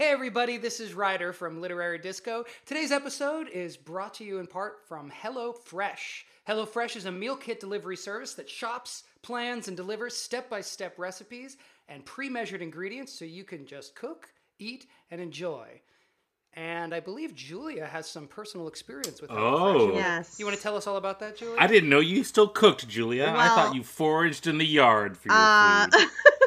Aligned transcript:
Hey 0.00 0.12
everybody, 0.12 0.56
this 0.56 0.80
is 0.80 0.94
Ryder 0.94 1.30
from 1.34 1.60
Literary 1.60 1.98
Disco. 1.98 2.46
Today's 2.64 2.90
episode 2.90 3.50
is 3.50 3.76
brought 3.76 4.14
to 4.14 4.24
you 4.24 4.38
in 4.38 4.46
part 4.46 4.78
from 4.88 5.10
HelloFresh. 5.10 6.22
HelloFresh 6.48 6.96
is 6.96 7.04
a 7.04 7.12
meal 7.12 7.36
kit 7.36 7.60
delivery 7.60 7.98
service 7.98 8.32
that 8.32 8.48
shops, 8.48 9.04
plans, 9.20 9.68
and 9.68 9.76
delivers 9.76 10.16
step 10.16 10.48
by 10.48 10.62
step 10.62 10.98
recipes 10.98 11.58
and 11.86 12.02
pre 12.06 12.30
measured 12.30 12.62
ingredients 12.62 13.12
so 13.12 13.26
you 13.26 13.44
can 13.44 13.66
just 13.66 13.94
cook, 13.94 14.28
eat, 14.58 14.86
and 15.10 15.20
enjoy. 15.20 15.66
And 16.54 16.94
I 16.94 17.00
believe 17.00 17.34
Julia 17.34 17.84
has 17.84 18.08
some 18.08 18.26
personal 18.26 18.68
experience 18.68 19.20
with 19.20 19.30
HelloFresh. 19.30 19.36
Oh. 19.60 19.72
You 19.72 19.78
wanna- 19.88 19.94
Yes. 19.96 20.36
You 20.38 20.46
want 20.46 20.56
to 20.56 20.62
tell 20.62 20.78
us 20.78 20.86
all 20.86 20.96
about 20.96 21.20
that, 21.20 21.36
Julia? 21.36 21.56
I 21.60 21.66
didn't 21.66 21.90
know 21.90 22.00
you 22.00 22.24
still 22.24 22.48
cooked, 22.48 22.88
Julia. 22.88 23.34
I 23.36 23.48
thought 23.48 23.74
you 23.74 23.82
foraged 23.82 24.46
in 24.46 24.56
the 24.56 24.64
yard 24.66 25.18
for 25.18 25.28
your 25.28 25.36
Uh, 25.36 25.88
food. 25.92 26.08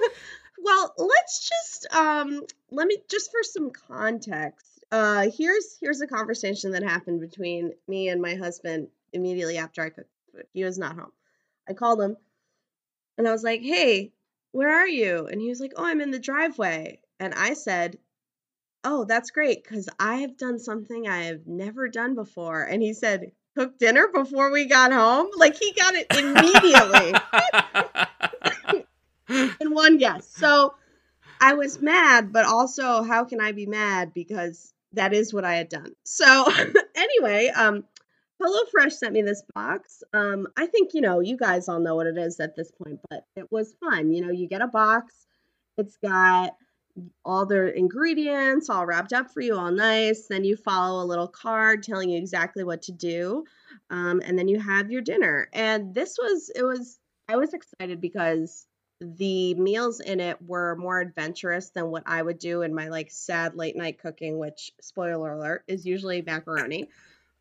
well, 0.63 0.93
let's 0.97 1.49
just 1.49 1.93
um 1.95 2.41
let 2.71 2.87
me 2.87 2.97
just 3.09 3.31
for 3.31 3.43
some 3.43 3.71
context. 3.71 4.83
Uh 4.91 5.29
here's 5.35 5.77
here's 5.81 6.01
a 6.01 6.07
conversation 6.07 6.71
that 6.71 6.83
happened 6.83 7.21
between 7.21 7.73
me 7.87 8.09
and 8.09 8.21
my 8.21 8.35
husband 8.35 8.87
immediately 9.11 9.57
after 9.57 9.81
I 9.81 9.89
cooked 9.89 10.09
food. 10.31 10.45
He 10.53 10.63
was 10.63 10.77
not 10.77 10.95
home. 10.95 11.11
I 11.69 11.73
called 11.73 12.01
him 12.01 12.17
and 13.17 13.27
I 13.27 13.31
was 13.31 13.43
like, 13.43 13.61
"Hey, 13.61 14.13
where 14.51 14.69
are 14.69 14.87
you?" 14.87 15.25
And 15.27 15.41
he 15.41 15.49
was 15.49 15.59
like, 15.59 15.73
"Oh, 15.75 15.85
I'm 15.85 16.01
in 16.01 16.11
the 16.11 16.19
driveway." 16.19 17.01
And 17.19 17.33
I 17.33 17.53
said, 17.53 17.97
"Oh, 18.83 19.05
that's 19.05 19.31
great 19.31 19.65
cuz 19.65 19.89
I 19.99 20.17
have 20.17 20.37
done 20.37 20.59
something 20.59 21.07
I 21.07 21.25
have 21.25 21.47
never 21.47 21.89
done 21.89 22.15
before." 22.15 22.63
And 22.63 22.81
he 22.83 22.93
said, 22.93 23.31
"Cook 23.57 23.77
dinner 23.79 24.07
before 24.09 24.51
we 24.51 24.65
got 24.65 24.91
home?" 24.93 25.29
Like 25.35 25.55
he 25.57 25.73
got 25.73 25.95
it 25.95 26.09
immediately. 26.15 27.13
One 29.73 29.97
guess. 29.97 30.27
So 30.27 30.75
I 31.41 31.53
was 31.53 31.81
mad, 31.81 32.31
but 32.31 32.45
also 32.45 33.03
how 33.03 33.25
can 33.25 33.41
I 33.41 33.51
be 33.51 33.65
mad 33.65 34.13
because 34.13 34.73
that 34.93 35.13
is 35.13 35.33
what 35.33 35.45
I 35.45 35.55
had 35.55 35.69
done. 35.69 35.93
So 36.03 36.45
anyway, 36.95 37.51
um 37.55 37.83
HelloFresh 38.41 38.93
sent 38.93 39.13
me 39.13 39.21
this 39.21 39.43
box. 39.53 40.03
Um 40.13 40.47
I 40.57 40.65
think 40.65 40.93
you 40.93 41.01
know, 41.01 41.19
you 41.19 41.37
guys 41.37 41.67
all 41.69 41.79
know 41.79 41.95
what 41.95 42.07
it 42.07 42.17
is 42.17 42.39
at 42.39 42.55
this 42.55 42.71
point, 42.71 42.99
but 43.09 43.25
it 43.35 43.51
was 43.51 43.75
fun. 43.79 44.11
You 44.11 44.25
know, 44.25 44.31
you 44.31 44.47
get 44.47 44.61
a 44.61 44.67
box. 44.67 45.13
It's 45.77 45.97
got 45.97 46.53
all 47.25 47.45
the 47.45 47.75
ingredients 47.75 48.69
all 48.69 48.85
wrapped 48.85 49.13
up 49.13 49.31
for 49.31 49.41
you, 49.41 49.57
all 49.57 49.71
nice. 49.71 50.27
Then 50.27 50.43
you 50.43 50.55
follow 50.55 51.03
a 51.03 51.07
little 51.07 51.27
card 51.27 51.83
telling 51.83 52.09
you 52.09 52.17
exactly 52.17 52.63
what 52.63 52.83
to 52.83 52.91
do. 52.91 53.45
Um, 53.89 54.21
and 54.23 54.37
then 54.37 54.47
you 54.47 54.59
have 54.59 54.91
your 54.91 55.01
dinner. 55.01 55.49
And 55.53 55.93
this 55.93 56.17
was, 56.21 56.51
it 56.55 56.63
was, 56.63 56.99
I 57.27 57.37
was 57.37 57.53
excited 57.53 57.99
because 57.99 58.67
the 59.17 59.53
meals 59.55 59.99
in 59.99 60.19
it 60.19 60.41
were 60.41 60.75
more 60.75 60.99
adventurous 60.99 61.69
than 61.69 61.91
what 61.91 62.03
I 62.05 62.21
would 62.21 62.39
do 62.39 62.61
in 62.61 62.73
my 62.73 62.87
like 62.87 63.11
sad 63.11 63.55
late 63.55 63.75
night 63.75 63.99
cooking, 63.99 64.37
which, 64.37 64.71
spoiler 64.81 65.33
alert, 65.33 65.63
is 65.67 65.85
usually 65.85 66.21
macaroni. 66.21 66.89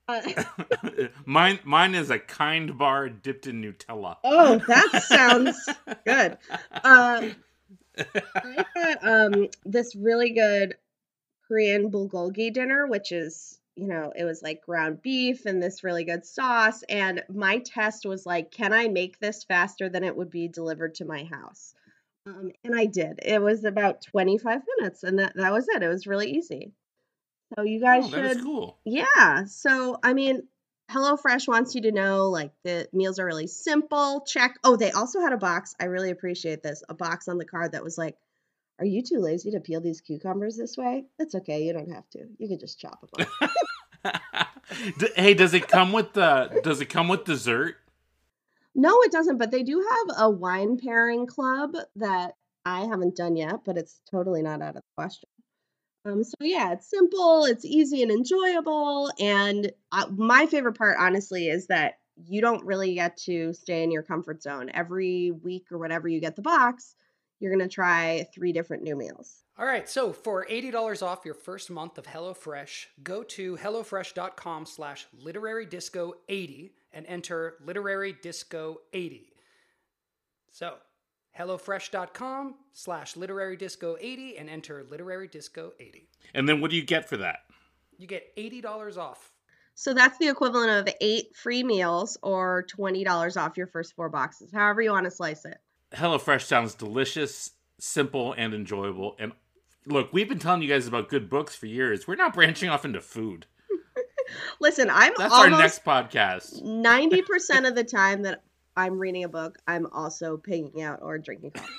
Uh, 0.08 0.44
mine, 1.24 1.60
mine 1.64 1.94
is 1.94 2.10
a 2.10 2.18
kind 2.18 2.76
bar 2.76 3.08
dipped 3.08 3.46
in 3.46 3.62
Nutella. 3.62 4.16
oh, 4.24 4.58
that 4.66 5.02
sounds 5.04 5.68
good. 6.04 6.36
Uh, 6.72 7.28
I 7.96 8.64
got 8.74 9.06
um 9.06 9.48
this 9.64 9.94
really 9.94 10.30
good 10.30 10.76
Korean 11.46 11.90
bulgogi 11.90 12.52
dinner, 12.52 12.86
which 12.86 13.12
is, 13.12 13.58
you 13.76 13.88
know, 13.88 14.12
it 14.14 14.24
was 14.24 14.42
like 14.42 14.62
ground 14.62 15.00
beef 15.02 15.46
and 15.46 15.62
this 15.62 15.82
really 15.82 16.04
good 16.04 16.26
sauce. 16.26 16.82
And 16.88 17.22
my 17.28 17.58
test 17.58 18.04
was 18.04 18.26
like, 18.26 18.50
can 18.50 18.72
I 18.72 18.88
make 18.88 19.18
this 19.18 19.44
faster 19.44 19.88
than 19.88 20.04
it 20.04 20.16
would 20.16 20.30
be 20.30 20.48
delivered 20.48 20.96
to 20.96 21.04
my 21.04 21.24
house? 21.24 21.74
Um, 22.26 22.50
and 22.64 22.78
I 22.78 22.84
did. 22.86 23.18
It 23.24 23.40
was 23.42 23.64
about 23.64 24.02
25 24.02 24.60
minutes, 24.78 25.02
and 25.02 25.18
that, 25.18 25.32
that 25.36 25.52
was 25.52 25.68
it. 25.68 25.82
It 25.82 25.88
was 25.88 26.06
really 26.06 26.30
easy. 26.32 26.72
So 27.56 27.64
you 27.64 27.80
guys 27.80 28.04
Oh, 28.06 28.10
should 28.10 28.42
cool. 28.42 28.78
yeah. 28.84 29.44
So, 29.46 29.98
I 30.02 30.12
mean, 30.12 30.42
HelloFresh 30.90 31.48
wants 31.48 31.74
you 31.74 31.82
to 31.82 31.92
know 31.92 32.28
like 32.30 32.52
the 32.64 32.88
meals 32.92 33.18
are 33.18 33.24
really 33.26 33.46
simple. 33.46 34.22
Check. 34.26 34.56
Oh, 34.62 34.76
they 34.76 34.90
also 34.92 35.20
had 35.20 35.32
a 35.32 35.38
box. 35.38 35.74
I 35.80 35.86
really 35.86 36.10
appreciate 36.10 36.62
this. 36.62 36.82
A 36.88 36.94
box 36.94 37.28
on 37.28 37.38
the 37.38 37.44
card 37.44 37.72
that 37.72 37.82
was 37.82 37.96
like, 37.98 38.16
Are 38.78 38.84
you 38.86 39.02
too 39.02 39.18
lazy 39.18 39.50
to 39.52 39.60
peel 39.60 39.80
these 39.80 40.00
cucumbers 40.00 40.56
this 40.56 40.76
way? 40.76 41.04
It's 41.18 41.34
okay. 41.34 41.64
You 41.64 41.72
don't 41.72 41.92
have 41.92 42.08
to. 42.10 42.20
You 42.38 42.48
can 42.48 42.58
just 42.58 42.78
chop 42.78 43.00
them 43.00 43.26
up. 43.40 43.50
Hey, 45.16 45.34
does 45.34 45.52
it 45.54 45.68
come 45.68 45.92
with 45.92 46.14
the? 46.14 46.60
Does 46.62 46.80
it 46.80 46.86
come 46.86 47.08
with 47.08 47.24
dessert? 47.24 47.76
no, 48.74 49.00
it 49.02 49.12
doesn't. 49.12 49.38
But 49.38 49.50
they 49.50 49.62
do 49.62 49.80
have 49.80 50.16
a 50.18 50.30
wine 50.30 50.78
pairing 50.78 51.26
club 51.26 51.76
that 51.96 52.34
I 52.64 52.82
haven't 52.86 53.16
done 53.16 53.36
yet, 53.36 53.60
but 53.64 53.76
it's 53.76 54.00
totally 54.10 54.42
not 54.42 54.62
out 54.62 54.70
of 54.70 54.74
the 54.76 54.82
question. 54.96 55.28
Um, 56.04 56.24
so 56.24 56.34
yeah, 56.40 56.72
it's 56.72 56.90
simple, 56.90 57.44
it's 57.44 57.64
easy 57.64 58.02
and 58.02 58.10
enjoyable, 58.10 59.12
and 59.20 59.70
uh, 59.92 60.06
my 60.10 60.46
favorite 60.46 60.76
part, 60.76 60.96
honestly, 60.98 61.48
is 61.48 61.68
that 61.68 61.94
you 62.26 62.40
don't 62.40 62.64
really 62.64 62.94
get 62.94 63.16
to 63.18 63.52
stay 63.52 63.84
in 63.84 63.92
your 63.92 64.02
comfort 64.02 64.42
zone. 64.42 64.68
Every 64.74 65.30
week 65.30 65.66
or 65.70 65.78
whatever 65.78 66.08
you 66.08 66.20
get 66.20 66.34
the 66.34 66.42
box, 66.42 66.96
you're 67.38 67.52
gonna 67.52 67.68
try 67.68 68.26
three 68.34 68.52
different 68.52 68.82
new 68.82 68.96
meals. 68.96 69.41
All 69.58 69.66
right, 69.66 69.88
so 69.88 70.12
for 70.12 70.46
$80 70.46 71.02
off 71.02 71.24
your 71.24 71.34
first 71.34 71.70
month 71.70 71.98
of 71.98 72.06
HelloFresh, 72.06 72.86
go 73.02 73.22
to 73.22 73.56
HelloFresh.com 73.56 74.64
slash 74.66 75.06
literarydisco80 75.22 76.70
and 76.92 77.06
enter 77.06 77.56
literarydisco80. 77.64 79.20
So, 80.50 80.74
HelloFresh.com 81.38 82.54
slash 82.72 83.14
literarydisco80 83.14 84.40
and 84.40 84.48
enter 84.48 84.84
literarydisco80. 84.90 86.06
And 86.34 86.48
then 86.48 86.60
what 86.60 86.70
do 86.70 86.76
you 86.76 86.84
get 86.84 87.08
for 87.08 87.18
that? 87.18 87.40
You 87.98 88.06
get 88.06 88.34
$80 88.36 88.96
off. 88.96 89.32
So 89.74 89.94
that's 89.94 90.18
the 90.18 90.28
equivalent 90.28 90.70
of 90.88 90.94
eight 91.00 91.34
free 91.34 91.62
meals 91.62 92.18
or 92.22 92.64
twenty 92.68 93.04
dollars 93.04 93.38
off 93.38 93.56
your 93.56 93.66
first 93.66 93.94
four 93.96 94.10
boxes, 94.10 94.50
however 94.52 94.82
you 94.82 94.90
want 94.90 95.04
to 95.04 95.10
slice 95.10 95.44
it. 95.46 95.58
HelloFresh 95.94 96.42
sounds 96.42 96.74
delicious, 96.74 97.52
simple, 97.78 98.34
and 98.34 98.52
enjoyable. 98.52 99.16
And 99.18 99.32
look, 99.86 100.12
we've 100.12 100.28
been 100.28 100.38
telling 100.38 100.62
you 100.62 100.68
guys 100.68 100.86
about 100.86 101.08
good 101.08 101.28
books 101.28 101.54
for 101.54 101.66
years. 101.66 102.06
We're 102.06 102.16
now 102.16 102.30
branching 102.30 102.68
off 102.68 102.84
into 102.84 103.00
food. 103.00 103.46
Listen, 104.60 104.88
I'm 104.90 105.12
That's 105.16 105.34
our 105.34 105.50
next 105.50 105.84
podcast. 105.84 106.62
ninety 106.62 107.22
percent 107.22 107.66
of 107.66 107.74
the 107.74 107.84
time 107.84 108.22
that 108.22 108.42
I'm 108.76 108.98
reading 108.98 109.24
a 109.24 109.28
book, 109.28 109.58
I'm 109.66 109.86
also 109.92 110.36
picking 110.36 110.82
out 110.82 111.00
or 111.02 111.18
drinking 111.18 111.52
coffee. 111.52 111.72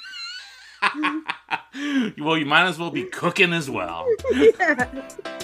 well, 2.19 2.37
you 2.37 2.45
might 2.45 2.67
as 2.67 2.77
well 2.77 2.91
be 2.91 3.05
cooking 3.05 3.53
as 3.53 3.69
well. 3.69 4.07
Hey 4.33 5.39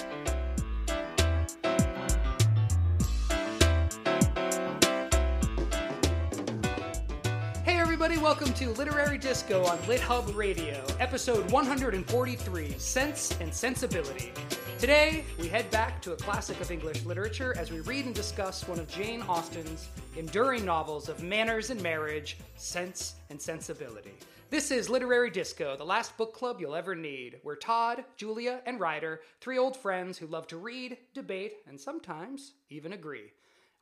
everybody, 8.20 8.40
welcome 8.40 8.54
to 8.54 8.70
Literary 8.78 9.16
Disco 9.18 9.64
on 9.64 9.78
Lit 9.88 10.00
Hub 10.00 10.34
Radio, 10.36 10.84
episode 10.98 11.50
143, 11.50 12.78
Sense 12.78 13.34
and 13.40 13.52
Sensibility. 13.52 14.32
Today, 14.78 15.24
we 15.38 15.48
head 15.48 15.70
back 15.70 16.02
to 16.02 16.12
a 16.12 16.16
classic 16.16 16.60
of 16.60 16.70
English 16.70 17.04
literature 17.04 17.54
as 17.56 17.70
we 17.70 17.80
read 17.80 18.04
and 18.06 18.14
discuss 18.14 18.68
one 18.68 18.78
of 18.78 18.88
Jane 18.88 19.22
Austen's 19.22 19.88
enduring 20.16 20.64
novels 20.66 21.08
of 21.08 21.22
manners 21.22 21.70
and 21.70 21.82
marriage, 21.82 22.36
Sense 22.56 23.14
and 23.30 23.40
Sensibility. 23.40 24.14
This 24.50 24.70
is 24.70 24.90
Literary 24.90 25.30
Disco, 25.30 25.76
the 25.76 25.84
last 25.84 26.16
book 26.18 26.34
club 26.34 26.60
you'll 26.60 26.74
ever 26.74 26.94
need. 26.94 27.40
We're 27.42 27.56
Tod, 27.56 28.04
Julia, 28.16 28.60
and 28.66 28.80
Ryder, 28.80 29.20
three 29.40 29.58
old 29.58 29.76
friends 29.76 30.18
who 30.18 30.26
love 30.26 30.46
to 30.48 30.58
read, 30.58 30.98
debate, 31.14 31.54
and 31.66 31.80
sometimes 31.80 32.52
even 32.68 32.92
agree. 32.92 33.32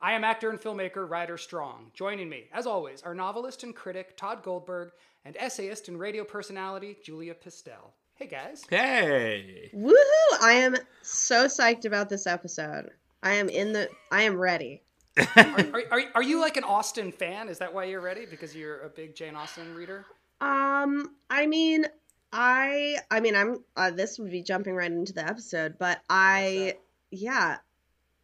I 0.01 0.13
am 0.13 0.23
actor 0.23 0.49
and 0.49 0.59
filmmaker 0.59 1.09
Ryder 1.09 1.37
Strong. 1.37 1.91
Joining 1.93 2.29
me, 2.29 2.45
as 2.53 2.65
always, 2.65 3.01
are 3.01 3.13
novelist 3.13 3.63
and 3.63 3.75
critic 3.75 4.15
Tod 4.15 4.43
Goldberg 4.43 4.91
and 5.25 5.35
essayist 5.37 5.89
and 5.89 5.99
radio 5.99 6.23
personality 6.23 6.97
Julia 7.03 7.33
Pistell. 7.33 7.91
Hey 8.15 8.27
guys. 8.27 8.63
Hey. 8.69 9.69
Woohoo! 9.75 10.41
I 10.41 10.53
am 10.53 10.77
so 11.01 11.47
psyched 11.47 11.83
about 11.83 12.07
this 12.07 12.27
episode. 12.27 12.91
I 13.21 13.33
am 13.35 13.49
in 13.49 13.73
the. 13.73 13.89
I 14.09 14.21
am 14.21 14.37
ready. 14.37 14.81
Are, 15.17 15.25
are, 15.37 15.83
are, 15.91 16.01
are 16.15 16.23
you 16.23 16.39
like 16.39 16.55
an 16.55 16.63
Austen 16.63 17.11
fan? 17.11 17.49
Is 17.49 17.57
that 17.57 17.73
why 17.73 17.83
you're 17.83 17.99
ready? 17.99 18.25
Because 18.25 18.55
you're 18.55 18.79
a 18.83 18.89
big 18.89 19.15
Jane 19.15 19.35
Austen 19.35 19.75
reader? 19.75 20.05
Um, 20.39 21.13
I 21.29 21.45
mean, 21.45 21.85
I. 22.31 22.99
I 23.11 23.19
mean, 23.19 23.35
I'm. 23.35 23.65
Uh, 23.75 23.91
this 23.91 24.17
would 24.17 24.31
be 24.31 24.43
jumping 24.43 24.75
right 24.75 24.91
into 24.91 25.11
the 25.11 25.27
episode, 25.27 25.75
but 25.77 25.99
I. 26.09 26.75
Yeah, 27.11 27.57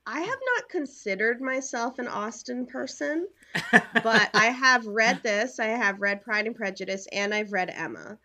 I 0.08 0.20
have 0.20 0.40
not 0.56 0.70
considered 0.70 1.42
myself 1.42 1.98
an 2.00 2.08
Austen 2.08 2.66
person, 2.66 3.28
but 3.72 4.30
I 4.34 4.46
have 4.48 4.86
read 4.86 5.22
this. 5.24 5.60
I 5.60 5.66
have 5.68 6.00
read 6.00 6.22
Pride 6.22 6.46
and 6.46 6.56
Prejudice, 6.56 7.08
and 7.12 7.34
I've 7.34 7.52
read 7.52 7.72
Emma. 7.76 8.18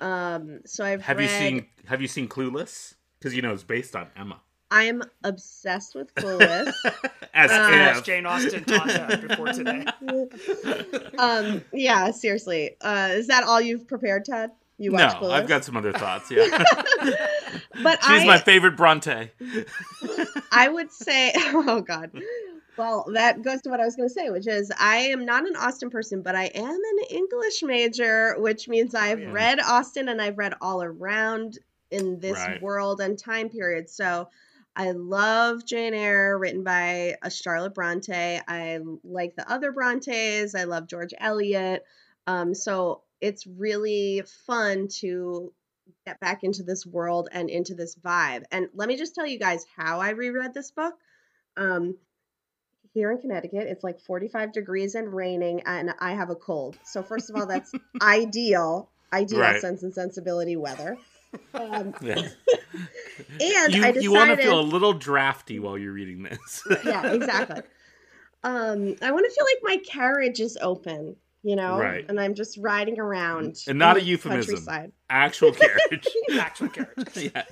Um, 0.00 0.60
so 0.66 0.84
I've 0.84 1.02
have 1.02 1.16
read. 1.18 1.24
you 1.24 1.28
seen 1.30 1.66
Have 1.86 2.02
you 2.02 2.08
seen 2.08 2.28
Clueless? 2.28 2.94
Because 3.18 3.34
you 3.34 3.42
know 3.42 3.52
it's 3.52 3.62
based 3.62 3.94
on 3.96 4.08
Emma. 4.16 4.40
I'm 4.70 5.02
obsessed 5.22 5.94
with 5.94 6.14
Clueless. 6.14 6.72
As 7.34 7.50
Uh, 7.50 7.68
As. 7.70 8.02
Jane 8.02 8.24
Austen 8.26 8.64
taught 8.64 8.88
us 8.88 9.20
before 9.20 9.52
today. 9.52 9.84
um, 11.18 11.62
yeah, 11.72 12.10
seriously. 12.10 12.76
Uh, 12.80 13.10
is 13.12 13.26
that 13.26 13.44
all 13.44 13.60
you've 13.60 13.86
prepared, 13.86 14.24
Ted? 14.24 14.50
You 14.78 14.92
watched 14.92 15.20
no, 15.20 15.28
Clueless? 15.28 15.32
I've 15.32 15.48
got 15.48 15.64
some 15.64 15.76
other 15.76 15.92
thoughts. 15.92 16.30
Yeah. 16.30 16.46
But 17.82 18.02
She's 18.02 18.22
I, 18.22 18.26
my 18.26 18.38
favorite 18.38 18.76
Bronte. 18.76 19.30
I 20.52 20.68
would 20.68 20.92
say, 20.92 21.32
oh 21.36 21.80
God. 21.80 22.10
Well, 22.76 23.06
that 23.12 23.42
goes 23.42 23.62
to 23.62 23.70
what 23.70 23.80
I 23.80 23.84
was 23.84 23.96
going 23.96 24.08
to 24.08 24.14
say, 24.14 24.30
which 24.30 24.46
is 24.46 24.72
I 24.78 24.96
am 24.96 25.24
not 25.26 25.46
an 25.46 25.56
Austen 25.56 25.90
person, 25.90 26.22
but 26.22 26.34
I 26.34 26.44
am 26.46 26.70
an 26.70 27.04
English 27.10 27.62
major, 27.62 28.34
which 28.38 28.66
means 28.66 28.94
I've 28.94 29.20
yeah. 29.20 29.32
read 29.32 29.60
Austen 29.60 30.08
and 30.08 30.20
I've 30.22 30.38
read 30.38 30.54
all 30.60 30.82
around 30.82 31.58
in 31.90 32.18
this 32.20 32.38
Right. 32.38 32.62
world 32.62 33.00
and 33.00 33.18
time 33.18 33.50
period. 33.50 33.90
So 33.90 34.28
I 34.74 34.92
love 34.92 35.66
Jane 35.66 35.92
Eyre, 35.92 36.38
written 36.38 36.64
by 36.64 37.16
a 37.22 37.30
Charlotte 37.30 37.74
Bronte. 37.74 38.40
I 38.48 38.80
like 39.04 39.36
the 39.36 39.50
other 39.50 39.70
Brontes. 39.72 40.54
I 40.54 40.64
love 40.64 40.86
George 40.86 41.12
Eliot. 41.18 41.84
Um, 42.26 42.54
so 42.54 43.02
it's 43.20 43.46
really 43.46 44.22
fun 44.46 44.88
to 45.00 45.52
get 46.06 46.20
back 46.20 46.44
into 46.44 46.62
this 46.62 46.84
world 46.86 47.28
and 47.32 47.48
into 47.50 47.74
this 47.74 47.96
vibe. 47.96 48.44
And 48.50 48.68
let 48.74 48.88
me 48.88 48.96
just 48.96 49.14
tell 49.14 49.26
you 49.26 49.38
guys 49.38 49.64
how 49.76 50.00
I 50.00 50.10
reread 50.10 50.54
this 50.54 50.70
book. 50.70 50.94
Um, 51.56 51.96
here 52.94 53.10
in 53.10 53.18
Connecticut, 53.18 53.66
it's 53.68 53.84
like 53.84 54.00
45 54.00 54.52
degrees 54.52 54.94
and 54.94 55.12
raining, 55.14 55.62
and 55.64 55.94
I 56.00 56.12
have 56.12 56.30
a 56.30 56.34
cold. 56.34 56.78
So, 56.84 57.02
first 57.02 57.30
of 57.30 57.36
all, 57.36 57.46
that's 57.46 57.72
ideal, 58.02 58.90
ideal 59.12 59.40
Right. 59.40 59.60
sense 59.60 59.82
and 59.82 59.94
sensibility 59.94 60.56
weather. 60.56 60.98
Um, 61.54 61.94
Yeah. 62.02 62.28
and 63.40 63.74
You, 63.74 63.84
I 63.84 63.92
decided, 63.92 64.02
you 64.02 64.12
want 64.12 64.30
to 64.30 64.36
feel 64.36 64.60
a 64.60 64.62
little 64.62 64.92
drafty 64.92 65.58
while 65.58 65.78
you're 65.78 65.92
reading 65.92 66.22
this. 66.22 66.66
yeah, 66.84 67.12
exactly. 67.12 67.62
Um, 68.44 68.96
I 69.00 69.12
want 69.12 69.24
to 69.24 69.30
feel 69.32 69.44
like 69.44 69.60
my 69.62 69.76
carriage 69.88 70.40
is 70.40 70.58
open, 70.60 71.14
you 71.42 71.56
know, 71.56 71.78
Right. 71.78 72.04
and 72.08 72.20
I'm 72.20 72.34
just 72.34 72.56
riding 72.58 72.98
around, 73.00 73.58
And 73.66 73.78
not 73.78 73.96
in 73.96 74.02
a 74.02 74.04
the 74.04 74.10
euphemism. 74.10 74.54
countryside. 74.54 74.92
Actual 75.10 75.52
carriage. 75.52 76.06
Actual 76.38 76.68
carriage. 76.68 77.16
yeah. 77.34 77.44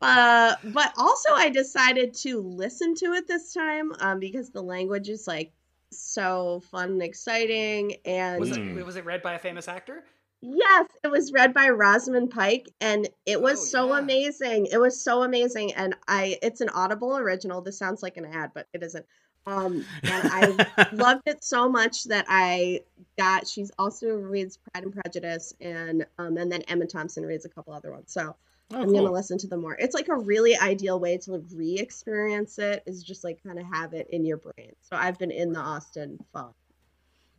Uh, 0.00 0.54
but 0.64 0.92
also 0.96 1.30
I 1.34 1.48
decided 1.50 2.14
to 2.18 2.40
listen 2.40 2.94
to 2.96 3.06
it 3.14 3.26
this 3.26 3.52
time 3.52 3.92
um, 4.00 4.20
because 4.20 4.50
the 4.50 4.62
language 4.62 5.08
is 5.08 5.26
like 5.26 5.52
so 5.90 6.62
fun 6.70 6.90
and 6.90 7.02
exciting. 7.02 7.96
And 8.04 8.38
Was 8.40 8.56
it 8.56 8.84
was 8.86 8.96
it 8.96 9.04
read 9.04 9.22
by 9.22 9.34
a 9.34 9.38
famous 9.38 9.66
actor? 9.68 10.04
yes, 10.40 10.86
it 11.02 11.08
was 11.08 11.32
read 11.32 11.52
by 11.52 11.68
Rosamund 11.68 12.30
Pike, 12.30 12.68
and 12.80 13.08
it 13.26 13.40
was 13.42 13.60
Oh, 13.60 13.64
so 13.64 13.88
yeah. 13.94 13.98
amazing. 13.98 14.66
It 14.66 14.78
was 14.78 15.02
so 15.02 15.24
amazing, 15.24 15.72
and 15.74 15.96
I 16.06 16.38
it's 16.42 16.60
an 16.60 16.68
Audible 16.68 17.16
original. 17.16 17.60
This 17.60 17.76
sounds 17.78 18.02
like 18.02 18.16
an 18.16 18.24
ad, 18.24 18.52
but 18.54 18.68
it 18.72 18.84
isn't. 18.84 19.04
Um, 19.48 19.84
and 20.02 20.28
I 20.30 20.88
loved 20.92 21.22
it 21.26 21.42
so 21.42 21.68
much 21.68 22.04
that 22.04 22.26
I 22.28 22.80
got. 23.16 23.46
She's 23.46 23.70
also 23.78 24.08
reads 24.08 24.58
Pride 24.58 24.84
and 24.84 24.92
Prejudice, 24.92 25.54
and 25.60 26.06
um, 26.18 26.36
and 26.36 26.50
then 26.50 26.62
Emma 26.62 26.86
Thompson 26.86 27.24
reads 27.24 27.44
a 27.44 27.48
couple 27.48 27.72
other 27.72 27.92
ones. 27.92 28.12
So 28.12 28.36
Oh, 28.70 28.82
I'm 28.82 28.92
gonna 28.92 29.10
listen 29.10 29.38
to 29.38 29.46
them 29.46 29.62
more. 29.62 29.76
It's 29.78 29.94
like 29.94 30.08
a 30.08 30.16
really 30.16 30.56
ideal 30.56 31.00
way 31.00 31.16
to 31.18 31.42
re-experience 31.54 32.58
it. 32.58 32.82
Is 32.86 33.02
just 33.02 33.24
like 33.24 33.42
kind 33.42 33.58
of 33.58 33.64
have 33.72 33.94
it 33.94 34.08
in 34.10 34.26
your 34.26 34.36
brain. 34.36 34.72
So 34.82 34.94
I've 34.94 35.18
been 35.18 35.30
in 35.30 35.52
the 35.52 35.60
Austen 35.60 36.18
fog. 36.32 36.52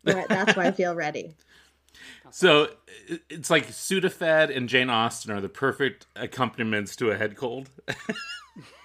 Right, 0.03 0.27
That's 0.27 0.55
why 0.55 0.67
I 0.67 0.71
feel 0.71 0.95
ready. 0.95 1.35
So 2.31 2.69
it's 3.29 3.49
like 3.49 3.67
Sudafed 3.67 4.55
and 4.55 4.69
Jane 4.69 4.91
Austen 4.91 5.31
are 5.31 5.41
the 5.41 5.49
perfect 5.49 6.05
accompaniments 6.15 6.95
to 6.97 7.09
a 7.09 7.17
head 7.17 7.35
cold. 7.35 7.67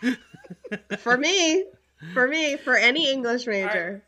For 0.99 1.19
me, 1.19 1.67
for 2.13 2.29
me, 2.29 2.57
for 2.57 2.77
any 2.77 3.11
English 3.11 3.47
major. 3.47 4.03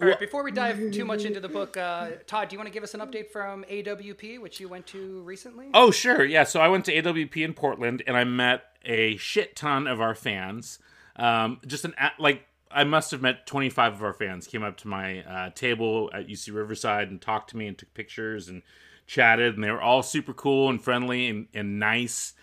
All 0.00 0.08
right, 0.08 0.20
before 0.20 0.44
we 0.44 0.52
dive 0.52 0.90
too 0.90 1.06
much 1.06 1.24
into 1.24 1.40
the 1.40 1.48
book, 1.48 1.76
uh, 1.76 2.10
Tod, 2.26 2.48
do 2.48 2.54
you 2.54 2.58
want 2.58 2.68
to 2.68 2.72
give 2.72 2.82
us 2.82 2.92
an 2.92 3.00
update 3.00 3.30
from 3.30 3.64
AWP, 3.64 4.40
which 4.40 4.60
you 4.60 4.68
went 4.68 4.86
to 4.88 5.22
recently? 5.22 5.68
Oh, 5.72 5.90
sure. 5.90 6.22
Yeah. 6.22 6.44
So 6.44 6.60
I 6.60 6.68
went 6.68 6.84
to 6.86 6.94
AWP 6.94 7.36
in 7.42 7.54
Portland 7.54 8.02
and 8.06 8.14
I 8.14 8.24
met 8.24 8.64
a 8.84 9.16
shit 9.16 9.56
ton 9.56 9.86
of 9.86 10.00
our 10.02 10.14
fans. 10.14 10.80
Um, 11.16 11.60
just 11.66 11.86
an, 11.86 11.94
like, 12.18 12.44
I 12.70 12.84
must 12.84 13.10
have 13.12 13.22
met 13.22 13.46
25 13.46 13.94
of 13.94 14.02
our 14.02 14.12
fans 14.12 14.46
came 14.46 14.62
up 14.62 14.76
to 14.78 14.88
my 14.88 15.22
uh, 15.22 15.50
table 15.50 16.10
at 16.12 16.28
UC 16.28 16.54
Riverside 16.54 17.08
and 17.08 17.18
talked 17.18 17.50
to 17.50 17.56
me 17.56 17.66
and 17.66 17.78
took 17.78 17.94
pictures 17.94 18.48
and 18.48 18.62
chatted. 19.06 19.54
And 19.54 19.64
they 19.64 19.70
were 19.70 19.80
all 19.80 20.02
super 20.02 20.34
cool 20.34 20.68
and 20.68 20.82
friendly 20.82 21.28
and, 21.28 21.46
and 21.54 21.78
nice. 21.78 22.34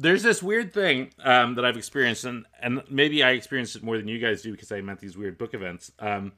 There's 0.00 0.22
this 0.22 0.42
weird 0.42 0.72
thing 0.72 1.10
um, 1.24 1.56
that 1.56 1.64
I've 1.64 1.76
experienced, 1.76 2.24
and, 2.24 2.46
and 2.62 2.82
maybe 2.88 3.22
I 3.22 3.32
experienced 3.32 3.74
it 3.74 3.82
more 3.82 3.98
than 3.98 4.06
you 4.06 4.20
guys 4.20 4.42
do 4.42 4.52
because 4.52 4.70
I 4.70 4.80
met 4.80 5.00
these 5.00 5.16
weird 5.16 5.36
book 5.36 5.54
events, 5.54 5.90
um, 5.98 6.32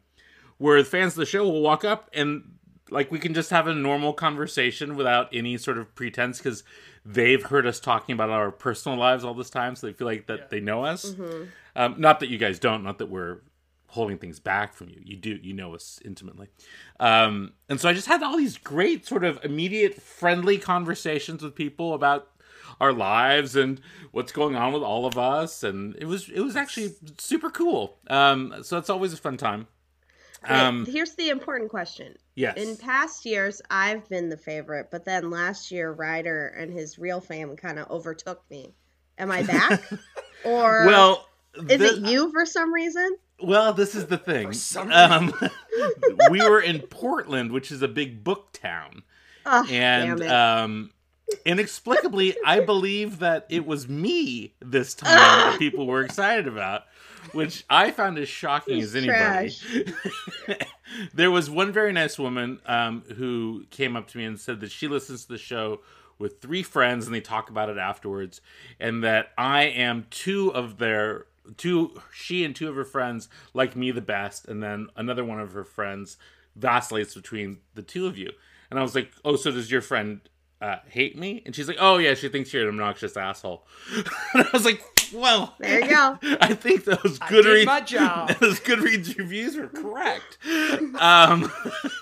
where 0.56 0.82
the 0.82 0.88
fans 0.88 1.12
of 1.12 1.18
the 1.18 1.26
show 1.26 1.44
will 1.44 1.60
walk 1.60 1.84
up 1.84 2.08
and 2.14 2.54
like 2.90 3.10
we 3.10 3.18
can 3.18 3.34
just 3.34 3.50
have 3.50 3.66
a 3.66 3.74
normal 3.74 4.12
conversation 4.12 4.96
without 4.96 5.28
any 5.32 5.56
sort 5.56 5.78
of 5.78 5.94
pretense 5.94 6.38
because 6.38 6.64
they've 7.04 7.42
heard 7.44 7.66
us 7.66 7.78
talking 7.80 8.12
about 8.12 8.30
our 8.30 8.50
personal 8.50 8.98
lives 8.98 9.24
all 9.24 9.34
this 9.34 9.50
time, 9.50 9.76
so 9.76 9.86
they 9.86 9.92
feel 9.92 10.06
like 10.06 10.26
that 10.26 10.50
they 10.50 10.60
know 10.60 10.84
us. 10.84 11.14
Um, 11.76 11.94
not 11.98 12.20
that 12.20 12.28
you 12.30 12.38
guys 12.38 12.58
don't, 12.58 12.82
not 12.82 12.98
that 12.98 13.08
we're 13.08 13.42
holding 13.86 14.18
things 14.18 14.38
back 14.38 14.74
from 14.74 14.88
you. 14.88 15.00
You 15.02 15.16
do, 15.16 15.38
you 15.42 15.52
know 15.52 15.74
us 15.74 16.00
intimately. 16.04 16.48
Um, 16.98 17.52
and 17.68 17.80
so 17.80 17.88
I 17.88 17.92
just 17.92 18.06
had 18.06 18.22
all 18.22 18.36
these 18.36 18.56
great 18.56 19.06
sort 19.06 19.24
of 19.24 19.44
immediate 19.44 20.00
friendly 20.00 20.58
conversations 20.58 21.42
with 21.42 21.54
people 21.54 21.94
about 21.94 22.28
our 22.80 22.92
lives 22.92 23.56
and 23.56 23.80
what's 24.12 24.32
going 24.32 24.56
on 24.56 24.72
with 24.72 24.82
all 24.82 25.04
of 25.06 25.18
us 25.18 25.62
and 25.62 25.94
it 25.96 26.06
was 26.06 26.28
it 26.30 26.40
was 26.40 26.56
actually 26.56 26.90
super 27.18 27.50
cool 27.50 27.98
um 28.08 28.54
so 28.62 28.78
it's 28.78 28.88
always 28.90 29.12
a 29.12 29.16
fun 29.16 29.36
time 29.36 29.66
Right, 30.42 30.58
um 30.62 30.86
Here's 30.86 31.14
the 31.16 31.28
important 31.28 31.68
question. 31.70 32.14
yes 32.34 32.56
In 32.56 32.76
past 32.78 33.26
years, 33.26 33.60
I've 33.70 34.08
been 34.08 34.30
the 34.30 34.38
favorite, 34.38 34.88
but 34.90 35.04
then 35.04 35.28
last 35.28 35.70
year, 35.70 35.92
Ryder 35.92 36.46
and 36.58 36.72
his 36.72 36.98
real 36.98 37.20
fame 37.20 37.56
kind 37.56 37.78
of 37.78 37.90
overtook 37.90 38.42
me. 38.50 38.72
Am 39.18 39.30
I 39.30 39.42
back? 39.42 39.82
or 40.44 40.86
well 40.86 41.26
is 41.68 41.78
the- 41.78 41.96
it 41.96 41.98
you 42.10 42.32
for 42.32 42.46
some 42.46 42.72
reason? 42.72 43.16
Well, 43.42 43.74
this 43.74 43.94
is 43.94 44.06
the 44.06 44.16
thing. 44.16 44.46
For 44.48 44.52
some 44.54 44.90
Um, 44.90 45.34
we 46.30 46.40
were 46.48 46.60
in 46.60 46.80
Portland, 46.80 47.52
which 47.52 47.70
is 47.70 47.82
a 47.82 47.88
big 47.88 48.24
book 48.24 48.52
town, 48.52 49.02
Oh, 49.44 49.66
and 49.70 50.18
damn 50.18 50.22
it. 50.22 50.30
um, 50.30 50.90
inexplicably, 51.44 52.36
I 52.44 52.60
believe 52.60 53.18
that 53.20 53.46
it 53.48 53.66
was 53.66 53.88
me 53.88 54.54
this 54.60 54.94
time 54.94 55.16
that 55.16 55.58
people 55.58 55.86
were 55.86 56.02
excited 56.02 56.46
about, 56.46 56.84
which 57.32 57.64
I 57.68 57.90
found 57.90 58.18
as 58.18 58.28
shocking 58.28 58.80
as 58.80 58.94
anybody. 58.94 59.52
there 61.14 61.30
was 61.30 61.50
one 61.50 61.72
very 61.72 61.92
nice 61.92 62.18
woman 62.18 62.60
um, 62.66 63.02
who 63.16 63.64
came 63.70 63.96
up 63.96 64.08
to 64.08 64.18
me 64.18 64.24
and 64.24 64.38
said 64.38 64.60
that 64.60 64.70
she 64.70 64.88
listens 64.88 65.24
to 65.24 65.32
the 65.32 65.38
show 65.38 65.80
with 66.18 66.40
three 66.40 66.62
friends 66.62 67.06
and 67.06 67.14
they 67.14 67.20
talk 67.20 67.48
about 67.50 67.68
it 67.68 67.78
afterwards, 67.78 68.40
and 68.78 69.02
that 69.02 69.30
I 69.38 69.64
am 69.64 70.06
two 70.10 70.52
of 70.54 70.78
their 70.78 71.26
two 71.56 72.00
she 72.12 72.44
and 72.44 72.54
two 72.54 72.68
of 72.68 72.76
her 72.76 72.84
friends 72.84 73.28
like 73.54 73.74
me 73.74 73.90
the 73.90 74.00
best, 74.00 74.46
and 74.46 74.62
then 74.62 74.88
another 74.96 75.24
one 75.24 75.40
of 75.40 75.52
her 75.52 75.64
friends 75.64 76.16
vacillates 76.56 77.14
between 77.14 77.58
the 77.74 77.82
two 77.82 78.06
of 78.06 78.18
you. 78.18 78.30
And 78.70 78.78
I 78.78 78.82
was 78.82 78.94
like, 78.94 79.10
"Oh, 79.24 79.36
so 79.36 79.50
does 79.50 79.70
your 79.70 79.80
friend 79.80 80.20
uh, 80.60 80.76
hate 80.88 81.16
me?" 81.18 81.42
And 81.46 81.54
she's 81.54 81.68
like, 81.68 81.78
"Oh 81.80 81.98
yeah, 81.98 82.14
she 82.14 82.28
thinks 82.28 82.52
you're 82.52 82.62
an 82.64 82.68
obnoxious 82.70 83.16
asshole." 83.16 83.64
and 84.34 84.44
I 84.44 84.48
was 84.52 84.64
like, 84.64 84.82
"Well, 85.14 85.54
There 85.58 85.80
you 85.80 85.88
go. 85.90 86.18
I 86.40 86.54
think 86.54 86.84
those 86.84 87.18
I 87.20 87.28
Goodreads 87.28 87.42
did 87.60 87.66
my 87.66 87.80
job. 87.96 88.28
those 88.40 88.60
Goodreads 88.60 89.16
reviews 89.18 89.56
were 89.56 89.68
correct." 89.68 90.38
um, 91.00 91.50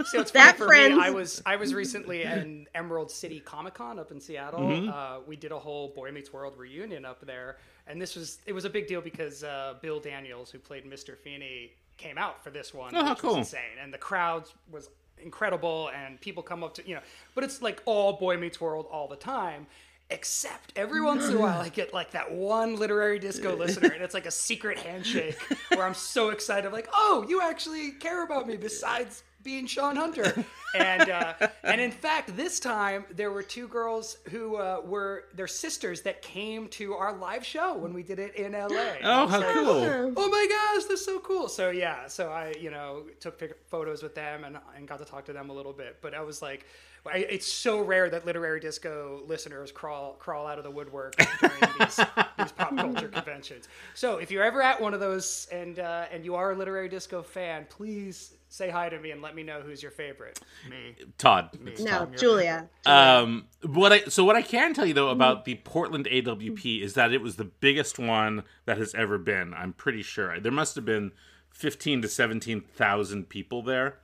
So 0.06 0.20
it's 0.20 0.30
That 0.32 0.56
for 0.56 0.66
friends- 0.66 0.96
me. 0.96 1.02
I 1.04 1.10
was 1.10 1.42
I 1.46 1.56
was 1.56 1.74
recently 1.74 2.22
in 2.22 2.66
Emerald 2.74 3.10
City 3.10 3.40
Comic 3.40 3.74
Con 3.74 3.98
up 3.98 4.10
in 4.10 4.20
Seattle. 4.20 4.60
Mm-hmm. 4.60 4.90
Uh, 4.92 5.20
we 5.26 5.36
did 5.36 5.52
a 5.52 5.58
whole 5.58 5.88
Boy 5.88 6.10
Meets 6.12 6.32
World 6.32 6.54
reunion 6.56 7.04
up 7.04 7.24
there, 7.26 7.58
and 7.86 8.00
this 8.00 8.16
was 8.16 8.38
it 8.46 8.52
was 8.52 8.64
a 8.64 8.70
big 8.70 8.86
deal 8.86 9.00
because 9.00 9.44
uh, 9.44 9.74
Bill 9.82 10.00
Daniels, 10.00 10.50
who 10.50 10.58
played 10.58 10.84
Mr. 10.84 11.16
Feeney, 11.16 11.72
came 11.96 12.18
out 12.18 12.42
for 12.42 12.50
this 12.50 12.72
one. 12.74 12.94
how 12.94 13.10
which 13.10 13.18
cool. 13.18 13.30
was 13.36 13.38
insane, 13.52 13.78
and 13.82 13.92
the 13.92 13.98
crowd 13.98 14.44
was 14.70 14.88
incredible, 15.22 15.90
and 15.94 16.20
people 16.20 16.42
come 16.42 16.62
up 16.64 16.74
to 16.74 16.88
you 16.88 16.94
know, 16.94 17.00
but 17.34 17.44
it's 17.44 17.62
like 17.62 17.82
all 17.84 18.14
Boy 18.14 18.36
Meets 18.36 18.60
World 18.60 18.86
all 18.90 19.08
the 19.08 19.16
time. 19.16 19.66
Except 20.10 20.72
every 20.74 21.02
once 21.02 21.28
in 21.28 21.36
a 21.36 21.38
while, 21.38 21.60
I 21.60 21.68
get 21.68 21.92
like 21.92 22.12
that 22.12 22.32
one 22.32 22.76
literary 22.76 23.18
disco 23.18 23.54
listener, 23.54 23.90
and 23.92 24.02
it's 24.02 24.14
like 24.14 24.24
a 24.24 24.30
secret 24.30 24.78
handshake 24.78 25.38
where 25.68 25.84
I'm 25.84 25.92
so 25.92 26.30
excited. 26.30 26.72
Like, 26.72 26.88
"Oh, 26.94 27.26
you 27.28 27.42
actually 27.42 27.90
care 27.90 28.24
about 28.24 28.46
me 28.46 28.56
besides 28.56 29.22
being 29.48 29.66
Shawn 29.66 29.96
Hunter." 29.96 30.44
And 30.74 31.08
uh, 31.08 31.32
and 31.64 31.80
in 31.80 31.90
fact, 31.90 32.36
this 32.36 32.60
time 32.60 33.06
there 33.10 33.30
were 33.30 33.42
two 33.42 33.68
girls 33.68 34.18
who 34.28 34.56
uh, 34.56 34.82
were 34.84 35.24
their 35.32 35.46
sisters 35.46 36.02
that 36.02 36.20
came 36.20 36.68
to 36.68 36.92
our 36.92 37.16
live 37.16 37.42
show 37.42 37.74
when 37.74 37.94
we 37.94 38.02
did 38.02 38.18
it 38.18 38.34
in 38.34 38.52
LA. 38.52 38.98
Oh, 39.02 39.26
how 39.26 39.40
cool! 39.40 40.12
Oh 40.14 40.28
my 40.28 40.74
gosh, 40.76 40.84
that's 40.84 41.06
so 41.06 41.20
cool. 41.20 41.48
So 41.48 41.70
yeah, 41.70 42.06
so 42.06 42.30
I 42.30 42.54
you 42.60 42.70
know 42.70 43.04
took 43.18 43.42
photos 43.70 44.02
with 44.02 44.14
them 44.14 44.44
and 44.44 44.58
and 44.76 44.86
got 44.86 44.98
to 44.98 45.06
talk 45.06 45.24
to 45.24 45.32
them 45.32 45.48
a 45.48 45.54
little 45.54 45.72
bit. 45.72 45.96
But 46.02 46.12
I 46.12 46.20
was 46.20 46.42
like, 46.42 46.66
I, 47.06 47.18
it's 47.18 47.50
so 47.50 47.80
rare 47.80 48.10
that 48.10 48.26
literary 48.26 48.60
disco 48.60 49.22
listeners 49.26 49.72
crawl 49.72 50.14
crawl 50.18 50.46
out 50.46 50.58
of 50.58 50.64
the 50.64 50.70
woodwork 50.70 51.16
during 51.40 51.60
these, 51.78 51.96
these 52.38 52.52
pop 52.52 52.76
culture 52.76 53.08
conventions. 53.08 53.68
So 53.94 54.18
if 54.18 54.30
you're 54.30 54.44
ever 54.44 54.62
at 54.62 54.80
one 54.80 54.94
of 54.94 55.00
those 55.00 55.48
and 55.50 55.78
uh, 55.78 56.06
and 56.12 56.24
you 56.24 56.34
are 56.34 56.52
a 56.52 56.54
literary 56.54 56.88
disco 56.88 57.22
fan, 57.22 57.66
please 57.70 58.34
say 58.48 58.70
hi 58.70 58.88
to 58.88 58.98
me 58.98 59.10
and 59.10 59.22
let 59.22 59.34
me 59.34 59.42
know 59.42 59.60
who's 59.60 59.82
your 59.82 59.92
favorite. 59.92 60.40
Me. 60.68 60.96
Tod. 61.18 61.50
No, 61.80 62.06
Julia. 62.16 62.68
Um, 62.86 63.46
what 63.62 63.92
I 63.92 64.00
so 64.04 64.24
what 64.24 64.36
I 64.36 64.42
can 64.42 64.74
tell 64.74 64.86
you 64.86 64.94
though 64.94 65.10
about 65.10 65.44
the 65.44 65.56
Portland 65.56 66.06
AWP 66.06 66.82
is 66.82 66.94
that 66.94 67.12
it 67.12 67.20
was 67.20 67.36
the 67.36 67.44
biggest 67.44 67.98
one 67.98 68.44
that 68.64 68.78
has 68.78 68.94
ever 68.94 69.18
been. 69.18 69.54
I'm 69.54 69.72
pretty 69.72 70.02
sure 70.02 70.40
there 70.40 70.52
must 70.52 70.74
have 70.74 70.84
been 70.84 71.12
fifteen 71.50 72.02
to 72.02 72.08
seventeen 72.08 72.60
thousand 72.60 73.28
people 73.28 73.62
there. 73.62 73.98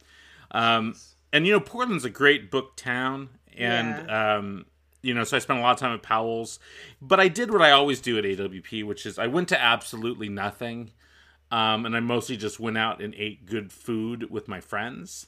Um, 0.50 0.94
and 1.32 1.46
you 1.46 1.52
know 1.52 1.60
Portland's 1.60 2.04
a 2.04 2.10
great 2.10 2.50
book 2.50 2.76
town, 2.76 3.30
and 3.56 4.10
um, 4.10 4.66
you 5.02 5.14
know 5.14 5.24
so 5.24 5.36
I 5.36 5.40
spent 5.40 5.58
a 5.58 5.62
lot 5.62 5.72
of 5.72 5.78
time 5.80 5.94
at 5.94 6.02
Powell's, 6.02 6.58
but 7.02 7.18
I 7.18 7.28
did 7.28 7.50
what 7.50 7.62
I 7.62 7.72
always 7.72 8.00
do 8.00 8.18
at 8.18 8.24
AWP, 8.24 8.84
which 8.84 9.04
is 9.04 9.18
I 9.18 9.26
went 9.26 9.48
to 9.48 9.60
absolutely 9.60 10.28
nothing, 10.28 10.92
um, 11.54 11.86
and 11.86 11.96
I 11.96 12.00
mostly 12.00 12.36
just 12.36 12.58
went 12.58 12.76
out 12.76 13.00
and 13.00 13.14
ate 13.14 13.46
good 13.46 13.72
food 13.72 14.30
with 14.30 14.48
my 14.48 14.60
friends. 14.60 15.26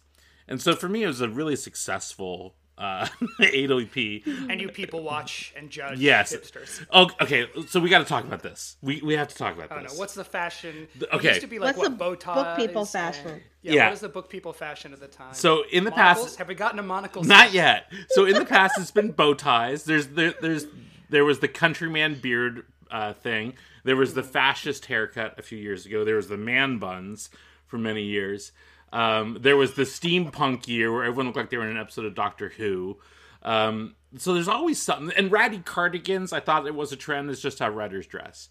And 0.49 0.61
so 0.61 0.75
for 0.75 0.89
me, 0.89 1.05
it 1.05 1.07
was 1.07 1.21
a 1.21 1.29
really 1.29 1.55
successful 1.57 2.55
uh, 2.79 3.07
AWP. 3.41 4.27
And 4.51 4.61
you 4.61 4.69
people 4.69 5.03
watch 5.03 5.55
and 5.57 5.71
judge 5.71 5.99
Yes. 5.99 6.35
hipsters. 6.35 6.85
Oh, 6.91 7.11
okay. 7.21 7.47
So 7.69 7.81
we 7.81 7.89
got 7.91 8.01
to 8.01 8.05
talk 8.05 8.25
about 8.25 8.43
this. 8.43 8.77
We 8.83 9.01
we 9.03 9.15
have 9.15 9.29
to 9.29 9.35
talk 9.35 9.55
about 9.57 9.71
I 9.71 9.75
don't 9.77 9.85
this. 9.85 9.95
know. 9.95 9.99
What's 10.01 10.15
the 10.15 10.25
fashion? 10.25 10.89
It 11.01 11.09
okay. 11.13 11.29
used 11.29 11.41
to 11.43 11.47
be 11.47 11.59
like 11.59 11.77
What's 11.77 11.89
what, 11.89 11.91
the 11.93 11.97
bow 12.05 12.11
book 12.11 12.21
ties 12.21 12.57
people 12.59 12.83
and- 12.83 12.91
fashion? 12.91 13.41
Yeah, 13.63 13.73
Yeah. 13.73 13.85
What 13.85 13.91
was 13.93 14.01
the 14.01 14.09
book 14.09 14.29
people 14.29 14.53
fashion 14.53 14.93
at 14.93 15.01
the 15.01 15.09
time? 15.09 15.33
so 15.35 15.63
in 15.73 15.85
the 15.85 15.91
Monocles? 15.91 16.27
past, 16.27 16.39
have 16.39 16.49
we 16.49 16.55
gotten 16.55 16.79
a 16.79 16.83
monocle? 16.83 17.23
not 17.25 17.47
set? 17.47 17.55
yet. 17.55 17.93
So 18.11 18.25
in 18.27 18.35
the 18.35 18.45
past, 18.45 18.75
it's 18.79 18.91
been 18.91 19.13
bow 19.13 19.35
ties. 19.35 19.85
There's 19.85 20.09
there, 20.09 20.35
there's 20.41 20.67
there 21.09 21.25
was 21.25 21.39
the 21.39 21.49
countryman 21.49 22.17
beard 22.21 22.65
uh, 22.91 23.13
thing. 23.15 23.55
There 23.87 23.97
was 23.97 24.15
the 24.15 24.23
fascist 24.23 24.87
haircut 24.87 25.39
a 25.39 25.43
few 25.43 25.59
years 25.59 25.87
ago. 25.87 26.05
There 26.05 26.17
was 26.17 26.29
the 26.29 26.37
man 26.37 26.79
buns 26.79 27.31
for 27.67 27.79
many 27.79 28.03
years. 28.03 28.53
Um, 28.93 29.39
there 29.41 29.57
was 29.57 29.75
the 29.75 29.83
steampunk 29.83 30.69
year 30.69 30.93
where 30.93 31.05
everyone 31.05 31.27
looked 31.27 31.37
like 31.39 31.51
they 31.51 31.57
were 31.57 31.65
in 31.65 31.77
an 31.77 31.81
episode 31.81 32.05
of 32.05 32.15
Doctor 32.15 32.51
Who. 32.51 32.99
Um, 33.43 33.95
so 34.19 34.35
there's 34.35 34.49
always 34.49 34.81
something. 34.81 35.13
And 35.17 35.31
ratty 35.31 35.59
cardigans, 35.59 36.33
I 36.33 36.41
thought 36.41 36.67
it 36.67 36.75
was 36.75 36.93
a 36.93 36.97
trend. 36.97 37.31
It's 37.31 37.41
just 37.41 37.59
how 37.59 37.69
writers 37.69 38.07
dress. 38.07 38.49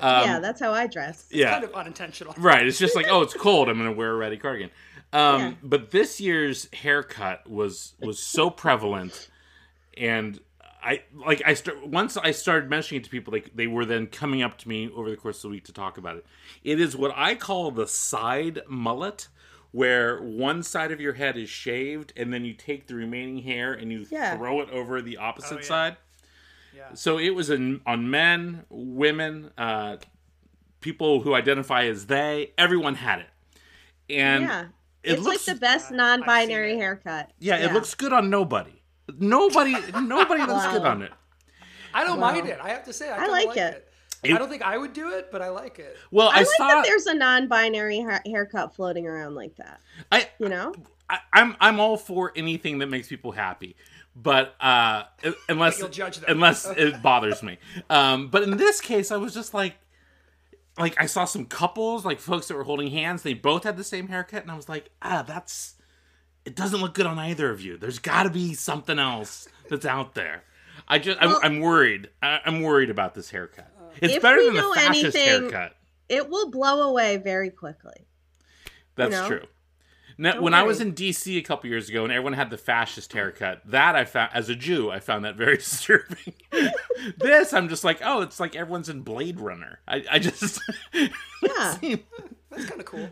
Um, 0.00 0.24
yeah, 0.24 0.38
that's 0.38 0.60
how 0.60 0.72
I 0.72 0.86
dress. 0.86 1.26
yeah. 1.30 1.52
Kind 1.52 1.64
of 1.64 1.74
unintentional. 1.74 2.34
Right. 2.38 2.66
It's 2.66 2.78
just 2.78 2.94
like, 2.94 3.06
oh, 3.10 3.22
it's 3.22 3.34
cold. 3.34 3.68
I'm 3.68 3.78
going 3.78 3.90
to 3.90 3.96
wear 3.96 4.12
a 4.12 4.16
ratty 4.16 4.36
cardigan. 4.36 4.70
Um, 5.12 5.40
Yeah. 5.40 5.52
But 5.62 5.90
this 5.90 6.20
year's 6.20 6.68
haircut 6.72 7.50
was 7.50 7.94
was 8.00 8.18
so 8.20 8.50
prevalent, 8.50 9.28
and 9.96 10.38
I 10.82 11.02
like 11.14 11.42
I 11.44 11.54
start 11.54 11.86
once 11.86 12.16
I 12.16 12.30
started 12.30 12.70
mentioning 12.70 13.00
it 13.02 13.04
to 13.04 13.10
people, 13.10 13.32
like 13.32 13.50
they 13.54 13.66
were 13.66 13.84
then 13.84 14.06
coming 14.06 14.42
up 14.42 14.58
to 14.58 14.68
me 14.68 14.88
over 14.94 15.10
the 15.10 15.16
course 15.16 15.36
of 15.38 15.42
the 15.42 15.48
week 15.50 15.64
to 15.64 15.72
talk 15.72 15.98
about 15.98 16.16
it. 16.16 16.26
It 16.64 16.80
is 16.80 16.96
what 16.96 17.12
I 17.16 17.34
call 17.34 17.70
the 17.70 17.86
side 17.86 18.60
mullet. 18.68 19.28
Where 19.72 20.20
one 20.20 20.64
side 20.64 20.90
of 20.90 21.00
your 21.00 21.12
head 21.12 21.36
is 21.36 21.48
shaved, 21.48 22.12
and 22.16 22.32
then 22.34 22.44
you 22.44 22.54
take 22.54 22.88
the 22.88 22.96
remaining 22.96 23.44
hair 23.44 23.72
and 23.72 23.92
you 23.92 24.04
Yeah. 24.10 24.36
throw 24.36 24.60
it 24.62 24.70
over 24.70 25.00
the 25.00 25.16
opposite 25.18 25.54
Oh, 25.54 25.58
yeah. 25.58 25.62
side. 25.64 25.96
Yeah. 26.74 26.94
So 26.94 27.18
it 27.20 27.30
was 27.36 27.50
in, 27.50 27.80
on 27.86 28.10
men, 28.10 28.64
women, 28.68 29.52
uh, 29.56 29.98
people 30.80 31.20
who 31.20 31.34
identify 31.34 31.84
as 31.84 32.06
they. 32.06 32.50
Everyone 32.58 32.96
had 32.96 33.20
it, 33.20 33.28
and 34.08 34.42
yeah. 34.42 34.60
it 35.04 35.12
it's 35.12 35.22
looks 35.22 35.46
like 35.46 35.54
the 35.54 35.60
best 35.60 35.92
non-binary 35.92 36.70
seen 36.70 36.78
it. 36.78 36.80
haircut. 36.82 37.30
yeah, 37.38 37.58
it 37.58 37.72
looks 37.72 37.94
good 37.94 38.12
on 38.12 38.28
nobody. 38.28 38.79
Nobody, 39.18 39.74
nobody 40.00 40.44
looks 40.44 40.66
good 40.68 40.82
on 40.82 41.02
it. 41.02 41.12
I 41.92 42.04
don't 42.04 42.20
Wow. 42.20 42.32
mind 42.32 42.48
it. 42.48 42.58
I 42.62 42.70
have 42.70 42.84
to 42.84 42.92
say, 42.92 43.10
I, 43.10 43.24
I 43.24 43.26
like 43.28 43.46
like 43.48 43.56
it. 43.56 43.60
it. 43.60 43.86
It- 44.22 44.34
I 44.34 44.38
don't 44.38 44.50
think 44.50 44.62
I 44.62 44.76
would 44.76 44.92
do 44.92 45.12
it, 45.12 45.30
but 45.32 45.40
I 45.42 45.48
like 45.48 45.78
it. 45.78 45.96
Well, 46.10 46.28
I, 46.28 46.36
I, 46.36 46.38
like 46.40 46.46
saw. 46.58 46.68
that 46.68 46.84
there's 46.84 47.06
a 47.06 47.14
non-binary 47.14 48.00
ha- 48.02 48.20
haircut 48.26 48.74
floating 48.74 49.06
around 49.06 49.34
like 49.34 49.56
that. 49.56 49.80
I, 50.12 50.28
You 50.38 50.48
know? 50.50 50.74
I, 51.08 51.18
I'm 51.32 51.56
I'm 51.60 51.80
all 51.80 51.96
for 51.96 52.30
anything 52.36 52.78
that 52.80 52.86
makes 52.86 53.08
people 53.08 53.32
happy, 53.32 53.74
but 54.14 54.54
uh, 54.60 55.04
unless 55.48 55.78
you'll 55.80 55.88
judge 55.88 56.18
them. 56.18 56.26
unless 56.28 56.66
it 56.76 57.02
bothers 57.02 57.42
me. 57.42 57.58
Um, 57.88 58.28
but 58.28 58.42
in 58.44 58.56
this 58.58 58.80
case, 58.80 59.10
I 59.10 59.16
was 59.16 59.34
just 59.34 59.52
like, 59.54 59.74
like 60.78 61.00
I 61.00 61.06
saw 61.06 61.24
some 61.24 61.46
couples, 61.46 62.04
like 62.04 62.20
folks 62.20 62.46
that 62.48 62.54
were 62.54 62.62
holding 62.64 62.90
hands. 62.92 63.22
They 63.22 63.34
both 63.34 63.64
had 63.64 63.76
the 63.76 63.82
same 63.84 64.06
haircut, 64.08 64.42
and 64.42 64.50
I 64.52 64.54
was 64.54 64.68
like, 64.68 64.90
ah, 65.02 65.22
that's. 65.26 65.74
It 66.44 66.56
doesn't 66.56 66.80
look 66.80 66.94
good 66.94 67.06
on 67.06 67.18
either 67.18 67.50
of 67.50 67.60
you. 67.60 67.76
There's 67.76 67.98
got 67.98 68.22
to 68.24 68.30
be 68.30 68.54
something 68.54 68.98
else 68.98 69.48
that's 69.68 69.84
out 69.86 70.14
there. 70.14 70.44
I 70.88 70.98
just, 70.98 71.20
Well- 71.20 71.38
I'm, 71.42 71.54
I'm 71.56 71.60
worried. 71.60 72.08
I, 72.22 72.40
I'm 72.44 72.62
worried 72.62 72.90
about 72.90 73.14
this 73.14 73.30
haircut. 73.30 73.70
It's 74.00 74.18
better 74.22 74.38
we 74.38 74.46
than 74.46 74.54
the 74.54 74.60
know 74.62 74.72
fascist 74.74 75.16
anything- 75.16 75.50
haircut. 75.50 75.76
It 76.08 76.28
will 76.28 76.50
blow 76.50 76.88
away 76.88 77.18
very 77.18 77.50
quickly. 77.50 78.06
That's 78.96 79.12
know? 79.12 79.28
true. 79.28 79.46
Now, 80.18 80.32
Don't 80.32 80.42
when 80.42 80.54
I 80.54 80.64
was 80.64 80.80
in 80.80 80.92
DC 80.92 81.38
a 81.38 81.40
couple 81.42 81.70
years 81.70 81.88
ago 81.88 82.02
and 82.04 82.12
everyone 82.12 82.32
had 82.34 82.50
the 82.50 82.58
fascist 82.58 83.12
haircut, 83.12 83.62
that 83.66 83.94
I 83.96 84.04
found 84.04 84.30
as 84.34 84.48
a 84.50 84.56
Jew, 84.56 84.90
I 84.90 84.98
found 85.00 85.24
that 85.24 85.36
very 85.36 85.56
disturbing. 85.58 86.34
this, 87.18 87.54
I'm 87.54 87.68
just 87.68 87.84
like, 87.84 88.00
oh, 88.04 88.20
it's 88.22 88.38
like 88.40 88.54
everyone's 88.56 88.88
in 88.88 89.00
Blade 89.02 89.40
Runner. 89.40 89.78
I, 89.88 90.04
I 90.10 90.18
just, 90.18 90.60
Yeah. 90.92 91.06
That's 92.50 92.66
kind 92.66 92.80
of 92.80 92.84
cool. 92.84 93.08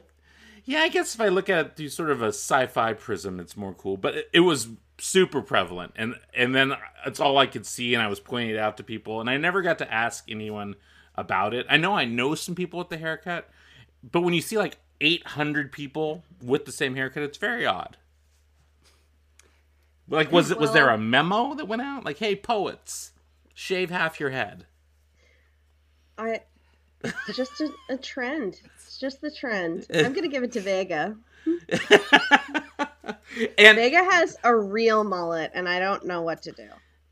Yeah, 0.69 0.81
I 0.81 0.89
guess 0.89 1.15
if 1.15 1.21
I 1.23 1.29
look 1.29 1.49
at 1.49 1.65
it 1.65 1.77
through 1.77 1.89
sort 1.89 2.11
of 2.11 2.21
a 2.21 2.27
sci-fi 2.27 2.93
prism, 2.93 3.41
it's 3.41 3.57
more 3.57 3.73
cool. 3.73 3.97
But 3.97 4.17
it, 4.17 4.31
it 4.35 4.41
was 4.41 4.69
super 4.99 5.41
prevalent, 5.41 5.95
and 5.97 6.17
and 6.35 6.55
then 6.55 6.75
it's 7.07 7.21
all 7.21 7.39
I 7.39 7.47
could 7.47 7.65
see, 7.65 7.95
and 7.95 8.03
I 8.03 8.07
was 8.07 8.21
pointing 8.21 8.51
it 8.51 8.59
out 8.59 8.77
to 8.77 8.83
people, 8.83 9.19
and 9.19 9.31
I 9.31 9.39
never 9.39 9.63
got 9.63 9.79
to 9.79 9.91
ask 9.91 10.27
anyone 10.29 10.75
about 11.15 11.55
it. 11.55 11.65
I 11.71 11.79
know 11.79 11.97
I 11.97 12.05
know 12.05 12.35
some 12.35 12.55
people 12.55 12.79
with 12.79 12.91
the 12.91 12.99
haircut, 12.99 13.49
but 14.13 14.21
when 14.21 14.35
you 14.35 14.43
see 14.43 14.59
like 14.59 14.77
800 15.01 15.73
people 15.73 16.23
with 16.43 16.67
the 16.67 16.73
same 16.73 16.95
haircut, 16.97 17.23
it's 17.23 17.39
very 17.39 17.65
odd. 17.65 17.97
Like, 20.07 20.31
was 20.31 20.51
it 20.51 20.59
was 20.59 20.75
there 20.75 20.91
a 20.91 20.99
memo 20.99 21.55
that 21.55 21.67
went 21.67 21.81
out? 21.81 22.05
Like, 22.05 22.19
hey, 22.19 22.37
poets, 22.37 23.13
shave 23.55 23.89
half 23.89 24.21
your 24.21 24.31
head. 24.31 24.67
I 26.19 26.43
just 27.33 27.59
a, 27.63 27.71
a 27.89 27.97
trend. 27.97 28.61
It's 28.99 29.15
just 29.15 29.21
the 29.21 29.31
trend. 29.31 29.87
Eh. 29.91 30.05
I'm 30.05 30.13
gonna 30.13 30.27
give 30.27 30.43
it 30.43 30.51
to 30.53 30.61
Vega. 30.61 31.17
And 33.57 33.77
Vega 33.77 34.03
has 34.03 34.37
a 34.43 34.55
real 34.55 35.05
mullet, 35.05 35.53
and 35.55 35.69
I 35.69 35.79
don't 35.79 36.05
know 36.07 36.23
what 36.23 36.43
to 36.43 36.51
do. 36.51 36.67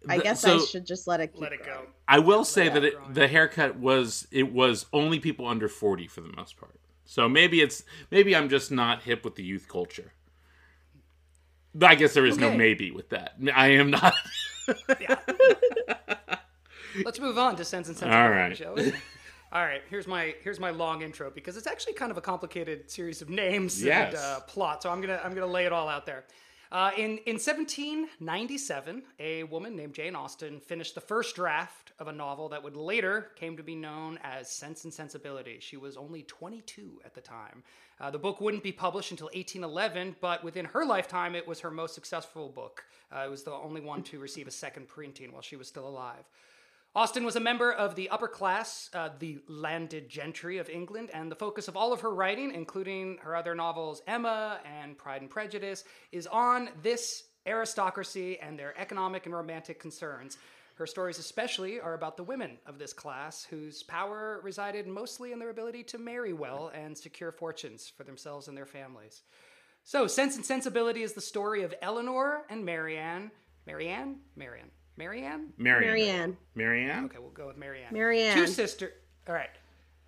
I 0.09 0.17
The- 0.17 0.23
guess 0.25 0.45
I 0.45 0.59
should 0.59 0.85
just 0.85 1.07
let 1.07 1.21
it 1.21 1.33
keep 1.33 1.41
Let 1.43 1.53
it 1.53 1.65
go. 1.65 1.83
I 2.09 2.19
will 2.19 2.45
say 2.45 2.65
Yeah, 2.67 2.75
that 2.75 2.85
it, 2.85 3.15
the 3.15 3.29
haircut 3.29 3.77
was 3.77 4.27
it 4.33 4.53
was 4.53 4.87
only 4.93 5.21
people 5.21 5.47
under 5.47 5.69
40 5.69 6.09
for 6.09 6.23
the 6.23 6.33
most 6.37 6.57
part. 6.57 6.81
So 7.05 7.29
maybe 7.29 7.61
it's 7.61 7.85
maybe 8.11 8.35
I'm 8.35 8.49
just 8.49 8.73
not 8.73 9.03
hip 9.03 9.25
with 9.25 9.37
the 9.37 9.45
youth 9.45 9.69
culture. 9.69 10.13
But 11.73 11.91
I 11.91 11.95
guess 11.95 12.15
there 12.15 12.27
is 12.27 12.37
no 12.39 12.53
maybe 12.53 12.91
with 12.91 13.11
that. 13.11 13.37
I 13.55 13.69
am 13.69 13.91
not. 13.93 14.15
Let's 17.05 17.21
move 17.21 17.39
on 17.39 17.55
to 17.57 17.65
Sense 17.65 17.89
and 17.89 17.97
All 18.13 18.29
Sensibility, 18.29 18.91
right. 18.91 18.95
All 19.53 19.63
right, 19.65 19.83
here's 19.89 20.07
my 20.07 20.35
here's 20.43 20.59
my 20.59 20.71
long 20.71 21.03
intro 21.03 21.31
because 21.31 21.57
it's 21.57 21.67
actually 21.69 21.93
kind 21.95 22.11
of 22.11 22.19
a 22.19 22.21
complicated 22.21 22.91
series 22.91 23.23
of 23.23 23.31
names 23.31 23.83
Yes. 23.83 24.15
and 24.15 24.17
uh, 24.23 24.41
plot. 24.41 24.83
So 24.83 24.91
I'm 24.91 25.01
gonna 25.01 25.21
I'm 25.25 25.35
gonna 25.35 25.47
lay 25.47 25.67
it 25.67 25.73
all 25.73 25.89
out 25.89 26.05
there. 26.05 26.25
Uh, 26.73 26.91
in 26.97 27.19
in 27.27 27.35
1797, 27.39 29.03
a 29.21 29.45
woman 29.45 29.77
named 29.77 29.95
Jane 29.95 30.17
Austen 30.17 30.59
finished 30.59 30.97
the 30.97 31.01
first 31.01 31.37
draft 31.37 31.93
of 32.01 32.09
a 32.09 32.13
novel 32.13 32.49
that 32.49 32.63
would 32.63 32.77
later 32.77 33.29
came 33.37 33.57
to 33.57 33.63
be 33.63 33.77
known 33.77 34.19
as 34.25 34.51
Sense 34.51 34.83
and 34.83 34.93
Sensibility. 34.93 35.59
She 35.61 35.77
was 35.77 35.97
only 35.97 36.25
22 36.25 37.01
at 37.05 37.15
the 37.15 37.21
time. 37.21 37.63
Uh, 38.01 38.11
the 38.11 38.19
book 38.19 38.41
wouldn't 38.41 38.65
be 38.65 38.73
published 38.73 39.13
until 39.13 39.27
1811, 39.29 40.17
but 40.21 40.43
within 40.45 40.67
her 40.67 40.85
lifetime, 40.85 41.35
it 41.37 41.47
was 41.47 41.61
her 41.61 41.71
most 41.71 41.95
successful 41.95 42.49
book. 42.51 42.85
Uh, 43.15 43.21
it 43.25 43.31
was 43.31 43.45
the 43.45 43.53
only 43.53 43.81
one 43.81 44.03
to 44.03 44.19
receive 44.19 44.47
a 44.49 44.51
second 44.51 44.89
printing 44.89 45.33
while 45.33 45.41
she 45.41 45.57
was 45.57 45.69
still 45.69 45.89
alive. 45.89 46.25
Austen 46.97 47.27
was 47.27 47.37
a 47.37 47.41
member 47.41 47.71
of 47.71 47.95
the 47.95 48.09
upper 48.09 48.27
class, 48.27 48.89
uh, 48.95 49.11
the 49.19 49.39
landed 49.49 50.09
gentry 50.09 50.57
of 50.57 50.71
England, 50.71 51.11
and 51.13 51.31
the 51.31 51.37
focus 51.37 51.69
of 51.69 51.77
all 51.77 51.93
of 51.93 52.01
her 52.01 52.15
writing, 52.15 52.55
including 52.55 53.19
her 53.19 53.37
other 53.37 53.55
novels 53.55 54.01
Emma 54.07 54.61
and 54.65 54.97
Pride 54.97 55.21
and 55.21 55.29
Prejudice, 55.29 55.85
is 56.11 56.27
on 56.27 56.71
this 56.83 57.25
aristocracy 57.47 58.39
and 58.41 58.59
their 58.59 58.73
economic 58.81 59.27
and 59.27 59.35
romantic 59.35 59.79
concerns. 59.79 60.39
Her 60.77 60.87
stories, 60.87 61.19
especially, 61.19 61.79
are 61.81 61.93
about 61.93 62.17
the 62.17 62.23
women 62.23 62.57
of 62.65 62.79
this 62.79 62.95
class, 62.95 63.45
whose 63.45 63.83
power 63.83 64.41
resided 64.43 64.87
mostly 64.87 65.33
in 65.33 65.39
their 65.39 65.51
ability 65.51 65.83
to 65.85 65.99
marry 65.99 66.33
well 66.33 66.73
and 66.75 66.97
secure 66.97 67.31
fortunes 67.31 67.93
for 67.95 68.05
themselves 68.05 68.49
and 68.49 68.57
their 68.57 68.65
families. 68.65 69.21
So, 69.85 70.07
Sense 70.07 70.37
and 70.37 70.47
Sensibility 70.47 71.03
is 71.03 71.13
the 71.13 71.21
story 71.21 71.63
of 71.63 71.75
Elinor 71.83 72.45
and 72.49 72.65
Marianne. 72.65 73.33
Marianne? 73.67 74.21
Marianne. 74.35 74.71
Marianne? 74.97 75.53
Marianne. 75.59 75.87
Marianne. 75.87 76.37
Marianne? 76.55 77.05
Okay, 77.07 77.19
we'll 77.19 77.31
go 77.31 77.47
with 77.47 77.57
Marianne. 77.57 77.93
Marianne. 77.93 78.35
Two 78.35 78.47
sister. 78.47 78.93
All 79.29 79.35
right. 79.35 79.51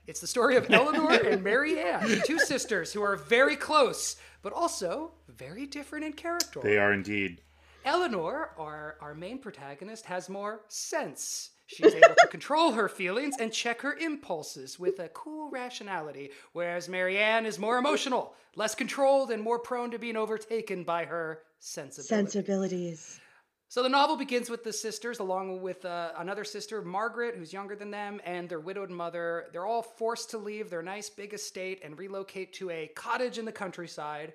It's 0.06 0.20
the 0.20 0.26
story 0.26 0.56
of 0.56 0.70
Elinor 0.70 1.10
and 1.28 1.44
Marianne, 1.44 2.22
two 2.24 2.38
sisters 2.38 2.92
who 2.92 3.02
are 3.02 3.16
very 3.16 3.56
close, 3.56 4.16
but 4.40 4.54
also 4.54 5.12
very 5.28 5.66
different 5.66 6.06
in 6.06 6.14
character. 6.14 6.60
They 6.62 6.78
are 6.78 6.94
indeed. 6.94 7.42
Elinor, 7.84 8.52
our, 8.58 8.96
our 9.02 9.14
main 9.14 9.38
protagonist, 9.38 10.06
has 10.06 10.30
more 10.30 10.62
sense. 10.68 11.50
She's 11.66 11.94
able 11.94 12.14
to 12.18 12.28
control 12.28 12.72
her 12.72 12.88
feelings 12.88 13.34
and 13.38 13.52
check 13.52 13.82
her 13.82 13.94
impulses 13.94 14.78
with 14.78 14.98
a 15.00 15.10
cool 15.10 15.50
rationality, 15.50 16.30
whereas 16.52 16.88
Marianne 16.88 17.44
is 17.44 17.58
more 17.58 17.76
emotional, 17.76 18.34
less 18.56 18.74
controlled, 18.74 19.30
and 19.30 19.42
more 19.42 19.58
prone 19.58 19.90
to 19.90 19.98
being 19.98 20.16
overtaken 20.16 20.84
by 20.84 21.04
her 21.04 21.42
sensibilities. 21.60 22.08
Sensibilities. 22.32 23.20
So 23.70 23.82
the 23.82 23.88
novel 23.90 24.16
begins 24.16 24.48
with 24.48 24.64
the 24.64 24.72
sisters, 24.72 25.18
along 25.18 25.60
with 25.60 25.84
uh, 25.84 26.12
another 26.16 26.42
sister, 26.42 26.80
Margaret, 26.80 27.34
who's 27.36 27.52
younger 27.52 27.76
than 27.76 27.90
them, 27.90 28.18
and 28.24 28.48
their 28.48 28.60
widowed 28.60 28.88
mother. 28.88 29.48
They're 29.52 29.66
all 29.66 29.82
forced 29.82 30.30
to 30.30 30.38
leave 30.38 30.70
their 30.70 30.80
nice 30.80 31.10
big 31.10 31.34
estate 31.34 31.82
and 31.84 31.98
relocate 31.98 32.54
to 32.54 32.70
a 32.70 32.86
cottage 32.94 33.36
in 33.36 33.44
the 33.44 33.52
countryside. 33.52 34.32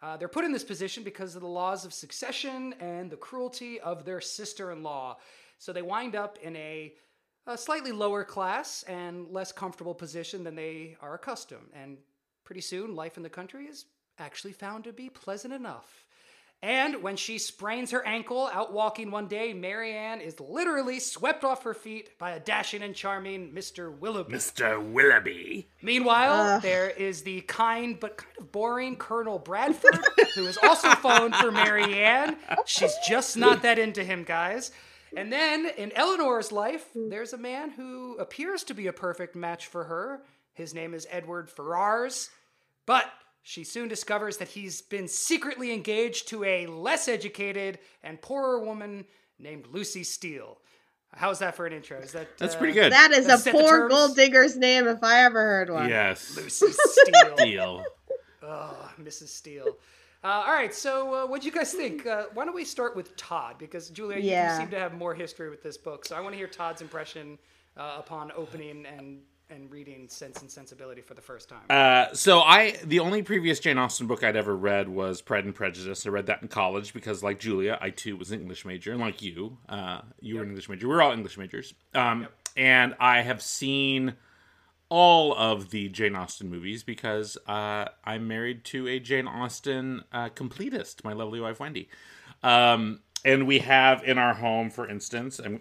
Uh, 0.00 0.16
they're 0.16 0.28
put 0.28 0.46
in 0.46 0.52
this 0.52 0.64
position 0.64 1.04
because 1.04 1.34
of 1.34 1.42
the 1.42 1.46
laws 1.46 1.84
of 1.84 1.92
succession 1.92 2.74
and 2.80 3.10
the 3.10 3.18
cruelty 3.18 3.78
of 3.80 4.06
their 4.06 4.22
sister 4.22 4.72
in 4.72 4.82
law. 4.82 5.18
So 5.58 5.74
they 5.74 5.82
wind 5.82 6.16
up 6.16 6.38
in 6.42 6.56
a, 6.56 6.94
a 7.46 7.58
slightly 7.58 7.92
lower 7.92 8.24
class 8.24 8.82
and 8.84 9.28
less 9.28 9.52
comfortable 9.52 9.94
position 9.94 10.42
than 10.42 10.54
they 10.54 10.96
are 11.02 11.12
accustomed. 11.12 11.68
And 11.74 11.98
pretty 12.44 12.62
soon, 12.62 12.96
life 12.96 13.18
in 13.18 13.22
the 13.22 13.28
country 13.28 13.66
is 13.66 13.84
actually 14.18 14.54
found 14.54 14.84
to 14.84 14.92
be 14.94 15.10
pleasant 15.10 15.52
enough. 15.52 16.06
And 16.62 17.02
when 17.02 17.16
she 17.16 17.38
sprains 17.38 17.90
her 17.92 18.06
ankle 18.06 18.50
out 18.52 18.70
walking 18.70 19.10
one 19.10 19.28
day, 19.28 19.54
Marianne 19.54 20.20
is 20.20 20.38
literally 20.40 21.00
swept 21.00 21.42
off 21.42 21.62
her 21.62 21.72
feet 21.72 22.18
by 22.18 22.32
a 22.32 22.40
dashing 22.40 22.82
and 22.82 22.94
charming 22.94 23.52
Mr. 23.52 23.96
Willoughby. 23.96 24.34
Mr. 24.34 24.82
Willoughby. 24.82 25.68
Meanwhile, 25.80 26.56
Ugh. 26.56 26.62
there 26.62 26.90
is 26.90 27.22
the 27.22 27.40
kind 27.42 27.98
but 27.98 28.18
kind 28.18 28.36
of 28.38 28.52
boring 28.52 28.96
Colonel 28.96 29.38
Bradford, 29.38 30.00
who 30.34 30.46
is 30.46 30.58
also 30.62 30.90
phoned 30.96 31.34
for 31.34 31.50
Marianne. 31.50 32.36
She's 32.66 32.94
just 33.08 33.38
not 33.38 33.62
that 33.62 33.78
into 33.78 34.04
him, 34.04 34.24
guys. 34.24 34.70
And 35.16 35.32
then 35.32 35.66
in 35.78 35.92
Elinor's 35.92 36.52
life, 36.52 36.86
there's 36.94 37.32
a 37.32 37.38
man 37.38 37.70
who 37.70 38.16
appears 38.18 38.64
to 38.64 38.74
be 38.74 38.86
a 38.86 38.92
perfect 38.92 39.34
match 39.34 39.66
for 39.66 39.84
her. 39.84 40.22
His 40.52 40.74
name 40.74 40.92
is 40.92 41.06
Edward 41.10 41.48
Ferrars, 41.50 42.28
but 42.84 43.06
she 43.42 43.64
soon 43.64 43.88
discovers 43.88 44.36
that 44.38 44.48
he's 44.48 44.82
been 44.82 45.08
secretly 45.08 45.72
engaged 45.72 46.28
to 46.28 46.44
a 46.44 46.66
less 46.66 47.08
educated 47.08 47.78
and 48.02 48.20
poorer 48.20 48.64
woman 48.64 49.04
named 49.38 49.66
Lucy 49.70 50.04
Steele. 50.04 50.58
How's 51.12 51.40
that 51.40 51.56
for 51.56 51.66
an 51.66 51.72
intro? 51.72 51.98
Is 51.98 52.12
that 52.12 52.38
That's 52.38 52.54
uh, 52.54 52.58
pretty 52.58 52.74
good. 52.74 52.92
That 52.92 53.10
is 53.10 53.26
a 53.28 53.50
poor 53.50 53.88
gold 53.88 54.14
digger's 54.14 54.56
name 54.56 54.86
if 54.86 55.02
I 55.02 55.24
ever 55.24 55.40
heard 55.40 55.70
one. 55.70 55.88
Yes. 55.88 56.36
Lucy 56.36 56.66
Steele. 56.70 57.36
Deal. 57.36 57.84
Oh, 58.42 58.90
Mrs. 59.00 59.28
Steele. 59.28 59.76
Uh, 60.22 60.26
all 60.28 60.52
right, 60.52 60.74
so 60.74 61.14
uh, 61.14 61.26
what 61.26 61.40
do 61.40 61.46
you 61.46 61.52
guys 61.52 61.72
think? 61.72 62.06
Uh, 62.06 62.26
why 62.34 62.44
don't 62.44 62.54
we 62.54 62.64
start 62.64 62.94
with 62.94 63.16
Tod? 63.16 63.56
Because 63.58 63.88
Julia, 63.88 64.18
you- 64.18 64.30
you, 64.36 64.56
seem 64.56 64.68
to 64.70 64.78
have 64.78 64.92
more 64.94 65.14
history 65.14 65.48
with 65.50 65.62
this 65.62 65.78
book, 65.78 66.04
so 66.04 66.14
I 66.14 66.20
want 66.20 66.34
to 66.34 66.36
hear 66.36 66.46
Tod's 66.46 66.82
impression 66.82 67.38
uh, 67.76 67.96
upon 67.98 68.30
opening 68.36 68.84
and 68.86 69.20
and 69.50 69.70
reading 69.70 70.08
Sense 70.08 70.40
and 70.40 70.50
Sensibility 70.50 71.00
for 71.00 71.14
the 71.14 71.20
first 71.20 71.48
time. 71.48 71.64
Uh, 71.68 72.14
so 72.14 72.40
I 72.40 72.76
the 72.84 73.00
only 73.00 73.22
previous 73.22 73.60
Jane 73.60 73.78
Austen 73.78 74.06
book 74.06 74.22
I'd 74.22 74.36
ever 74.36 74.56
read 74.56 74.88
was 74.88 75.20
Pride 75.20 75.44
and 75.44 75.54
Prejudice. 75.54 76.06
I 76.06 76.10
read 76.10 76.26
that 76.26 76.42
in 76.42 76.48
college 76.48 76.92
because, 76.94 77.22
like 77.22 77.38
Julia, 77.40 77.78
I 77.80 77.90
too 77.90 78.16
was 78.16 78.30
an 78.30 78.40
English 78.40 78.64
major, 78.64 78.92
and 78.92 79.00
like 79.00 79.22
you, 79.22 79.58
uh, 79.68 80.02
you 80.20 80.36
were 80.36 80.42
an 80.42 80.48
English 80.48 80.68
major. 80.68 80.88
We 80.88 80.94
are 80.94 81.02
all 81.02 81.12
English 81.12 81.36
majors. 81.36 81.74
Um, 81.94 82.28
And 82.56 82.94
I 82.98 83.22
have 83.22 83.42
seen 83.42 84.14
all 84.88 85.34
of 85.34 85.70
the 85.70 85.88
Jane 85.88 86.16
Austen 86.16 86.50
movies 86.50 86.82
because 86.82 87.38
uh, 87.46 87.86
I'm 88.04 88.26
married 88.26 88.64
to 88.66 88.88
a 88.88 88.98
Jane 88.98 89.28
Austen 89.28 90.02
uh, 90.12 90.30
completist, 90.30 91.04
my 91.04 91.12
lovely 91.12 91.40
wife 91.40 91.60
Wendy. 91.60 91.88
Um, 92.42 93.00
and 93.24 93.46
we 93.46 93.60
have 93.60 94.02
in 94.02 94.18
our 94.18 94.34
home, 94.34 94.70
for 94.70 94.88
instance, 94.88 95.38
I'm 95.38 95.60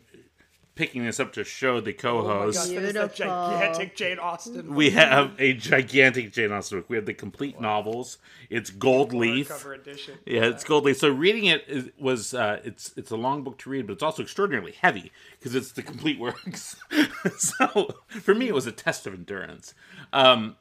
picking 0.80 1.04
this 1.04 1.20
up 1.20 1.34
to 1.34 1.44
show 1.44 1.82
the 1.82 1.92
oh 1.92 1.94
my 1.94 2.24
co-host. 2.24 2.58
gosh, 2.58 2.68
that 2.70 2.84
is 2.84 2.94
that 2.94 3.14
gigantic 3.14 3.98
Jane 3.98 4.18
Austen. 4.18 4.74
We 4.74 4.92
have 4.92 5.34
a 5.38 5.54
gigantic 5.54 6.32
Jane 6.32 6.54
Austen 6.54 6.80
book. 6.80 6.90
We 6.90 6.96
have 6.96 7.06
the 7.06 7.14
complete 7.14 7.60
novels. 7.60 8.18
It's 8.50 8.70
gold 8.70 9.14
leaf. 9.14 9.50
cover 9.50 9.74
edition. 9.74 10.20
Yeah, 10.26 10.46
it's 10.46 10.64
gold 10.64 10.86
leaf. 10.86 10.98
So 10.98 11.10
reading 11.10 11.46
it 11.48 11.66
is, 11.68 11.90
was 12.00 12.34
uh, 12.34 12.62
it's 12.64 12.94
it's 12.96 13.12
a 13.12 13.18
long 13.18 13.44
book 13.44 13.58
to 13.60 13.70
read, 13.70 13.88
but 13.88 13.94
it's 13.94 14.04
also 14.04 14.24
extraordinarily 14.24 14.72
heavy 14.72 15.12
because 15.38 15.54
it's 15.54 15.74
the 15.74 15.84
complete 15.84 16.18
works. 16.28 16.78
so 17.38 17.94
for 18.08 18.34
me, 18.34 18.48
it 18.48 18.54
was 18.54 18.66
a 18.66 18.72
test 18.72 19.06
of 19.06 19.14
endurance. 19.14 19.74
Um, 20.14 20.56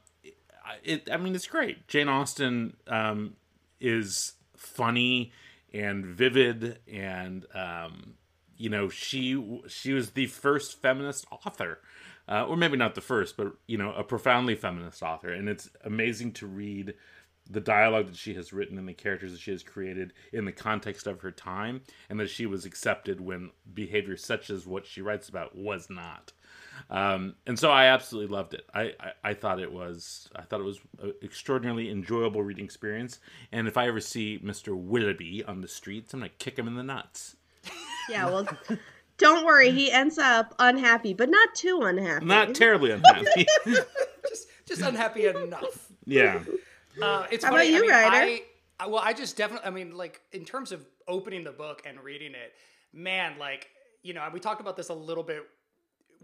it, 0.83 1.07
I 1.09 1.15
mean, 1.15 1.33
it's 1.33 1.47
great. 1.47 1.87
Jane 1.87 2.09
Austen 2.09 2.75
um, 2.87 3.37
is 3.79 4.33
funny 4.57 5.31
and 5.73 6.05
vivid, 6.05 6.79
and 6.91 7.45
um, 7.55 8.15
you 8.59 8.69
know 8.69 8.89
she 8.89 9.61
she 9.67 9.93
was 9.93 10.11
the 10.11 10.27
first 10.27 10.79
feminist 10.81 11.25
author, 11.31 11.79
uh, 12.27 12.45
or 12.45 12.55
maybe 12.55 12.77
not 12.77 12.93
the 12.93 13.01
first, 13.01 13.37
but 13.37 13.53
you 13.65 13.77
know 13.77 13.93
a 13.93 14.03
profoundly 14.03 14.55
feminist 14.55 15.01
author, 15.01 15.31
and 15.31 15.49
it's 15.49 15.69
amazing 15.83 16.33
to 16.33 16.45
read 16.45 16.93
the 17.49 17.61
dialogue 17.61 18.07
that 18.07 18.15
she 18.17 18.35
has 18.35 18.53
written 18.53 18.77
and 18.77 18.87
the 18.87 18.93
characters 18.93 19.31
that 19.31 19.39
she 19.39 19.49
has 19.49 19.63
created 19.63 20.13
in 20.31 20.45
the 20.45 20.51
context 20.51 21.07
of 21.07 21.21
her 21.21 21.31
time, 21.31 21.81
and 22.09 22.19
that 22.19 22.29
she 22.29 22.45
was 22.45 22.65
accepted 22.65 23.19
when 23.19 23.49
behavior 23.73 24.15
such 24.15 24.51
as 24.51 24.67
what 24.67 24.85
she 24.85 25.01
writes 25.01 25.29
about 25.29 25.55
was 25.55 25.89
not. 25.89 26.33
Um, 26.89 27.35
and 27.47 27.57
so 27.57 27.71
I 27.71 27.85
absolutely 27.85 28.33
loved 28.35 28.53
it. 28.53 28.65
I, 28.73 28.93
I, 28.99 29.11
I 29.23 29.33
thought 29.33 29.59
it 29.59 29.71
was 29.71 30.29
I 30.35 30.41
thought 30.43 30.59
it 30.59 30.65
was 30.65 30.79
an 31.01 31.13
extraordinarily 31.23 31.89
enjoyable 31.89 32.43
reading 32.43 32.65
experience. 32.65 33.19
And 33.51 33.67
if 33.67 33.77
I 33.77 33.87
ever 33.87 34.01
see 34.01 34.39
Mr. 34.43 34.75
Willoughby 34.75 35.43
on 35.45 35.61
the 35.61 35.67
streets, 35.67 36.13
I'm 36.13 36.19
gonna 36.19 36.29
kick 36.37 36.59
him 36.59 36.67
in 36.67 36.75
the 36.75 36.83
nuts. 36.83 37.37
Yeah, 38.09 38.25
well, 38.25 38.47
don't 39.17 39.45
worry. 39.45 39.71
He 39.71 39.91
ends 39.91 40.17
up 40.17 40.53
unhappy, 40.59 41.13
but 41.13 41.29
not 41.29 41.53
too 41.55 41.81
unhappy. 41.83 42.25
Not 42.25 42.55
terribly 42.55 42.91
unhappy. 42.91 43.45
Just, 44.27 44.47
just 44.67 44.81
unhappy 44.81 45.25
enough. 45.25 45.89
yeah. 46.05 46.43
Uh, 47.01 47.25
it's 47.31 47.43
How 47.43 47.51
funny. 47.51 47.69
about 47.73 47.73
you, 47.73 47.77
I 47.77 47.81
mean, 47.81 47.89
Ryder? 47.89 48.15
I, 48.25 48.41
I- 48.81 48.87
well, 48.87 49.01
I 49.03 49.13
just 49.13 49.35
definitely. 49.35 49.67
I 49.67 49.71
mean, 49.71 49.95
like 49.97 50.21
in 50.31 50.45
terms 50.45 50.71
of 50.71 50.85
opening 51.07 51.43
the 51.43 51.51
book 51.51 51.81
and 51.85 51.99
reading 52.01 52.31
it, 52.33 52.53
man, 52.93 53.33
like 53.39 53.67
you 54.03 54.13
know, 54.13 54.25
we 54.33 54.39
talked 54.39 54.61
about 54.61 54.77
this 54.77 54.87
a 54.89 54.93
little 54.93 55.23
bit 55.23 55.43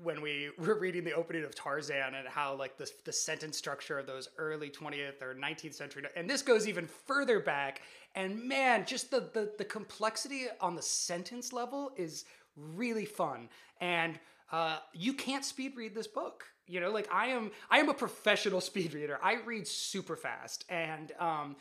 when 0.03 0.21
we 0.21 0.49
were 0.58 0.77
reading 0.79 1.03
the 1.03 1.13
opening 1.13 1.43
of 1.43 1.55
Tarzan 1.55 2.15
and 2.15 2.27
how 2.27 2.55
like 2.55 2.77
the 2.77 2.89
the 3.03 3.13
sentence 3.13 3.58
structure 3.58 3.97
of 3.97 4.08
those 4.08 4.29
early 4.38 4.69
20th 4.69 5.21
or 5.21 5.36
19th 5.36 5.73
century, 5.73 6.03
and 6.15 6.29
this 6.29 6.41
goes 6.41 6.67
even 6.67 6.88
further 6.88 7.39
back. 7.39 7.81
And 8.15 8.43
man, 8.43 8.86
just 8.86 9.12
the 9.12 9.29
the, 9.34 9.51
the 9.58 9.65
complexity 9.65 10.45
on 10.62 10.75
the 10.75 10.81
sentence 10.81 11.53
level 11.53 11.91
is 11.97 12.25
really 12.55 13.05
fun. 13.05 13.49
And 13.81 14.19
uh, 14.51 14.77
you 14.93 15.13
can't 15.13 15.43
speed 15.43 15.73
read 15.75 15.95
this 15.95 16.08
book. 16.08 16.45
You 16.67 16.79
know 16.79 16.89
like 16.89 17.08
i 17.13 17.27
am 17.27 17.51
i 17.69 17.77
am 17.77 17.89
a 17.89 17.93
professional 17.93 18.62
speed 18.71 18.93
reader. 18.93 19.19
I 19.21 19.36
read 19.45 19.67
super 19.67 20.15
fast. 20.15 20.65
And 20.69 21.12
um 21.19 21.55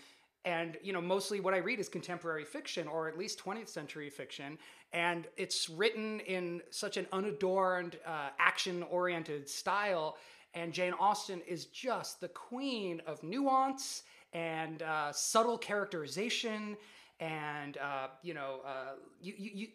and 0.44 0.76
you 0.82 0.92
know 0.92 1.00
mostly 1.00 1.40
what 1.40 1.54
i 1.54 1.58
read 1.58 1.80
is 1.80 1.88
contemporary 1.88 2.44
fiction 2.44 2.86
or 2.86 3.08
at 3.08 3.18
least 3.18 3.42
20th 3.42 3.68
century 3.68 4.10
fiction 4.10 4.58
and 4.94 5.26
it's 5.37 5.68
written 5.68 6.20
in 6.20 6.62
such 6.70 6.96
an 6.96 7.07
unadorned 7.12 7.98
uh, 8.07 8.28
action 8.38 8.83
oriented 8.85 9.48
style 9.48 10.16
and 10.54 10.72
jane 10.72 10.94
austen 10.98 11.42
is 11.46 11.66
just 11.66 12.20
the 12.20 12.28
queen 12.28 13.02
of 13.07 13.22
nuance 13.22 14.04
and 14.33 14.83
uh, 14.83 15.12
subtle 15.12 15.59
characterization 15.59 16.76
and 17.20 17.76
uh, 17.78 18.07
you 18.22 18.33
know 18.33 18.61
uh, 18.66 18.94
you, 19.20 19.35
you, 19.37 19.50
you, 19.54 19.68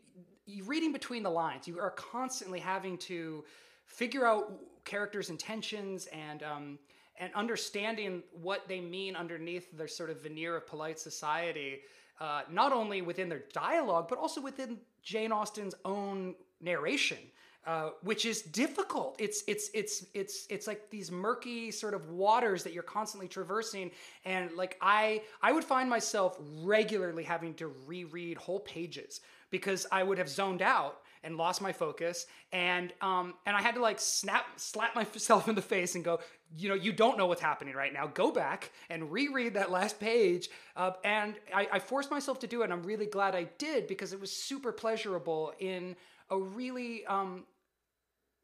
you 0.45 0.63
reading 0.63 0.91
between 0.91 1.21
the 1.21 1.29
lines 1.29 1.67
you 1.67 1.79
are 1.79 1.91
constantly 1.91 2.59
having 2.59 2.97
to 2.97 3.43
figure 3.85 4.25
out 4.25 4.53
characters 4.85 5.29
intentions 5.29 6.07
and 6.07 6.43
um, 6.43 6.79
and 7.19 7.33
understanding 7.35 8.23
what 8.41 8.65
they 8.69 8.79
mean 8.79 9.15
underneath 9.15 9.77
their 9.77 9.89
sort 9.89 10.09
of 10.09 10.21
veneer 10.21 10.55
of 10.55 10.65
polite 10.65 10.97
society 10.97 11.79
uh, 12.19 12.41
not 12.51 12.71
only 12.71 13.01
within 13.01 13.29
their 13.29 13.43
dialogue 13.53 14.07
but 14.09 14.17
also 14.17 14.41
within 14.41 14.77
jane 15.03 15.31
austen's 15.31 15.75
own 15.85 16.35
narration 16.61 17.17
uh, 17.65 17.91
which 18.01 18.25
is 18.25 18.41
difficult. 18.41 19.15
It's 19.19 19.43
it's 19.47 19.69
it's 19.73 20.05
it's 20.13 20.47
it's 20.49 20.65
like 20.65 20.89
these 20.89 21.11
murky 21.11 21.71
sort 21.71 21.93
of 21.93 22.09
waters 22.09 22.63
that 22.63 22.73
you're 22.73 22.81
constantly 22.81 23.27
traversing, 23.27 23.91
and 24.25 24.51
like 24.53 24.77
I 24.81 25.21
I 25.41 25.51
would 25.51 25.63
find 25.63 25.89
myself 25.89 26.39
regularly 26.63 27.23
having 27.23 27.53
to 27.55 27.71
reread 27.85 28.37
whole 28.37 28.61
pages 28.61 29.21
because 29.51 29.85
I 29.91 30.03
would 30.03 30.17
have 30.17 30.29
zoned 30.29 30.61
out 30.61 31.01
and 31.23 31.37
lost 31.37 31.61
my 31.61 31.71
focus, 31.71 32.25
and 32.51 32.93
um 33.01 33.33
and 33.45 33.55
I 33.55 33.61
had 33.61 33.75
to 33.75 33.81
like 33.81 33.99
snap 33.99 34.45
slap 34.57 34.95
myself 34.95 35.47
in 35.47 35.55
the 35.55 35.61
face 35.61 35.95
and 35.95 36.03
go, 36.03 36.19
you 36.55 36.69
know, 36.69 36.75
you 36.75 36.91
don't 36.91 37.17
know 37.17 37.27
what's 37.27 37.41
happening 37.41 37.75
right 37.75 37.93
now. 37.93 38.07
Go 38.07 38.31
back 38.31 38.71
and 38.89 39.11
reread 39.11 39.53
that 39.53 39.71
last 39.71 39.99
page, 39.99 40.49
uh, 40.75 40.91
and 41.03 41.35
I, 41.53 41.67
I 41.73 41.79
forced 41.79 42.11
myself 42.11 42.39
to 42.39 42.47
do 42.47 42.61
it. 42.61 42.65
and 42.65 42.73
I'm 42.73 42.83
really 42.83 43.05
glad 43.05 43.35
I 43.35 43.43
did 43.57 43.87
because 43.87 44.13
it 44.13 44.19
was 44.19 44.31
super 44.31 44.71
pleasurable 44.71 45.53
in 45.59 45.95
a 46.29 46.37
really 46.37 47.05
um, 47.05 47.45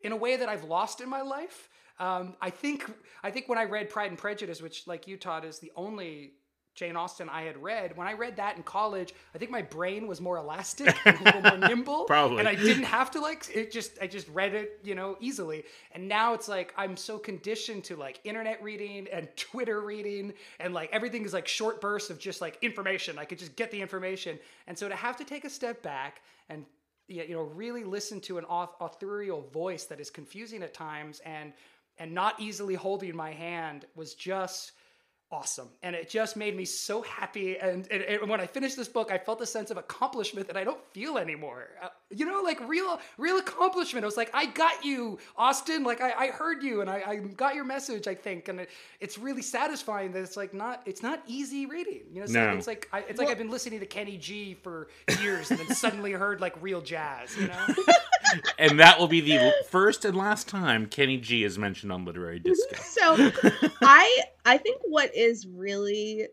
in 0.01 0.11
a 0.11 0.15
way 0.15 0.35
that 0.37 0.49
I've 0.49 0.63
lost 0.63 1.01
in 1.01 1.09
my 1.09 1.21
life. 1.21 1.69
Um, 1.99 2.35
I 2.41 2.49
think 2.49 2.91
I 3.23 3.31
think 3.31 3.47
when 3.47 3.57
I 3.57 3.63
read 3.63 3.89
Pride 3.89 4.09
and 4.09 4.17
Prejudice, 4.17 4.61
which 4.61 4.85
like 4.85 5.07
you 5.07 5.17
Tod 5.17 5.45
is 5.45 5.59
the 5.59 5.71
only 5.75 6.33
Jane 6.75 6.97
Austen 6.97 7.29
I 7.29 7.43
had 7.43 7.61
read. 7.63 7.95
When 7.95 8.05
I 8.05 8.13
read 8.13 8.35
that 8.35 8.57
in 8.57 8.63
college, 8.63 9.13
I 9.33 9.37
think 9.37 9.49
my 9.49 9.61
brain 9.61 10.07
was 10.07 10.19
more 10.19 10.37
elastic, 10.37 10.95
and 11.05 11.19
a 11.19 11.23
little 11.23 11.41
more 11.41 11.57
nimble, 11.69 12.03
Probably. 12.03 12.39
and 12.39 12.47
I 12.47 12.55
didn't 12.55 12.83
have 12.83 13.09
to 13.11 13.21
like 13.21 13.49
it. 13.53 13.71
Just 13.71 13.97
I 14.01 14.07
just 14.07 14.27
read 14.29 14.53
it, 14.53 14.79
you 14.83 14.93
know, 14.93 15.17
easily. 15.21 15.63
And 15.93 16.07
now 16.07 16.33
it's 16.33 16.47
like 16.47 16.73
I'm 16.77 16.97
so 16.97 17.17
conditioned 17.17 17.85
to 17.85 17.95
like 17.95 18.19
internet 18.25 18.61
reading 18.61 19.07
and 19.11 19.29
Twitter 19.37 19.81
reading, 19.81 20.33
and 20.59 20.73
like 20.73 20.89
everything 20.91 21.23
is 21.25 21.33
like 21.33 21.47
short 21.47 21.79
bursts 21.81 22.09
of 22.09 22.19
just 22.19 22.41
like 22.41 22.57
information. 22.61 23.17
I 23.17 23.25
could 23.25 23.39
just 23.39 23.55
get 23.55 23.71
the 23.71 23.81
information, 23.81 24.37
and 24.67 24.77
so 24.77 24.89
to 24.89 24.95
have 24.95 25.17
to 25.17 25.23
take 25.23 25.45
a 25.45 25.49
step 25.49 25.81
back 25.81 26.21
and 26.49 26.65
you 27.07 27.33
know 27.33 27.43
really 27.43 27.83
listen 27.83 28.19
to 28.19 28.37
an 28.37 28.45
authorial 28.49 29.41
voice 29.53 29.85
that 29.85 29.99
is 29.99 30.09
confusing 30.09 30.63
at 30.63 30.73
times 30.73 31.21
and 31.25 31.53
and 31.97 32.13
not 32.13 32.39
easily 32.39 32.75
holding 32.75 33.15
my 33.15 33.31
hand 33.31 33.85
was 33.95 34.13
just 34.15 34.73
awesome. 35.35 35.69
And 35.83 35.95
it 35.95 36.09
just 36.09 36.37
made 36.37 36.55
me 36.55 36.65
so 36.65 37.01
happy. 37.01 37.57
And, 37.57 37.87
and, 37.91 38.01
and 38.03 38.29
when 38.29 38.39
i 38.39 38.47
finished 38.47 38.77
this 38.77 38.87
book 38.87 39.11
i 39.11 39.17
felt 39.17 39.41
a 39.41 39.45
sense 39.45 39.69
of 39.71 39.77
accomplishment 39.77 40.47
that 40.47 40.57
i 40.57 40.63
don't 40.63 40.83
feel 40.93 41.17
anymore. 41.17 41.61
Uh, 41.83 41.89
you 42.09 42.25
know 42.25 42.41
like 42.41 42.59
real 42.67 42.99
real 43.17 43.37
accomplishment. 43.37 44.03
I 44.05 44.07
was 44.07 44.17
like 44.17 44.31
i 44.33 44.45
got 44.45 44.85
you 44.85 45.19
austen. 45.35 45.83
Like 45.83 45.99
i, 46.01 46.11
I 46.25 46.27
heard 46.27 46.63
you 46.63 46.81
and 46.81 46.89
I, 46.89 47.03
I 47.11 47.15
got 47.17 47.55
your 47.55 47.65
message 47.65 48.07
i 48.07 48.15
think. 48.15 48.47
And 48.47 48.61
it, 48.61 48.69
it's 48.99 49.17
really 49.17 49.41
satisfying 49.41 50.11
that 50.13 50.21
it's 50.27 50.37
like 50.37 50.53
not 50.53 50.81
it's 50.85 51.03
not 51.03 51.21
easy 51.27 51.65
reading. 51.65 52.03
You 52.13 52.21
know 52.21 52.27
so 52.27 52.33
No. 52.33 52.53
it's 52.57 52.67
like 52.67 52.87
I, 52.93 52.99
it's 53.09 53.19
like 53.19 53.29
i've 53.29 53.37
been 53.37 53.51
listening 53.57 53.79
to 53.81 53.85
kenny 53.97 54.17
g 54.17 54.53
for 54.65 54.87
years 55.21 55.51
and 55.51 55.59
then 55.59 55.69
suddenly 55.75 56.11
heard 56.13 56.39
like 56.41 56.55
real 56.61 56.81
jazz 56.81 57.35
you 57.37 57.47
know 57.47 57.65
and 58.59 58.79
that 58.79 58.99
will 58.99 59.07
be 59.07 59.21
the 59.21 59.53
first 59.69 60.05
and 60.05 60.15
last 60.17 60.47
time 60.47 60.85
Kenny 60.87 61.17
G 61.17 61.43
is 61.43 61.57
mentioned 61.57 61.91
on 61.91 62.05
Literary 62.05 62.39
Disco. 62.39 62.75
So 62.81 63.31
I 63.81 64.21
I 64.45 64.57
think 64.57 64.81
what 64.85 65.15
is 65.15 65.45
really 65.47 66.27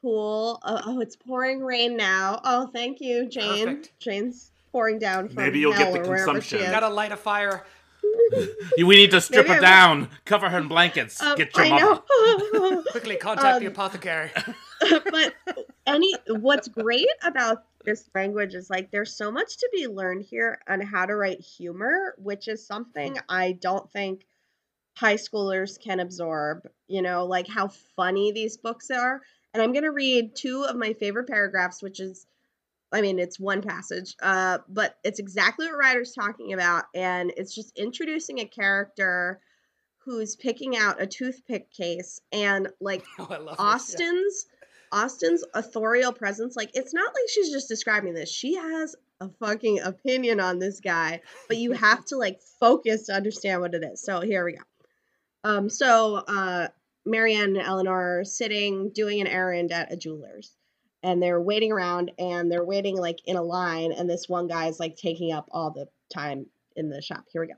cool. 0.00 0.60
Oh, 0.64 0.80
oh, 0.86 1.00
it's 1.00 1.16
pouring 1.16 1.60
rain 1.62 1.96
now. 1.96 2.40
Oh, 2.44 2.68
thank 2.72 3.00
you, 3.00 3.28
Jane. 3.28 3.66
Perfect. 3.66 3.92
Jane's 4.00 4.50
pouring 4.72 4.98
down 4.98 5.28
from 5.28 5.36
Maybe 5.36 5.58
you'll 5.58 5.72
get 5.72 5.80
hell 5.82 5.92
the 5.92 6.00
or 6.00 6.02
wherever 6.08 6.24
consumption. 6.24 6.58
she 6.58 6.64
is. 6.64 6.70
gotta 6.70 6.88
light 6.88 7.12
a 7.12 7.16
fire 7.16 7.64
we 8.78 8.96
need 8.96 9.10
to 9.10 9.20
strip 9.20 9.46
Maybe 9.46 9.58
her 9.60 9.64
I 9.66 9.68
down, 9.70 10.08
cover 10.24 10.48
her 10.48 10.58
in 10.58 10.68
blankets, 10.68 11.20
Um, 11.22 11.36
get 11.36 11.54
your 11.56 11.66
I 11.66 11.68
mother. 11.70 12.82
quickly 12.90 13.16
contact 13.16 13.60
the 13.60 13.66
Um, 13.66 13.72
apothecary 13.72 14.30
but 15.10 15.34
any 15.86 16.12
what's 16.28 16.68
great 16.68 17.06
about 17.22 17.64
this 17.84 18.08
language 18.14 18.54
is 18.54 18.68
like 18.68 18.90
there's 18.90 19.16
so 19.16 19.30
much 19.30 19.58
to 19.58 19.68
be 19.72 19.86
learned 19.86 20.22
here 20.22 20.60
on 20.68 20.80
how 20.80 21.06
to 21.06 21.14
write 21.14 21.40
humor, 21.40 22.14
which 22.18 22.48
is 22.48 22.66
something 22.66 23.18
I 23.28 23.52
don't 23.52 23.90
think 23.92 24.26
high 24.96 25.14
schoolers 25.14 25.80
can 25.80 26.00
absorb, 26.00 26.68
you 26.88 27.02
know, 27.02 27.24
like 27.26 27.46
how 27.46 27.68
funny 27.96 28.32
these 28.32 28.56
books 28.56 28.90
are. 28.90 29.22
And 29.54 29.62
I'm 29.62 29.72
going 29.72 29.84
to 29.84 29.92
read 29.92 30.34
two 30.34 30.64
of 30.64 30.76
my 30.76 30.92
favorite 30.94 31.28
paragraphs, 31.28 31.82
which 31.82 32.00
is 32.00 32.26
I 32.90 33.02
mean, 33.02 33.18
it's 33.18 33.38
one 33.38 33.60
passage, 33.60 34.16
uh, 34.22 34.58
but 34.66 34.96
it's 35.04 35.18
exactly 35.18 35.66
what 35.66 35.76
Ryder's 35.76 36.12
talking 36.12 36.54
about. 36.54 36.84
And 36.94 37.32
it's 37.36 37.54
just 37.54 37.78
introducing 37.78 38.38
a 38.40 38.46
character 38.46 39.40
who's 39.98 40.36
picking 40.36 40.74
out 40.76 41.02
a 41.02 41.06
toothpick 41.06 41.70
case 41.70 42.20
and 42.32 42.68
like 42.80 43.04
oh, 43.18 43.26
love 43.30 43.58
this, 43.58 44.46
yeah. 44.50 44.57
Austen's 44.92 45.44
authorial 45.54 46.12
presence, 46.12 46.56
like 46.56 46.70
it's 46.74 46.94
not 46.94 47.06
like 47.06 47.28
she's 47.28 47.50
just 47.50 47.68
describing 47.68 48.14
this. 48.14 48.30
She 48.30 48.54
has 48.54 48.96
a 49.20 49.28
fucking 49.40 49.80
opinion 49.80 50.40
on 50.40 50.58
this 50.58 50.80
guy, 50.80 51.20
but 51.48 51.56
you 51.56 51.72
have 51.86 52.04
to 52.06 52.16
like 52.16 52.40
focus 52.60 53.06
to 53.06 53.14
understand 53.14 53.60
what 53.60 53.74
it 53.74 53.84
is. 53.84 54.02
So 54.02 54.20
here 54.20 54.44
we 54.44 54.52
go. 54.52 54.62
Um, 55.44 55.70
so 55.70 56.16
uh 56.16 56.68
Marianne 57.06 57.56
and 57.56 57.66
Elinor 57.66 58.20
are 58.20 58.24
sitting 58.24 58.90
doing 58.90 59.20
an 59.20 59.26
errand 59.26 59.72
at 59.72 59.92
a 59.92 59.96
jeweler's 59.96 60.54
and 61.02 61.22
they're 61.22 61.40
waiting 61.40 61.72
around 61.72 62.10
and 62.18 62.50
they're 62.50 62.64
waiting 62.64 62.96
like 62.96 63.20
in 63.24 63.36
a 63.36 63.42
line 63.42 63.92
and 63.92 64.10
this 64.10 64.28
one 64.28 64.46
guy 64.46 64.66
is 64.66 64.80
like 64.80 64.96
taking 64.96 65.32
up 65.32 65.48
all 65.50 65.70
the 65.70 65.86
time 66.12 66.46
in 66.76 66.88
the 66.88 67.00
shop. 67.00 67.24
Here 67.32 67.40
we 67.40 67.48
go. 67.48 67.54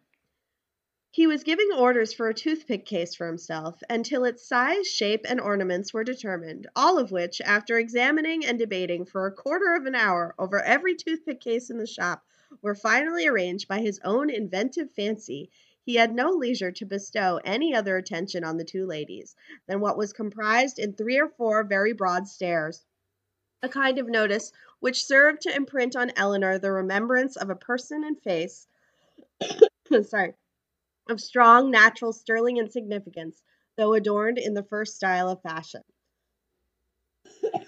He 1.13 1.27
was 1.27 1.43
giving 1.43 1.73
orders 1.73 2.13
for 2.13 2.29
a 2.29 2.35
toothpick 2.35 2.87
case 2.87 3.17
for 3.17 3.27
himself 3.27 3.83
until 3.91 4.25
its 4.25 4.47
size, 4.47 4.87
shape, 4.87 5.27
and 5.29 5.41
ornaments 5.41 5.93
were 5.93 6.05
determined, 6.05 6.69
all 6.77 6.99
of 6.99 7.11
which, 7.11 7.41
after 7.41 7.79
examining 7.79 8.47
and 8.47 8.57
debating 8.57 9.05
for 9.05 9.27
a 9.27 9.33
quarter 9.33 9.75
of 9.75 9.87
an 9.87 9.97
hour 9.97 10.37
over 10.39 10.63
every 10.63 10.95
toothpick 10.95 11.41
case 11.41 11.69
in 11.69 11.79
the 11.79 11.87
shop, 11.87 12.25
were 12.63 12.77
finally 12.77 13.27
arranged 13.27 13.67
by 13.67 13.81
his 13.81 13.99
own 14.05 14.31
inventive 14.31 14.93
fancy. 14.93 15.51
He 15.83 15.97
had 15.97 16.15
no 16.15 16.31
leisure 16.31 16.71
to 16.71 16.87
bestow 16.87 17.41
any 17.45 17.75
other 17.75 17.97
attention 17.97 18.45
on 18.45 18.57
the 18.57 18.65
two 18.65 18.87
ladies 18.87 19.35
than 19.67 19.81
what 19.81 19.99
was 19.99 20.13
comprised 20.13 20.79
in 20.79 20.93
three 20.93 21.19
or 21.19 21.29
four 21.29 21.65
very 21.65 21.93
broad 21.93 22.29
stares, 22.29 22.87
a 23.65 23.69
kind 23.69 23.99
of 23.99 24.09
notice 24.09 24.53
which 24.79 25.05
served 25.05 25.41
to 25.41 25.57
imprint 25.57 25.97
on 25.97 26.13
Elinor 26.15 26.59
the 26.61 26.71
remembrance 26.71 27.35
of 27.37 27.51
a 27.51 27.57
person 27.57 28.05
and 28.05 28.23
face. 28.23 28.69
sorry 30.05 30.35
of 31.09 31.21
strong, 31.21 31.71
natural, 31.71 32.13
sterling 32.13 32.59
insignificance, 32.59 33.43
though 33.77 33.95
adorned 33.95 34.39
in 34.39 34.55
the 34.55 34.63
first 34.65 34.97
style 34.97 35.29
of 35.29 35.43
fashion. 35.43 35.83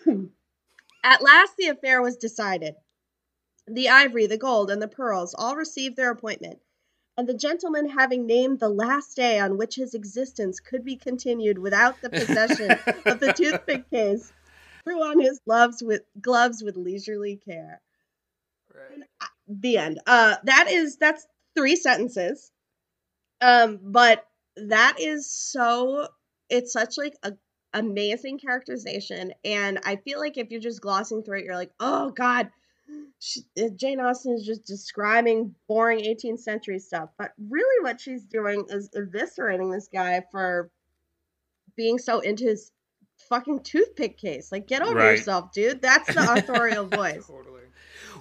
At 1.05 1.23
last 1.23 1.57
the 1.57 1.68
affair 1.68 2.01
was 2.03 2.16
decided. 2.16 2.75
The 3.66 3.88
ivory, 3.88 4.27
the 4.27 4.38
gold, 4.38 4.71
and 4.71 4.83
the 4.83 4.88
pearls 4.88 5.35
all 5.37 5.57
received 5.57 5.97
their 5.97 6.11
appointment, 6.11 6.61
and 7.16 7.29
the 7.29 7.35
gentleman 7.35 7.88
having 7.88 8.27
named 8.27 8.61
the 8.61 8.68
last 8.68 9.16
day 9.16 9.38
on 9.38 9.57
which 9.57 9.77
his 9.77 9.95
existence 9.95 10.61
could 10.61 10.85
be 10.85 10.97
continued 10.97 11.59
without 11.59 12.01
the 12.01 12.11
possession 12.11 12.71
of 13.07 13.21
the 13.21 13.33
toothpick 13.33 13.88
case, 13.90 14.33
threw 14.85 15.03
on 15.03 15.21
his 15.21 15.40
gloves 15.40 15.83
with 15.83 16.03
gloves 16.21 16.62
with 16.62 16.77
leisurely 16.77 17.37
care. 17.37 17.81
Right. 18.75 19.05
The 19.49 19.79
end. 19.79 20.01
Uh, 20.07 20.37
that 20.45 20.71
is 20.71 20.97
that's 20.97 21.27
three 21.57 21.77
sentences. 21.77 22.51
Um, 23.42 23.81
but 23.83 24.24
that 24.57 24.96
is 25.00 25.28
so 25.28 26.07
it's 26.48 26.72
such 26.72 26.96
like 26.98 27.14
a 27.22 27.33
amazing 27.74 28.38
characterization 28.38 29.33
and 29.46 29.81
i 29.87 29.96
feel 29.96 30.20
like 30.20 30.37
if 30.37 30.50
you're 30.50 30.61
just 30.61 30.83
glossing 30.83 31.22
through 31.22 31.38
it 31.38 31.44
you're 31.46 31.55
like 31.55 31.72
oh 31.81 32.11
god 32.11 32.50
she, 33.18 33.40
uh, 33.59 33.70
jane 33.74 33.98
austen 33.98 34.35
is 34.35 34.44
just 34.44 34.66
describing 34.66 35.55
boring 35.68 36.00
18th 36.00 36.40
century 36.40 36.78
stuff 36.78 37.09
but 37.16 37.33
really 37.48 37.83
what 37.83 37.98
she's 37.98 38.24
doing 38.24 38.66
is 38.68 38.90
eviscerating 38.94 39.72
this 39.72 39.88
guy 39.90 40.22
for 40.31 40.70
being 41.76 41.98
so 41.98 42.20
into 42.20 42.44
his 42.44 42.70
fucking 43.31 43.61
toothpick 43.62 44.18
case 44.18 44.52
like 44.52 44.66
get 44.68 44.83
over 44.83 44.96
Right. 44.96 45.12
yourself 45.12 45.50
dude 45.52 45.81
that's 45.81 46.12
the 46.12 46.20
authorial 46.35 46.85
voice 46.85 47.26
Totally. 47.26 47.62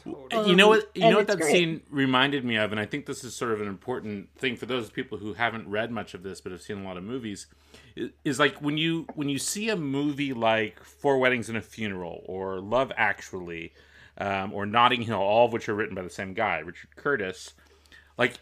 You 0.05 0.55
know 0.55 0.67
what? 0.67 0.89
You 0.95 1.03
and 1.03 1.11
know 1.11 1.17
what 1.17 1.27
that 1.27 1.37
great. 1.37 1.51
scene 1.51 1.81
reminded 1.89 2.43
me 2.43 2.55
of, 2.55 2.71
and 2.71 2.79
I 2.79 2.85
think 2.85 3.05
this 3.05 3.23
is 3.23 3.35
sort 3.35 3.51
of 3.51 3.61
an 3.61 3.67
important 3.67 4.29
thing 4.37 4.55
for 4.55 4.65
those 4.65 4.89
people 4.89 5.17
who 5.17 5.33
haven't 5.33 5.67
read 5.67 5.91
much 5.91 6.13
of 6.13 6.23
this 6.23 6.41
but 6.41 6.51
have 6.51 6.61
seen 6.61 6.79
a 6.79 6.83
lot 6.83 6.97
of 6.97 7.03
movies. 7.03 7.47
Is 8.23 8.39
like 8.39 8.61
when 8.61 8.77
you 8.77 9.05
when 9.15 9.29
you 9.29 9.37
see 9.37 9.69
a 9.69 9.75
movie 9.75 10.33
like 10.33 10.83
Four 10.83 11.19
Weddings 11.19 11.49
and 11.49 11.57
a 11.57 11.61
Funeral 11.61 12.23
or 12.25 12.59
Love 12.59 12.91
Actually, 12.95 13.73
um, 14.17 14.53
or 14.53 14.65
Notting 14.65 15.01
Hill, 15.01 15.19
all 15.19 15.45
of 15.45 15.53
which 15.53 15.67
are 15.69 15.75
written 15.75 15.95
by 15.95 16.01
the 16.01 16.09
same 16.09 16.33
guy, 16.33 16.59
Richard 16.59 16.95
Curtis. 16.95 17.53
Like, 18.17 18.39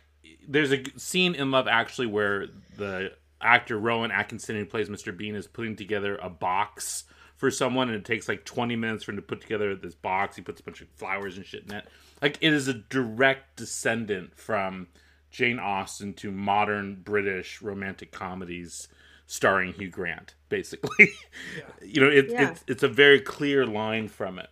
there's 0.47 0.73
a 0.73 0.83
scene 0.97 1.35
in 1.35 1.51
Love 1.51 1.67
Actually 1.67 2.07
where 2.07 2.47
the 2.77 3.13
actor 3.41 3.77
Rowan 3.77 4.11
Atkinson, 4.11 4.55
who 4.55 4.65
plays 4.65 4.89
Mr. 4.89 5.15
Bean, 5.15 5.35
is 5.35 5.47
putting 5.47 5.75
together 5.75 6.17
a 6.17 6.29
box 6.29 7.05
for 7.39 7.49
someone, 7.49 7.87
and 7.87 7.97
it 7.97 8.03
takes 8.05 8.27
like 8.27 8.43
20 8.45 8.75
minutes 8.75 9.05
for 9.05 9.11
him 9.11 9.15
to 9.15 9.21
put 9.21 9.39
together 9.41 9.73
this 9.75 9.95
box. 9.95 10.35
He 10.35 10.41
puts 10.41 10.59
a 10.59 10.63
bunch 10.63 10.81
of 10.81 10.89
flowers 10.89 11.37
and 11.37 11.45
shit 11.45 11.63
in 11.67 11.73
it. 11.73 11.85
Like, 12.21 12.37
it 12.41 12.53
is 12.53 12.67
a 12.67 12.73
direct 12.73 13.55
descendant 13.55 14.37
from 14.37 14.87
Jane 15.31 15.57
Austen 15.57 16.13
to 16.15 16.31
modern 16.31 16.95
British 17.01 17.61
romantic 17.61 18.11
comedies 18.11 18.89
starring 19.25 19.71
Hugh 19.73 19.89
Grant, 19.89 20.35
basically. 20.49 21.11
you 21.81 22.01
know, 22.01 22.09
it, 22.09 22.27
Yeah. 22.29 22.51
it's 22.51 22.63
it's 22.67 22.83
a 22.83 22.89
very 22.89 23.21
clear 23.21 23.65
line 23.65 24.09
from 24.09 24.37
it. 24.39 24.49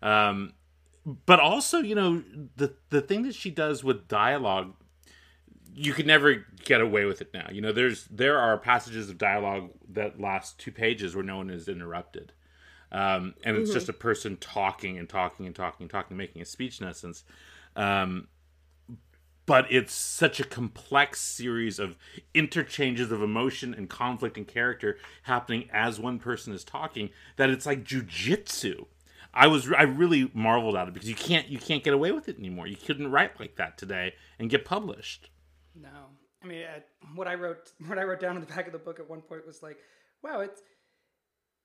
Um, 0.00 0.52
but 1.26 1.40
also, 1.40 1.78
you 1.78 1.96
know, 1.96 2.22
the 2.56 2.74
the 2.90 3.00
thing 3.00 3.22
that 3.22 3.34
she 3.34 3.50
does 3.50 3.82
with 3.82 4.06
dialogue, 4.06 4.74
you 5.78 5.92
could 5.92 6.06
never 6.06 6.44
get 6.64 6.80
away 6.80 7.04
with 7.04 7.20
it 7.20 7.32
now. 7.32 7.46
You 7.50 7.60
know, 7.60 7.72
there's 7.72 8.04
there 8.06 8.38
are 8.38 8.58
passages 8.58 9.08
of 9.08 9.16
dialogue 9.16 9.70
that 9.90 10.20
last 10.20 10.58
two 10.58 10.72
pages 10.72 11.14
where 11.14 11.24
no 11.24 11.36
one 11.36 11.50
is 11.50 11.68
interrupted. 11.68 12.32
Um, 12.90 13.34
and 13.44 13.56
it's 13.56 13.72
just 13.72 13.88
a 13.88 13.92
person 13.92 14.38
talking 14.38 14.98
and 14.98 15.08
talking 15.08 15.46
and 15.46 15.54
talking 15.54 15.84
and 15.84 15.90
talking, 15.90 16.16
making 16.16 16.40
a 16.40 16.46
speech 16.46 16.80
in 16.80 16.86
essence. 16.88 17.22
Um, 17.76 18.28
but 19.44 19.70
it's 19.70 19.94
such 19.94 20.40
a 20.40 20.44
complex 20.44 21.20
series 21.20 21.78
of 21.78 21.96
interchanges 22.34 23.12
of 23.12 23.22
emotion 23.22 23.72
and 23.74 23.88
conflict 23.88 24.36
and 24.36 24.48
character 24.48 24.98
happening 25.24 25.68
as 25.72 26.00
one 26.00 26.18
person 26.18 26.52
is 26.52 26.64
talking 26.64 27.10
that 27.36 27.50
it's 27.50 27.66
like 27.66 27.84
jujitsu. 27.84 28.86
I 29.32 29.46
was 29.46 29.70
I 29.70 29.82
really 29.82 30.30
marveled 30.34 30.76
at 30.76 30.88
it 30.88 30.94
because 30.94 31.08
you 31.08 31.14
can't 31.14 31.48
you 31.48 31.58
can't 31.58 31.84
get 31.84 31.94
away 31.94 32.10
with 32.10 32.28
it 32.28 32.38
anymore. 32.38 32.66
You 32.66 32.76
couldn't 32.76 33.10
write 33.10 33.38
like 33.38 33.56
that 33.56 33.78
today 33.78 34.14
and 34.38 34.50
get 34.50 34.64
published. 34.64 35.30
No, 35.80 35.88
I 36.42 36.46
mean, 36.46 36.62
uh, 36.64 36.80
what 37.14 37.28
I 37.28 37.34
wrote, 37.34 37.72
what 37.86 37.98
I 37.98 38.02
wrote 38.02 38.20
down 38.20 38.36
in 38.36 38.40
the 38.40 38.52
back 38.52 38.66
of 38.66 38.72
the 38.72 38.78
book 38.78 38.98
at 39.00 39.08
one 39.08 39.20
point 39.20 39.46
was 39.46 39.62
like, 39.62 39.78
"Wow, 40.22 40.40
it's 40.40 40.62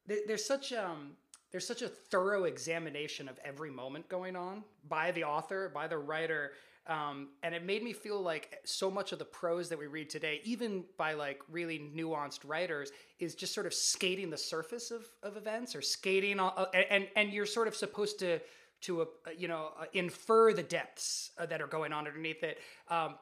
there's 0.05 0.45
such 0.45 0.73
um 0.73 1.11
there's 1.51 1.67
such 1.67 1.83
a 1.83 1.87
thorough 1.87 2.45
examination 2.45 3.29
of 3.29 3.39
every 3.45 3.69
moment 3.69 4.09
going 4.09 4.35
on 4.35 4.63
by 4.89 5.11
the 5.11 5.23
author, 5.23 5.69
by 5.73 5.87
the 5.87 5.97
writer. 5.97 6.53
Um, 6.87 7.29
and 7.43 7.53
it 7.55 7.63
made 7.63 7.83
me 7.83 7.93
feel 7.93 8.19
like 8.21 8.59
so 8.65 8.89
much 8.91 9.13
of 9.13 9.19
the 9.19 9.25
prose 9.25 9.69
that 9.69 9.77
we 9.77 9.85
read 9.85 10.09
today, 10.09 10.41
even 10.43 10.83
by 10.97 11.13
like 11.13 11.41
really 11.49 11.79
nuanced 11.95 12.39
writers, 12.43 12.91
is 13.19 13.35
just 13.35 13.53
sort 13.53 13.67
of 13.67 13.73
skating 13.73 14.29
the 14.31 14.37
surface 14.37 14.89
of, 14.91 15.05
of 15.21 15.37
events 15.37 15.75
or 15.75 15.81
skating 15.81 16.39
on, 16.39 16.51
uh, 16.57 16.65
and 16.89 17.07
and 17.15 17.31
you're 17.31 17.45
sort 17.45 17.67
of 17.67 17.75
supposed 17.75 18.19
to 18.19 18.39
to 18.81 19.01
uh, 19.03 19.05
you 19.37 19.47
know 19.47 19.69
uh, 19.79 19.85
infer 19.93 20.53
the 20.53 20.63
depths 20.63 21.31
uh, 21.37 21.45
that 21.45 21.61
are 21.61 21.67
going 21.67 21.93
on 21.93 22.07
underneath 22.07 22.43
it. 22.43 22.57
Um, 22.89 23.15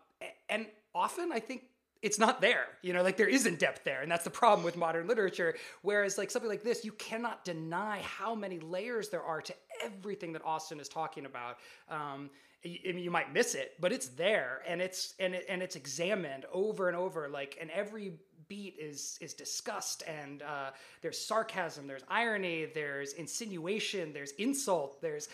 and 0.49 0.67
often, 0.93 1.32
I 1.32 1.39
think 1.39 1.63
it's 2.01 2.17
not 2.17 2.41
there 2.41 2.65
you 2.82 2.93
know 2.93 3.04
like 3.04 3.15
there 3.15 3.27
isn't 3.27 3.60
depth 3.60 3.84
there 3.84 4.01
and 4.01 4.12
that's 4.12 4.23
the 4.23 4.30
problem 4.32 4.65
with 4.65 4.75
modern 4.75 5.08
literature 5.08 5.54
whereas 5.84 6.17
like 6.17 6.32
something 6.32 6.49
like 6.49 6.63
this 6.63 6.84
you 6.84 6.91
cannot 6.93 7.45
deny 7.45 8.01
how 8.01 8.34
many 8.34 8.60
layers 8.60 9.10
there 9.10 9.21
are 9.21 9.39
to 9.39 9.54
everything 9.84 10.34
that 10.34 10.43
austen 10.43 10.80
is 10.80 10.89
talking 10.89 11.27
about 11.27 11.58
um, 11.91 12.32
mean, 12.63 12.99
you 12.99 13.12
might 13.12 13.34
miss 13.34 13.56
it, 13.56 13.73
but 13.80 13.91
it's 13.91 14.08
there, 14.10 14.62
and 14.67 14.82
it's 14.82 15.15
and 15.19 15.34
it, 15.34 15.45
and 15.49 15.62
it's 15.62 15.75
examined 15.75 16.45
over 16.51 16.88
and 16.88 16.97
over. 16.97 17.27
Like, 17.30 17.58
and 17.60 17.71
every 17.71 18.13
beat 18.51 18.75
is 18.77 19.17
is 19.21 19.33
discussed 19.33 20.03
and 20.05 20.41
uh, 20.41 20.71
there's 21.01 21.17
sarcasm 21.17 21.87
there's 21.87 22.03
irony 22.09 22.67
there's 22.75 23.13
insinuation 23.13 24.11
there's 24.11 24.31
insult 24.31 25.01
there's 25.01 25.29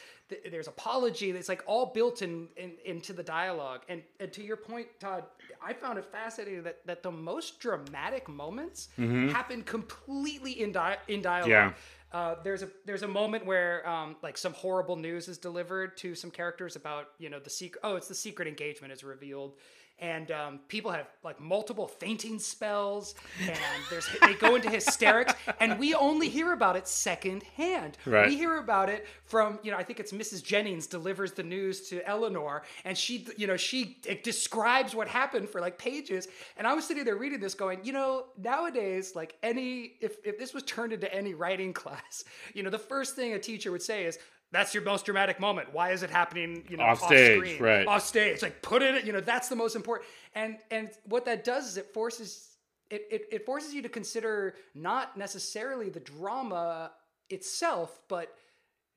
there's 0.51 0.67
apology 0.67 1.32
it's 1.32 1.49
like 1.49 1.63
all 1.65 1.88
built 1.88 2.21
in, 2.21 2.47
in 2.58 2.73
into 2.86 3.13
the 3.13 3.23
dialogue 3.23 3.82
and, 3.89 4.03
and 4.19 4.32
to 4.32 4.43
your 4.43 4.56
point 4.56 4.86
tod 4.99 5.23
i 5.65 5.73
found 5.73 5.97
it 5.97 6.06
fascinating 6.06 6.62
that 6.62 6.86
that 6.86 7.01
the 7.01 7.10
most 7.10 7.60
dramatic 7.60 8.30
moments 8.30 8.89
mm-hmm. 8.99 9.30
happen 9.30 9.63
completely 9.63 10.62
in, 10.62 10.71
di- 10.71 10.97
in 11.08 11.19
dialogue 11.19 11.49
yeah. 11.49 11.73
Uh, 12.13 12.36
there's 12.41 12.63
a 12.63 12.69
there's 12.86 13.03
a 13.03 13.08
moment 13.08 13.45
where 13.45 13.86
um, 13.88 14.15
like 14.23 14.38
some 14.38 14.53
horrible 14.53 14.95
news 14.95 15.27
is 15.27 15.38
delivered 15.38 15.97
to 15.97 16.15
some 16.15 16.32
characters 16.32 16.77
about 16.77 17.10
you 17.17 17.30
know 17.30 17.38
the 17.38 17.49
secret 17.49 17.82
oh 17.84 17.97
it's 17.97 18.08
the 18.08 18.15
secret 18.15 18.47
engagement 18.47 18.93
is 18.93 19.03
revealed 19.03 19.56
and 20.00 20.32
um, 20.32 20.60
people 20.68 20.92
have 20.92 21.08
like 21.24 21.40
multiple 21.40 21.88
fainting 21.88 22.38
spells 22.38 23.16
and 23.42 23.58
there's 23.90 24.08
they 24.22 24.36
go 24.36 24.56
into 24.56 24.70
hysterics 24.70 25.34
and 25.60 25.78
we 25.80 25.94
only 25.96 26.30
hear 26.30 26.54
about 26.54 26.76
it 26.76 26.88
secondhand 26.88 27.98
right. 28.06 28.28
we 28.28 28.38
hear 28.38 28.58
about 28.60 28.90
it 28.90 29.08
from 29.26 29.60
you 29.64 29.72
know 29.72 29.78
i 29.78 29.84
think 29.84 30.00
it's 30.00 30.12
mrs 30.12 30.44
jennings 30.44 30.86
delivers 30.86 31.32
the 31.32 31.44
news 31.44 31.90
to 31.90 32.08
Elinor, 32.08 32.64
and 32.86 32.98
she 32.98 33.26
you 33.38 33.48
know 33.48 33.58
she 33.58 33.98
describes 34.24 34.94
what 34.94 35.08
happened 35.08 35.50
for 35.50 35.62
like 35.62 35.78
pages 35.78 36.28
and 36.58 36.68
i 36.68 36.74
was 36.74 36.86
sitting 36.86 37.04
there 37.04 37.18
reading 37.18 37.40
this 37.40 37.56
going 37.56 37.80
you 37.84 37.94
know 37.94 38.26
nowadays 38.38 39.16
like 39.16 39.36
any 39.42 39.94
if, 40.00 40.18
if 40.24 40.38
this 40.38 40.54
was 40.54 40.64
turned 40.64 40.94
into 40.94 41.12
any 41.14 41.34
writing 41.34 41.74
class 41.78 42.24
you 42.54 42.62
know 42.62 42.70
the 42.70 42.80
first 42.80 43.16
thing 43.16 43.34
a 43.34 43.40
teacher 43.40 43.72
would 43.72 43.82
say 43.82 44.06
is 44.06 44.20
that's 44.52 44.74
your 44.74 44.84
most 44.84 45.06
dramatic 45.06 45.40
moment. 45.40 45.74
Why 45.74 45.92
is 45.92 46.04
it 46.04 46.10
happening? 46.10 46.64
You 46.70 46.78
know, 46.78 46.84
off, 46.84 47.02
off 47.04 47.10
stage, 47.10 47.38
screen, 47.38 47.62
right? 47.62 47.88
Off 47.88 48.06
stage, 48.06 48.42
like 48.42 48.62
put 48.62 48.82
it. 48.82 49.06
You 49.06 49.14
know, 49.14 49.22
that's 49.22 49.50
the 49.50 49.56
most 49.56 49.76
important. 49.76 50.10
And 50.36 50.58
and 50.72 50.90
what 51.06 51.26
that 51.26 51.44
does 51.44 51.68
is 51.68 51.78
it 51.78 51.94
forces 51.94 52.58
it, 52.90 53.08
it, 53.12 53.22
it 53.32 53.46
forces 53.46 53.74
you 53.74 53.82
to 53.82 53.90
consider 53.90 54.56
not 54.74 55.18
necessarily 55.18 55.90
the 55.90 56.00
drama 56.00 56.92
itself, 57.30 58.00
but 58.08 58.34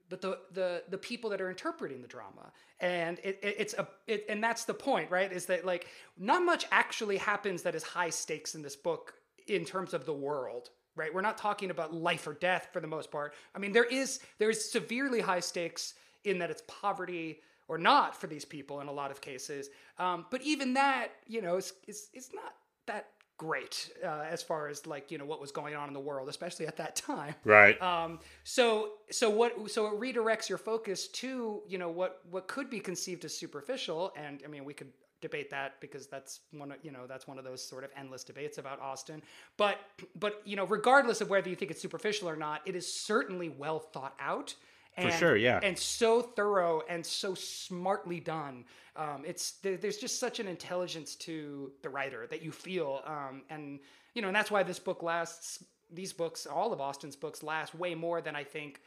but 0.08 0.20
the 0.20 0.38
the 0.52 0.82
the 0.90 0.98
people 0.98 1.30
that 1.30 1.40
are 1.40 1.48
interpreting 1.48 2.02
the 2.02 2.08
drama 2.08 2.52
and 2.80 3.18
it, 3.20 3.38
it, 3.42 3.54
it's 3.58 3.74
a 3.74 3.88
it, 4.06 4.26
and 4.28 4.42
that's 4.42 4.64
the 4.64 4.74
point 4.74 5.10
right 5.10 5.32
is 5.32 5.46
that 5.46 5.64
like 5.64 5.86
not 6.18 6.44
much 6.44 6.66
actually 6.72 7.16
happens 7.16 7.62
that 7.62 7.74
is 7.74 7.82
high 7.82 8.10
stakes 8.10 8.54
in 8.54 8.62
this 8.62 8.76
book 8.76 9.14
in 9.46 9.64
terms 9.64 9.94
of 9.94 10.04
the 10.04 10.12
world 10.12 10.70
right? 10.96 11.12
We're 11.12 11.20
not 11.20 11.38
talking 11.38 11.70
about 11.70 11.94
life 11.94 12.26
or 12.26 12.34
death 12.34 12.68
for 12.72 12.80
the 12.80 12.86
most 12.86 13.10
part. 13.10 13.34
I 13.54 13.58
mean, 13.58 13.72
there 13.72 13.84
is 13.84 14.20
there's 14.38 14.64
severely 14.70 15.20
high 15.20 15.40
stakes 15.40 15.94
in 16.24 16.38
that 16.38 16.50
it's 16.50 16.62
poverty 16.66 17.40
or 17.68 17.78
not 17.78 18.16
for 18.20 18.26
these 18.26 18.44
people 18.44 18.80
in 18.80 18.88
a 18.88 18.92
lot 18.92 19.10
of 19.10 19.20
cases. 19.20 19.70
Um, 19.98 20.26
but 20.30 20.42
even 20.42 20.74
that, 20.74 21.08
you 21.26 21.40
know, 21.40 21.56
is 21.56 21.72
is, 21.86 22.08
is 22.14 22.30
not 22.34 22.54
that 22.86 23.06
great 23.38 23.90
uh, 24.04 24.24
as 24.28 24.42
far 24.42 24.68
as 24.68 24.86
like 24.86 25.10
you 25.10 25.16
know 25.16 25.24
what 25.24 25.40
was 25.40 25.50
going 25.50 25.74
on 25.74 25.88
in 25.88 25.94
the 25.94 26.00
world, 26.00 26.28
especially 26.28 26.66
at 26.66 26.76
that 26.76 26.94
time. 27.08 27.34
Right. 27.44 27.80
Um, 27.80 28.18
so 28.44 28.90
so 29.10 29.30
what 29.30 29.70
so 29.70 29.86
it 29.86 30.00
redirects 30.00 30.48
your 30.48 30.58
focus 30.58 31.08
to 31.08 31.62
you 31.66 31.78
know 31.78 31.88
what 31.88 32.20
what 32.30 32.48
could 32.48 32.68
be 32.68 32.80
conceived 32.80 33.24
as 33.24 33.34
superficial, 33.34 34.12
and 34.16 34.42
I 34.44 34.48
mean 34.48 34.64
we 34.64 34.74
could 34.74 34.92
debate 35.20 35.50
that 35.50 35.80
because 35.80 36.06
that's 36.06 36.40
one 36.52 36.72
of 36.72 36.78
you 36.82 36.90
know 36.90 37.06
that's 37.06 37.26
one 37.26 37.38
of 37.38 37.44
those 37.44 37.62
sort 37.62 37.84
of 37.84 37.90
endless 37.96 38.24
debates 38.24 38.58
about 38.58 38.80
Austen. 38.80 39.22
But 39.56 39.78
but 40.18 40.42
you 40.44 40.56
know 40.56 40.66
regardless 40.66 41.20
of 41.20 41.30
whether 41.30 41.48
you 41.48 41.56
think 41.56 41.70
it's 41.70 41.80
superficial 41.80 42.28
or 42.28 42.36
not, 42.36 42.62
it 42.66 42.74
is 42.74 42.92
certainly 42.92 43.48
well 43.48 43.78
thought 43.78 44.14
out. 44.20 44.54
And, 44.96 45.12
For 45.12 45.18
sure, 45.18 45.36
yeah, 45.36 45.60
and 45.62 45.78
so 45.78 46.20
thorough 46.20 46.82
and 46.88 47.04
so 47.04 47.34
smartly 47.34 48.20
done. 48.20 48.64
Um, 48.96 49.22
it's 49.24 49.52
there, 49.62 49.76
there's 49.76 49.98
just 49.98 50.18
such 50.18 50.40
an 50.40 50.48
intelligence 50.48 51.14
to 51.16 51.72
the 51.82 51.88
writer 51.88 52.26
that 52.28 52.42
you 52.42 52.50
feel, 52.50 53.02
um, 53.06 53.42
and 53.50 53.78
you 54.14 54.22
know, 54.22 54.28
and 54.28 54.36
that's 54.36 54.50
why 54.50 54.62
this 54.62 54.78
book 54.78 55.02
lasts. 55.02 55.64
These 55.92 56.12
books, 56.12 56.46
all 56.46 56.72
of 56.72 56.80
Austen's 56.80 57.16
books, 57.16 57.42
last 57.42 57.74
way 57.74 57.94
more 57.94 58.20
than 58.20 58.36
I 58.36 58.44
think. 58.44 58.80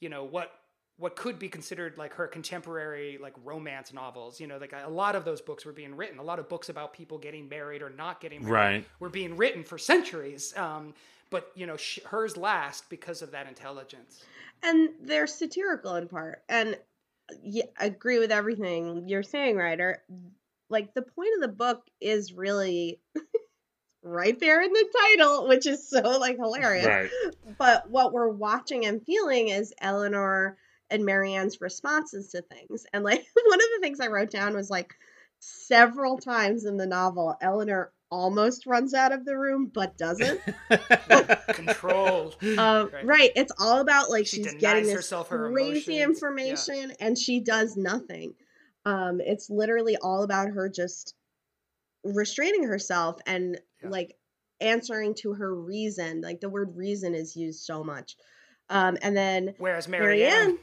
You 0.00 0.08
know 0.08 0.24
what 0.24 0.52
what 1.00 1.16
could 1.16 1.38
be 1.38 1.48
considered 1.48 1.96
like 1.96 2.12
her 2.12 2.26
contemporary 2.26 3.18
like 3.20 3.32
romance 3.42 3.92
novels 3.92 4.38
you 4.38 4.46
know 4.46 4.58
like 4.58 4.74
a 4.84 4.88
lot 4.88 5.16
of 5.16 5.24
those 5.24 5.40
books 5.40 5.64
were 5.64 5.72
being 5.72 5.96
written. 5.96 6.18
A 6.18 6.22
lot 6.22 6.38
of 6.38 6.48
books 6.48 6.68
about 6.68 6.92
people 6.92 7.18
getting 7.18 7.48
married 7.48 7.82
or 7.82 7.90
not 7.90 8.20
getting 8.20 8.42
married 8.42 8.52
right. 8.52 8.84
were 9.00 9.08
being 9.08 9.36
written 9.36 9.64
for 9.64 9.78
centuries 9.78 10.56
um, 10.56 10.94
but 11.30 11.50
you 11.54 11.66
know 11.66 11.76
sh- 11.76 12.00
hers 12.04 12.36
last 12.36 12.88
because 12.90 13.22
of 13.22 13.30
that 13.30 13.48
intelligence. 13.48 14.22
And 14.62 14.90
they're 15.00 15.26
satirical 15.26 15.94
in 15.94 16.06
part. 16.08 16.42
And 16.48 16.76
yeah, 17.42 17.64
I 17.78 17.86
agree 17.86 18.18
with 18.18 18.30
everything 18.30 19.08
you're 19.08 19.22
saying 19.22 19.56
Ryder. 19.56 20.02
Like 20.68 20.92
the 20.92 21.02
point 21.02 21.30
of 21.36 21.40
the 21.40 21.56
book 21.56 21.82
is 22.00 22.32
really 22.32 23.00
right 24.02 24.38
there 24.38 24.62
in 24.62 24.72
the 24.72 24.86
title 24.98 25.46
which 25.46 25.66
is 25.66 25.88
so 25.88 26.00
like 26.18 26.36
hilarious. 26.36 26.86
Right. 26.86 27.10
but 27.56 27.88
what 27.88 28.12
we're 28.12 28.28
watching 28.28 28.84
and 28.84 29.02
feeling 29.02 29.48
is 29.48 29.72
elinor 29.80 30.58
and 30.90 31.04
Marianne's 31.04 31.60
responses 31.60 32.30
to 32.30 32.42
things. 32.42 32.86
And 32.92 33.04
like 33.04 33.24
one 33.46 33.60
of 33.60 33.66
the 33.74 33.80
things 33.80 34.00
I 34.00 34.08
wrote 34.08 34.30
down 34.30 34.54
was 34.54 34.70
like 34.70 34.94
several 35.40 36.18
times 36.18 36.64
in 36.64 36.76
the 36.76 36.86
novel, 36.86 37.36
Elinor 37.40 37.92
almost 38.10 38.66
runs 38.66 38.92
out 38.92 39.12
of 39.12 39.24
the 39.24 39.38
room 39.38 39.70
but 39.72 39.96
doesn't. 39.96 40.40
Control. 41.48 42.34
Um, 42.58 42.90
right. 42.92 43.06
right. 43.06 43.30
It's 43.36 43.52
all 43.58 43.80
about 43.80 44.10
like 44.10 44.26
she 44.26 44.42
she's 44.42 44.54
getting 44.54 44.86
this 44.86 45.10
her 45.10 45.52
crazy 45.52 46.00
information 46.00 46.90
yeah. 46.90 46.96
and 47.00 47.16
she 47.16 47.40
does 47.40 47.76
nothing. 47.76 48.34
Um, 48.84 49.20
it's 49.20 49.50
literally 49.50 49.96
all 49.96 50.22
about 50.22 50.48
her 50.48 50.68
just 50.68 51.14
restraining 52.02 52.64
herself 52.64 53.18
and 53.26 53.60
yeah. 53.82 53.90
like 53.90 54.16
answering 54.60 55.14
to 55.14 55.34
her 55.34 55.54
reason. 55.54 56.20
Like 56.22 56.40
the 56.40 56.48
word 56.48 56.76
reason 56.76 57.14
is 57.14 57.36
used 57.36 57.60
so 57.60 57.84
much. 57.84 58.16
Um, 58.68 58.96
and 59.02 59.16
then 59.16 59.54
whereas 59.58 59.88
Marianne, 59.88 60.30
Marianne 60.30 60.58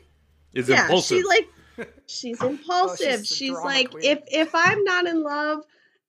is 0.54 0.70
yeah, 0.70 0.84
impulsive. 0.84 1.18
She 1.18 1.24
like 1.24 1.50
she's 2.08 2.42
impulsive. 2.42 3.08
oh, 3.08 3.18
she's, 3.18 3.28
she's 3.28 3.52
like 3.52 3.92
queen. 3.92 4.04
if 4.04 4.20
if 4.28 4.50
I'm 4.54 4.84
not 4.84 5.06
in 5.08 5.24
love 5.24 5.64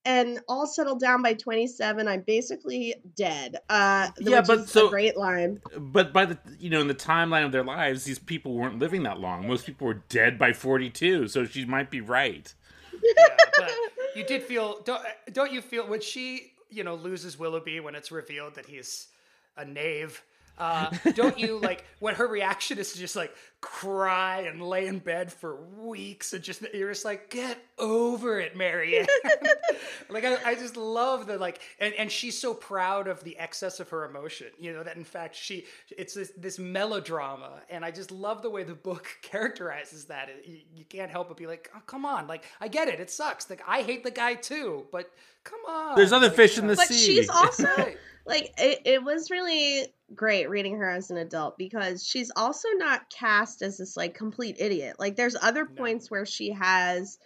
and 0.05 0.41
all 0.49 0.67
settled 0.67 1.01
down 1.01 1.23
by 1.23 1.35
27 1.35 2.09
i'm 2.09 2.23
basically 2.23 2.95
dead 3.15 3.57
uh 3.69 4.09
yeah 4.19 4.41
but 4.41 4.69
so 4.69 4.89
great 4.89 5.17
line 5.17 5.61
but 5.77 6.13
by 6.13 6.25
the 6.25 6.39
you 6.59 6.71
know 6.71 6.81
in 6.81 6.89
the 6.89 6.95
timeline 6.95 7.45
of 7.45 7.53
their 7.53 7.65
lives 7.65 8.05
these 8.05 8.19
people 8.19 8.55
weren't 8.55 8.79
living 8.79 9.03
that 9.03 9.19
long 9.19 9.47
most 9.47 9.67
people 9.67 9.87
were 9.87 10.03
dead 10.09 10.39
by 10.39 10.53
42 10.53 11.29
so 11.29 11.45
she 11.45 11.65
might 11.65 11.91
be 11.91 12.01
right 12.01 12.55
yeah, 12.93 13.37
but 13.57 13.71
you 14.17 14.25
did 14.25 14.43
feel 14.43 14.81
don't, 14.85 15.03
don't 15.33 15.53
you 15.53 15.61
feel 15.61 15.87
when 15.87 16.01
she 16.01 16.53
you 16.71 16.85
know 16.85 16.95
loses 16.95 17.39
willoughby 17.39 17.81
when 17.81 17.95
it's 17.95 18.11
revealed 18.11 18.55
that 18.55 18.67
he's 18.67 19.09
a 19.57 19.65
knave 19.65 20.23
uh, 20.59 20.91
don't 21.15 21.39
you 21.39 21.59
like 21.61 21.85
when 22.01 22.15
her 22.17 22.27
reaction 22.27 22.79
is 22.79 22.93
to 22.93 22.99
just 22.99 23.17
like 23.17 23.33
cry 23.61 24.43
and 24.43 24.63
lay 24.63 24.87
in 24.87 24.99
bed 24.99 25.33
for 25.33 25.57
weeks 25.57 26.33
and 26.33 26.43
just 26.43 26.63
you're 26.75 26.91
just 26.91 27.05
like 27.05 27.31
get 27.31 27.59
over 27.79 28.41
it, 28.41 28.57
Marianne. 28.57 29.07
like 30.09 30.25
I, 30.25 30.37
I 30.45 30.55
just 30.55 30.77
love 30.77 31.27
the 31.27 31.39
like 31.39 31.61
and, 31.79 31.95
and 31.95 32.11
she's 32.11 32.39
so 32.39 32.55
proud 32.55 33.09
of 33.09 33.23
the 33.25 33.39
excess 33.39 33.81
of 33.81 33.89
her 33.91 34.05
emotion. 34.05 34.49
You 34.59 34.73
know 34.73 34.83
that 34.83 34.97
in 34.97 35.05
fact 35.05 35.37
she 35.37 35.65
it's 35.97 36.15
this, 36.15 36.33
this 36.37 36.59
melodrama 36.59 37.61
and 37.71 37.85
I 37.85 37.91
just 37.91 38.11
love 38.11 38.43
the 38.43 38.51
way 38.51 38.65
the 38.65 38.75
book 38.75 39.07
characterizes 39.23 40.07
that. 40.07 40.29
You, 40.45 40.59
you 40.75 40.85
can't 40.85 41.11
help 41.11 41.29
but 41.29 41.37
be 41.37 41.47
like, 41.47 41.71
oh, 41.77 41.81
come 41.87 42.05
on, 42.05 42.27
like 42.27 42.45
I 42.61 42.69
get 42.69 42.89
it, 42.89 43.01
it 43.01 43.11
sucks. 43.11 43.49
Like 43.49 43.63
I 43.67 43.83
hate 43.83 44.03
the 44.03 44.11
guy 44.11 44.35
too, 44.35 44.87
but 44.91 45.11
come 45.45 45.61
on. 45.69 45.97
There's 45.97 46.13
other 46.13 46.29
like, 46.29 46.37
fish 46.37 46.59
in 46.59 46.67
the 46.67 46.77
but 46.77 46.89
sea. 46.89 47.17
She's 47.17 47.29
also 47.29 47.69
like 48.29 48.53
it, 48.59 48.83
it 48.85 49.03
was 49.03 49.31
really 49.31 49.87
great 50.15 50.49
reading 50.49 50.77
her 50.79 50.89
as 50.89 51.11
an 51.11 51.17
adult 51.17 51.59
because 51.59 52.07
she's 52.07 52.31
also 52.37 52.69
not 52.77 53.11
cast 53.11 53.63
as 53.63 53.79
this 53.79 53.97
like 53.97 54.15
complete 54.15 54.57
idiot. 54.59 54.97
Like 54.99 55.17
there's 55.17 55.37
other 55.41 55.65
no. 55.65 55.75
points 55.75 56.11
where 56.11 56.27
she 56.27 56.53
has 56.53 57.19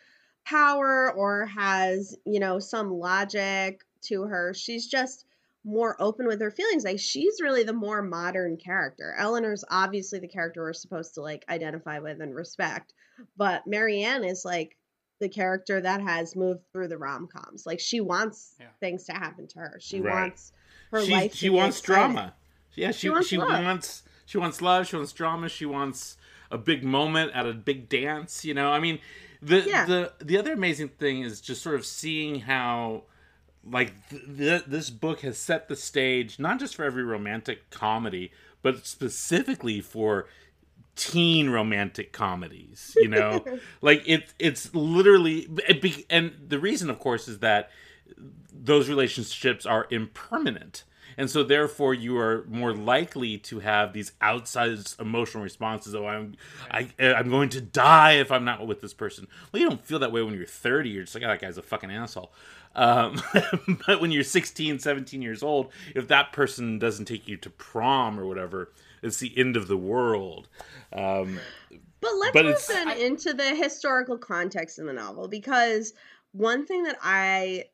power 0.44 1.12
or 1.12 1.46
has, 1.46 2.16
you 2.24 2.40
know, 2.40 2.58
some 2.58 2.90
logic 2.92 3.82
to 4.02 4.22
her. 4.22 4.54
She's 4.54 4.86
just 4.86 5.24
more 5.64 5.96
open 6.00 6.26
with 6.26 6.40
her 6.40 6.50
feelings. 6.50 6.84
Like 6.84 6.98
she's 6.98 7.40
really 7.40 7.62
the 7.62 7.72
more 7.72 8.02
modern 8.02 8.56
character. 8.56 9.14
Elinor's 9.16 9.64
obviously 9.70 10.18
the 10.18 10.28
character 10.28 10.62
we're 10.62 10.72
supposed 10.72 11.14
to 11.14 11.20
like 11.22 11.44
identify 11.48 12.00
with 12.00 12.20
and 12.20 12.34
respect, 12.34 12.92
but 13.36 13.66
Marianne 13.66 14.24
is 14.24 14.44
like 14.44 14.76
the 15.20 15.28
character 15.28 15.80
that 15.80 16.00
has 16.00 16.34
moved 16.34 16.62
through 16.72 16.88
the 16.88 16.98
rom 16.98 17.28
coms. 17.28 17.64
Like 17.64 17.78
she 17.78 18.00
wants 18.00 18.56
Yeah. 18.58 18.66
things 18.80 19.04
to 19.04 19.12
happen 19.12 19.46
to 19.48 19.58
her. 19.60 19.78
She 19.80 20.00
Right. 20.00 20.22
wants 20.22 20.52
her 20.92 21.02
she, 21.04 21.12
life. 21.12 21.34
she 21.34 21.50
wants 21.50 21.80
drama. 21.80 22.34
Yeah, 22.74 22.92
she 22.92 23.00
She 23.00 23.10
wants 23.10 23.28
she 23.28 23.36
love. 23.38 23.64
wants 23.64 24.02
she 24.26 24.38
wants 24.38 24.62
love. 24.62 24.86
She 24.86 24.96
wants 24.96 25.12
drama. 25.12 25.48
She 25.48 25.66
wants 25.66 26.16
a 26.50 26.58
big 26.58 26.84
moment 26.84 27.32
at 27.34 27.46
a 27.46 27.52
big 27.52 27.88
dance. 27.88 28.44
You 28.44 28.54
know, 28.54 28.70
I 28.70 28.78
mean, 28.78 28.98
the 29.42 29.62
Yeah. 29.62 29.84
the 29.86 30.12
the 30.20 30.38
other 30.38 30.52
amazing 30.52 30.90
thing 30.90 31.22
is 31.22 31.40
just 31.40 31.62
sort 31.62 31.74
of 31.74 31.84
seeing 31.84 32.40
how 32.40 33.02
like 33.64 33.92
th- 34.10 34.22
th- 34.38 34.64
this 34.66 34.90
book 34.90 35.20
has 35.20 35.38
set 35.38 35.68
the 35.68 35.76
stage 35.76 36.38
not 36.38 36.58
just 36.60 36.74
for 36.76 36.84
every 36.84 37.02
romantic 37.04 37.70
comedy, 37.70 38.32
but 38.62 38.86
specifically 38.86 39.80
for 39.80 40.26
teen 40.94 41.48
romantic 41.48 42.12
comedies 42.12 42.94
you 43.00 43.08
know 43.08 43.42
like 43.80 44.02
it 44.06 44.34
it's 44.38 44.74
literally 44.74 45.48
it 45.66 45.80
be- 45.80 46.04
and 46.10 46.34
the 46.48 46.58
reason 46.58 46.90
of 46.90 46.98
course 46.98 47.28
is 47.28 47.38
that 47.38 47.70
those 48.62 48.88
relationships 48.88 49.66
are 49.66 49.86
impermanent. 49.90 50.84
And 51.18 51.28
so 51.28 51.42
therefore 51.42 51.92
you 51.92 52.16
are 52.18 52.46
more 52.48 52.72
likely 52.72 53.36
to 53.38 53.60
have 53.60 53.92
these 53.92 54.12
outsized 54.22 54.98
emotional 55.00 55.42
responses. 55.42 55.94
Oh 55.94 56.06
i'm 56.06 56.36
I, 56.70 56.88
i'm 57.00 57.28
going 57.28 57.50
to 57.50 57.60
die 57.60 58.12
if 58.12 58.30
i'm 58.32 58.44
not 58.44 58.66
with 58.66 58.80
this 58.80 58.94
person. 58.94 59.26
Well 59.52 59.60
you 59.60 59.68
don't 59.68 59.84
feel 59.84 59.98
that 59.98 60.12
way 60.12 60.22
when 60.22 60.34
you're 60.34 60.46
30 60.46 60.90
you're 60.90 61.02
just 61.02 61.14
like 61.14 61.24
oh, 61.24 61.28
that 61.28 61.40
guy's 61.40 61.58
a 61.58 61.62
fucking 61.62 61.90
asshole. 61.90 62.32
Um, 62.74 63.20
but 63.86 64.00
when 64.00 64.10
you're 64.10 64.24
16 64.24 64.78
17 64.78 65.20
years 65.20 65.42
old 65.42 65.70
if 65.94 66.08
that 66.08 66.32
person 66.32 66.78
doesn't 66.78 67.04
take 67.04 67.28
you 67.28 67.36
to 67.38 67.50
prom 67.50 68.18
or 68.18 68.26
whatever 68.26 68.72
it's 69.02 69.18
the 69.18 69.36
end 69.36 69.56
of 69.56 69.66
the 69.66 69.76
world. 69.76 70.48
Um, 70.92 71.40
But 72.00 72.14
let's 72.14 72.32
But 72.32 72.66
then 72.68 72.90
into 72.98 73.34
the 73.34 73.54
historical 73.54 74.16
context 74.16 74.78
in 74.78 74.86
the 74.86 74.92
novel 74.92 75.28
because 75.28 75.92
one 76.32 76.66
thing 76.66 76.84
that 76.84 76.96
I 77.02 77.64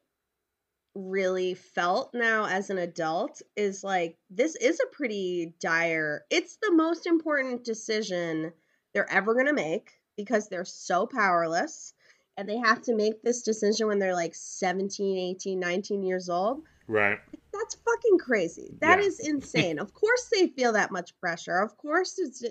really 0.98 1.54
felt 1.54 2.12
now 2.12 2.46
as 2.46 2.70
an 2.70 2.78
adult 2.78 3.40
is 3.56 3.84
like 3.84 4.16
this 4.30 4.56
is 4.56 4.80
a 4.80 4.94
pretty 4.94 5.54
dire 5.60 6.24
it's 6.28 6.58
the 6.60 6.72
most 6.72 7.06
important 7.06 7.62
decision 7.64 8.52
they're 8.92 9.10
ever 9.10 9.34
going 9.34 9.46
to 9.46 9.52
make 9.52 9.92
because 10.16 10.48
they're 10.48 10.64
so 10.64 11.06
powerless 11.06 11.94
and 12.36 12.48
they 12.48 12.56
have 12.56 12.82
to 12.82 12.96
make 12.96 13.22
this 13.22 13.42
decision 13.42 13.86
when 13.86 14.00
they're 14.00 14.14
like 14.14 14.34
17 14.34 15.16
18 15.36 15.60
19 15.60 16.02
years 16.02 16.28
old 16.28 16.62
right 16.88 17.18
that's 17.52 17.76
fucking 17.76 18.18
crazy. 18.18 18.74
That 18.80 18.98
Yeah. 19.00 19.06
is 19.06 19.20
insane. 19.20 19.78
of 19.78 19.92
course 19.92 20.28
they 20.32 20.48
feel 20.48 20.72
that 20.72 20.90
much 20.92 21.18
pressure. 21.20 21.58
Of 21.58 21.76
course 21.76 22.18
it's 22.18 22.44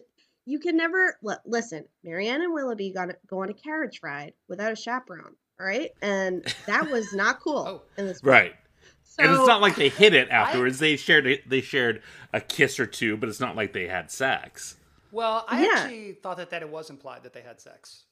you 0.46 0.60
can 0.60 0.78
never 0.78 1.18
li- 1.22 1.36
listen. 1.46 1.86
Marianne 2.04 2.42
and 2.42 2.54
Willoughby 2.54 2.92
got 2.92 3.06
to 3.06 3.18
go 3.28 3.42
on 3.42 3.50
a 3.50 3.54
carriage 3.54 4.02
ride 4.04 4.34
without 4.48 4.72
a 4.72 4.76
chaperone. 4.76 5.36
All 5.60 5.66
right, 5.66 5.92
and 6.02 6.46
that 6.68 6.90
was 6.92 7.14
not 7.14 7.40
cool 7.44 7.66
Oh. 7.68 7.82
in 7.98 8.06
this. 8.08 8.22
book. 8.22 8.32
right 8.32 8.56
So, 9.04 9.24
and 9.24 9.32
it's 9.34 9.48
not 9.48 9.62
like 9.62 9.76
they 9.76 9.90
hit 9.90 10.14
it 10.14 10.30
afterwards. 10.32 10.80
they 10.80 10.96
shared 10.96 11.26
a, 11.28 11.42
they 11.48 11.62
shared 11.62 12.02
a 12.34 12.42
kiss 12.42 12.80
or 12.80 12.86
two, 12.86 13.18
but 13.18 13.28
it's 13.30 13.40
not 13.40 13.56
like 13.56 13.74
they 13.74 13.88
had 13.88 14.12
sex. 14.12 14.76
Well, 15.12 15.46
I 15.48 15.64
Yeah. 15.66 15.72
actually 15.76 16.14
thought 16.14 16.38
that, 16.38 16.50
that 16.52 16.62
it 16.62 16.70
was 16.70 16.90
implied 16.90 17.24
that 17.24 17.34
they 17.34 17.42
had 17.42 17.60
sex. 17.60 18.04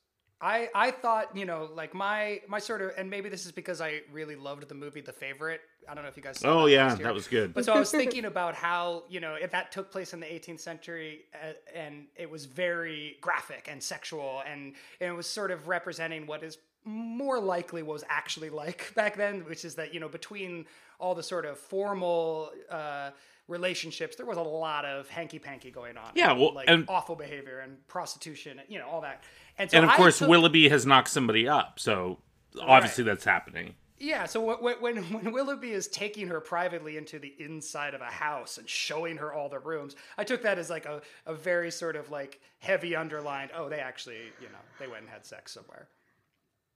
I, 0.42 0.70
I 0.76 0.92
thought, 0.92 1.36
you 1.36 1.46
know, 1.46 1.70
like 1.74 1.94
my 1.94 2.42
my 2.48 2.60
sort 2.60 2.82
of, 2.82 2.92
and 2.98 3.10
maybe 3.10 3.30
this 3.30 3.46
is 3.46 3.52
because 3.54 3.80
I 3.80 4.02
really 4.12 4.36
loved 4.36 4.68
the 4.68 4.76
movie 4.76 5.00
The 5.02 5.14
Favorite. 5.14 5.62
I 5.88 5.94
don't 5.94 6.04
know 6.04 6.10
if 6.10 6.18
you 6.18 6.24
guys 6.24 6.40
saw 6.40 6.62
Oh 6.62 6.66
that 6.66 6.72
yeah, 6.72 6.96
that 6.96 7.14
was 7.14 7.28
good. 7.28 7.54
But 7.54 7.64
so 7.64 7.74
I 7.74 7.80
was 7.80 7.90
thinking 8.02 8.26
about 8.26 8.54
how 8.54 9.04
you 9.10 9.22
know 9.22 9.36
if 9.36 9.52
that 9.52 9.72
took 9.72 9.92
place 9.92 10.14
in 10.14 10.20
the 10.20 10.26
18th 10.26 10.60
century 10.60 11.22
uh, 11.36 11.54
and 11.74 12.08
it 12.18 12.30
was 12.30 12.46
very 12.46 13.16
graphic 13.22 13.70
and 13.72 13.82
sexual 13.82 14.44
and, 14.46 14.74
and 15.00 15.10
it 15.10 15.16
was 15.16 15.26
sort 15.28 15.52
of 15.52 15.68
representing 15.70 16.28
what 16.28 16.44
is 16.44 16.58
more 16.86 17.40
likely 17.40 17.82
what 17.84 17.94
was 17.94 18.04
actually 18.10 18.50
like 18.50 18.94
back 18.96 19.16
then, 19.18 19.42
which 19.46 19.66
is 19.66 19.76
that 19.76 19.94
you 19.94 20.00
know 20.00 20.08
between 20.10 20.66
all 21.00 21.14
the 21.16 21.24
sort 21.24 21.46
of 21.46 21.58
formal 21.60 22.52
uh, 22.70 23.10
relationships, 23.48 24.16
there 24.16 24.26
was 24.26 24.38
a 24.38 24.42
lot 24.42 24.86
of 24.86 25.10
hanky 25.10 25.40
panky 25.40 25.72
going 25.72 25.98
on. 25.98 26.12
Yeah, 26.16 26.32
and, 26.32 26.40
well, 26.40 26.54
like 26.54 26.70
and- 26.70 26.86
awful 26.88 27.16
behavior 27.16 27.60
and 27.60 27.86
prostitution, 27.88 28.62
you 28.68 28.80
know, 28.80 28.88
all 28.88 29.02
that. 29.02 29.24
And 29.58 29.70
so 29.70 29.78
and 29.78 29.86
of 29.86 29.92
I 29.92 29.98
course, 29.98 30.20
took- 30.20 30.30
Willoughby 30.30 30.70
has 30.70 30.86
knocked 30.86 31.10
somebody 31.10 31.48
up, 31.48 31.80
so 31.80 32.20
obviously 32.62 33.04
that's 33.04 33.26
happening. 33.26 33.76
Yeah, 33.98 34.26
so 34.26 34.46
wh- 34.46 34.60
wh- 34.60 34.82
when 34.82 34.98
when 35.14 35.32
Willoughby 35.32 35.72
is 35.72 35.88
taking 35.88 36.28
her 36.28 36.40
privately 36.42 36.98
into 36.98 37.18
the 37.20 37.34
inside 37.40 37.94
of 37.94 38.02
a 38.02 38.06
house 38.12 38.58
and 38.58 38.68
showing 38.70 39.18
her 39.18 39.34
all 39.34 39.48
the 39.50 39.60
rooms, 39.60 39.96
I 40.18 40.24
took 40.26 40.42
that 40.44 40.58
as 40.60 40.70
like 40.70 40.86
a, 40.86 41.02
a 41.26 41.34
very 41.34 41.72
sort 41.72 41.96
of 41.96 42.12
like 42.12 42.40
heavy 42.60 42.96
underlined. 42.96 43.52
Oh, 43.56 43.70
they 43.70 43.80
actually, 43.80 44.18
you 44.42 44.48
know, 44.48 44.60
they 44.80 44.88
went 44.88 45.02
and 45.02 45.10
had 45.10 45.26
sex 45.26 45.54
somewhere. 45.54 45.88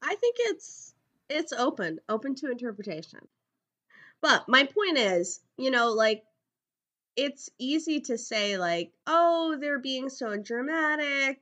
I 0.01 0.15
think 0.15 0.35
it's 0.39 0.93
it's 1.29 1.53
open, 1.53 1.99
open 2.09 2.35
to 2.35 2.51
interpretation. 2.51 3.19
But 4.21 4.49
my 4.49 4.65
point 4.65 4.97
is, 4.97 5.39
you 5.57 5.71
know, 5.71 5.91
like 5.91 6.23
it's 7.15 7.49
easy 7.59 8.01
to 8.01 8.17
say 8.17 8.57
like, 8.57 8.91
"Oh, 9.07 9.57
they're 9.59 9.79
being 9.79 10.09
so 10.09 10.37
dramatic," 10.37 11.41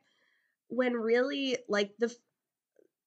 when 0.67 0.93
really 0.93 1.57
like 1.67 1.91
the 1.97 2.15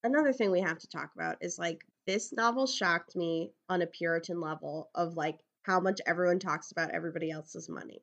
another 0.03 0.33
thing 0.33 0.51
we 0.51 0.61
have 0.61 0.79
to 0.79 0.89
talk 0.89 1.11
about 1.15 1.39
is 1.41 1.59
like 1.59 1.85
this 2.07 2.33
novel 2.33 2.67
shocked 2.67 3.15
me 3.15 3.53
on 3.69 3.83
a 3.83 3.87
puritan 3.87 4.41
level 4.41 4.91
of 4.95 5.17
like 5.17 5.39
how 5.63 5.81
much 5.81 6.01
everyone 6.07 6.39
talks 6.39 6.73
about 6.73 6.91
everybody 6.91 7.31
else's 7.31 7.69
money. 7.69 8.03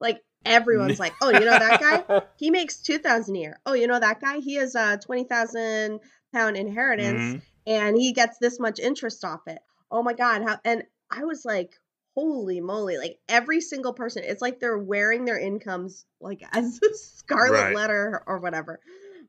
Like 0.00 0.22
everyone's 0.44 0.98
like, 0.98 1.14
"Oh, 1.20 1.30
you 1.30 1.44
know 1.44 1.58
that 1.58 1.80
guy? 1.80 2.22
He 2.36 2.50
makes 2.50 2.78
2000 2.80 3.36
a 3.36 3.38
year. 3.38 3.60
Oh, 3.66 3.74
you 3.74 3.86
know 3.86 4.00
that 4.00 4.20
guy? 4.20 4.38
He 4.38 4.54
has 4.54 4.74
uh, 4.74 4.96
a 4.98 5.04
20,000 5.04 6.00
pound 6.32 6.56
inheritance 6.56 7.20
Mhm. 7.20 7.42
and 7.66 7.96
he 7.96 8.12
gets 8.12 8.38
this 8.38 8.58
much 8.60 8.78
interest 8.78 9.24
off 9.24 9.46
it. 9.46 9.58
Oh 9.90 10.02
my 10.02 10.12
god, 10.12 10.42
how 10.42 10.58
and 10.64 10.84
I 11.10 11.24
was 11.24 11.44
like, 11.44 11.74
holy 12.14 12.60
moly, 12.60 12.98
like 12.98 13.18
every 13.28 13.60
single 13.60 13.92
person, 13.92 14.22
it's 14.24 14.42
like 14.42 14.60
they're 14.60 14.78
wearing 14.78 15.24
their 15.24 15.38
incomes 15.38 16.04
like 16.20 16.42
as 16.52 16.80
a 16.82 16.94
scarlet 16.94 17.52
Right. 17.64 17.74
letter 17.74 18.22
or 18.26 18.38
whatever. 18.38 18.80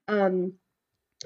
Um 0.07 0.53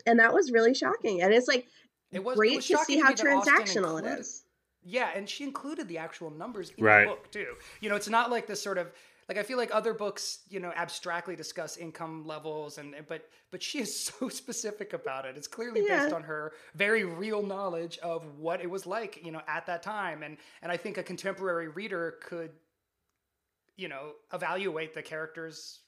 and 0.05 0.19
that 0.19 0.33
was 0.33 0.51
really 0.51 0.73
shocking. 0.73 1.21
And 1.21 1.33
it's 1.33 1.47
like 1.47 1.67
It 2.11 2.23
was 2.23 2.35
it 2.35 2.37
great 2.37 2.55
was 2.57 2.67
to 2.67 2.77
see 2.79 2.99
how 2.99 3.09
me 3.09 3.15
that 3.15 3.27
Austen 3.27 3.53
transactional 3.55 3.93
it 3.99 4.05
included- 4.05 4.19
is. 4.19 4.41
Yeah, 4.87 5.09
and 5.15 5.27
she 5.27 5.43
included 5.43 5.87
the 5.87 5.97
actual 5.97 6.29
numbers 6.29 6.69
in 6.77 6.83
Right. 6.83 7.05
the 7.05 7.15
book 7.15 7.31
too. 7.31 7.55
You 7.81 7.89
know, 7.89 7.95
it's 7.95 8.07
not 8.09 8.29
like 8.29 8.45
this 8.45 8.61
sort 8.61 8.77
of 8.77 8.91
like 9.27 9.37
I 9.37 9.43
feel 9.43 9.57
like 9.57 9.73
other 9.73 9.93
books, 9.93 10.39
you 10.49 10.59
know, 10.59 10.71
abstractly 10.75 11.35
discuss 11.35 11.77
income 11.77 12.25
levels 12.25 12.77
and 12.77 12.95
but 13.07 13.27
but 13.51 13.63
she 13.63 13.79
is 13.79 13.97
so 14.19 14.29
specific 14.29 14.93
about 14.93 15.25
it. 15.25 15.35
It's 15.37 15.47
clearly 15.47 15.81
based 15.87 16.13
on 16.13 16.23
her 16.23 16.53
very 16.75 17.03
real 17.03 17.41
knowledge 17.41 17.97
of 17.99 18.23
what 18.37 18.61
it 18.61 18.69
was 18.69 18.85
like, 18.85 19.21
you 19.23 19.31
know, 19.31 19.41
at 19.47 19.65
that 19.65 19.83
time. 19.83 20.23
And 20.23 20.37
and 20.61 20.71
I 20.71 20.77
think 20.77 20.97
a 20.97 21.03
contemporary 21.03 21.69
reader 21.69 22.15
could 22.21 22.51
you 23.77 23.89
know, 23.89 24.11
evaluate 24.33 24.93
the 24.93 25.01
characters 25.01 25.79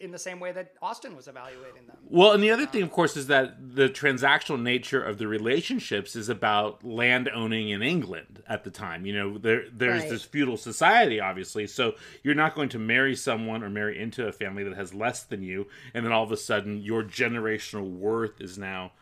in 0.00 0.10
the 0.10 0.18
same 0.18 0.40
way 0.40 0.52
that 0.52 0.72
Austen 0.80 1.14
was 1.16 1.28
evaluating 1.28 1.86
them. 1.86 1.96
Well, 2.08 2.32
and 2.32 2.42
the 2.42 2.50
other 2.50 2.66
thing, 2.66 2.82
of 2.82 2.90
course, 2.90 3.16
is 3.16 3.26
that 3.28 3.74
the 3.74 3.88
transactional 3.88 4.60
nature 4.60 5.02
of 5.02 5.18
the 5.18 5.26
relationships 5.26 6.16
is 6.16 6.28
about 6.28 6.84
land 6.84 7.28
owning 7.34 7.68
in 7.70 7.82
England 7.82 8.42
at 8.48 8.64
the 8.64 8.70
time. 8.70 9.06
You 9.06 9.14
know, 9.14 9.38
there 9.38 9.64
there's 9.72 10.02
Right. 10.02 10.10
this 10.10 10.24
feudal 10.24 10.56
society, 10.56 11.20
obviously, 11.20 11.66
so 11.66 11.94
you're 12.22 12.34
not 12.34 12.54
going 12.54 12.68
to 12.70 12.78
marry 12.78 13.14
someone 13.16 13.62
or 13.62 13.70
marry 13.70 13.98
into 13.98 14.26
a 14.26 14.32
family 14.32 14.64
that 14.64 14.74
has 14.74 14.94
less 14.94 15.22
than 15.22 15.42
you, 15.42 15.66
and 15.94 16.04
then 16.04 16.12
all 16.12 16.24
of 16.24 16.32
a 16.32 16.36
sudden 16.36 16.80
your 16.80 17.02
generational 17.02 17.90
worth 17.90 18.40
is 18.40 18.56
now 18.58 18.92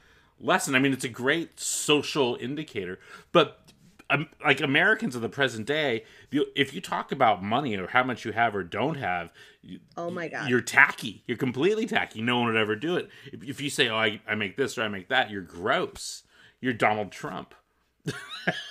lessened. 0.40 0.76
I 0.76 0.80
mean, 0.80 0.92
it's 0.92 1.04
a 1.04 1.08
great 1.08 1.60
social 1.60 2.36
indicator, 2.40 2.98
but. 3.32 3.60
Um, 4.08 4.28
like 4.44 4.60
Americans 4.60 5.16
of 5.16 5.22
the 5.22 5.28
present 5.28 5.66
day, 5.66 6.04
you- 6.30 6.46
if 6.54 6.72
you 6.72 6.80
talk 6.80 7.10
about 7.10 7.42
money 7.42 7.76
or 7.76 7.88
how 7.88 8.04
much 8.04 8.24
you 8.24 8.30
have 8.32 8.54
or 8.54 8.62
don't 8.62 8.94
have, 8.98 9.32
you- 9.62 9.80
Oh 9.96 10.10
my 10.10 10.28
god. 10.28 10.48
you're 10.48 10.60
tacky. 10.60 11.24
You're 11.26 11.36
completely 11.36 11.86
tacky. 11.86 12.22
No 12.22 12.38
one 12.38 12.46
would 12.46 12.56
ever 12.56 12.76
do 12.76 12.96
it. 12.96 13.10
If, 13.32 13.42
if 13.42 13.60
you 13.60 13.68
say, 13.68 13.88
"Oh, 13.88 13.96
I, 13.96 14.20
I 14.28 14.36
make 14.36 14.56
this 14.56 14.78
or 14.78 14.82
I 14.82 14.88
make 14.88 15.08
that," 15.08 15.30
you're 15.30 15.42
gross. 15.42 16.22
You're 16.60 16.72
Donald 16.72 17.10
Trump. 17.10 17.52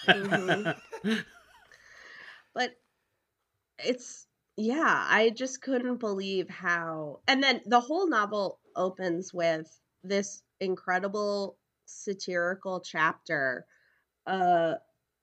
Mhm. 0.07 0.75
but 2.53 2.71
it's 3.79 4.27
yeah 4.55 5.05
i 5.09 5.29
just 5.31 5.61
couldn't 5.61 5.97
believe 5.97 6.47
how 6.49 7.19
and 7.27 7.43
then 7.43 7.59
the 7.65 7.81
whole 7.81 8.07
novel 8.07 8.59
opens 8.77 9.33
with 9.33 9.77
this 10.05 10.41
incredible 10.61 11.57
satirical 11.85 12.79
chapter 12.79 13.65
uh 14.27 14.75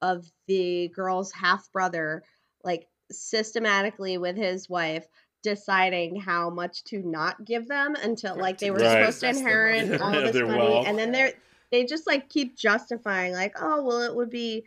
of 0.03 0.27
the 0.49 0.89
girl's 0.95 1.33
half 1.33 1.73
brother 1.73 2.23
like 2.65 2.87
systematically 3.11 4.19
with 4.19 4.37
his 4.37 4.69
wife 4.69 5.07
deciding 5.43 6.17
how 6.21 6.51
much 6.51 6.85
to 6.85 7.03
not 7.03 7.45
give 7.45 7.67
them 7.69 7.95
until 8.03 8.37
like 8.37 8.59
they 8.59 8.71
were 8.71 8.79
Right. 8.79 9.13
supposed 9.15 9.21
to 9.21 9.29
inherit 9.31 9.89
money. 9.89 10.01
all 10.03 10.13
this 10.33 10.37
money 10.37 10.59
wealth. 10.69 10.87
and 10.87 10.99
then 10.99 11.13
they're 11.13 11.33
they 11.71 11.85
just 11.85 12.07
like 12.07 12.29
keep 12.29 12.57
justifying 12.57 13.33
like 13.33 13.55
oh 13.61 13.83
well 13.83 14.03
it 14.03 14.15
would 14.15 14.31
be 14.31 14.65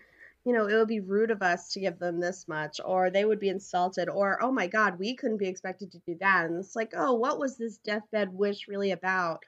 you 0.48 0.54
know, 0.54 0.68
it 0.68 0.76
would 0.76 0.88
be 0.88 1.00
rude 1.00 1.32
of 1.32 1.42
us 1.42 1.70
to 1.72 1.80
give 1.80 1.98
them 1.98 2.20
this 2.20 2.48
much, 2.48 2.80
or 2.86 3.10
they 3.10 3.26
would 3.26 3.40
be 3.40 3.50
insulted, 3.50 4.08
or 4.08 4.38
oh 4.44 4.52
my 4.52 4.68
God, 4.68 5.00
we 5.00 5.16
couldn't 5.16 5.38
be 5.40 5.48
expected 5.48 5.92
to 5.92 6.00
do 6.06 6.16
that. 6.20 6.46
And 6.46 6.58
it's 6.60 6.76
like, 6.76 6.94
oh, 6.96 7.14
what 7.16 7.40
was 7.40 7.58
this 7.58 7.80
deathbed 7.80 8.32
wish 8.32 8.68
really 8.68 8.92
about? 8.92 9.40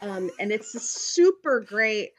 Um, 0.00 0.30
and 0.40 0.50
it's 0.50 0.74
a 0.74 0.80
super 0.80 1.60
great 1.60 2.12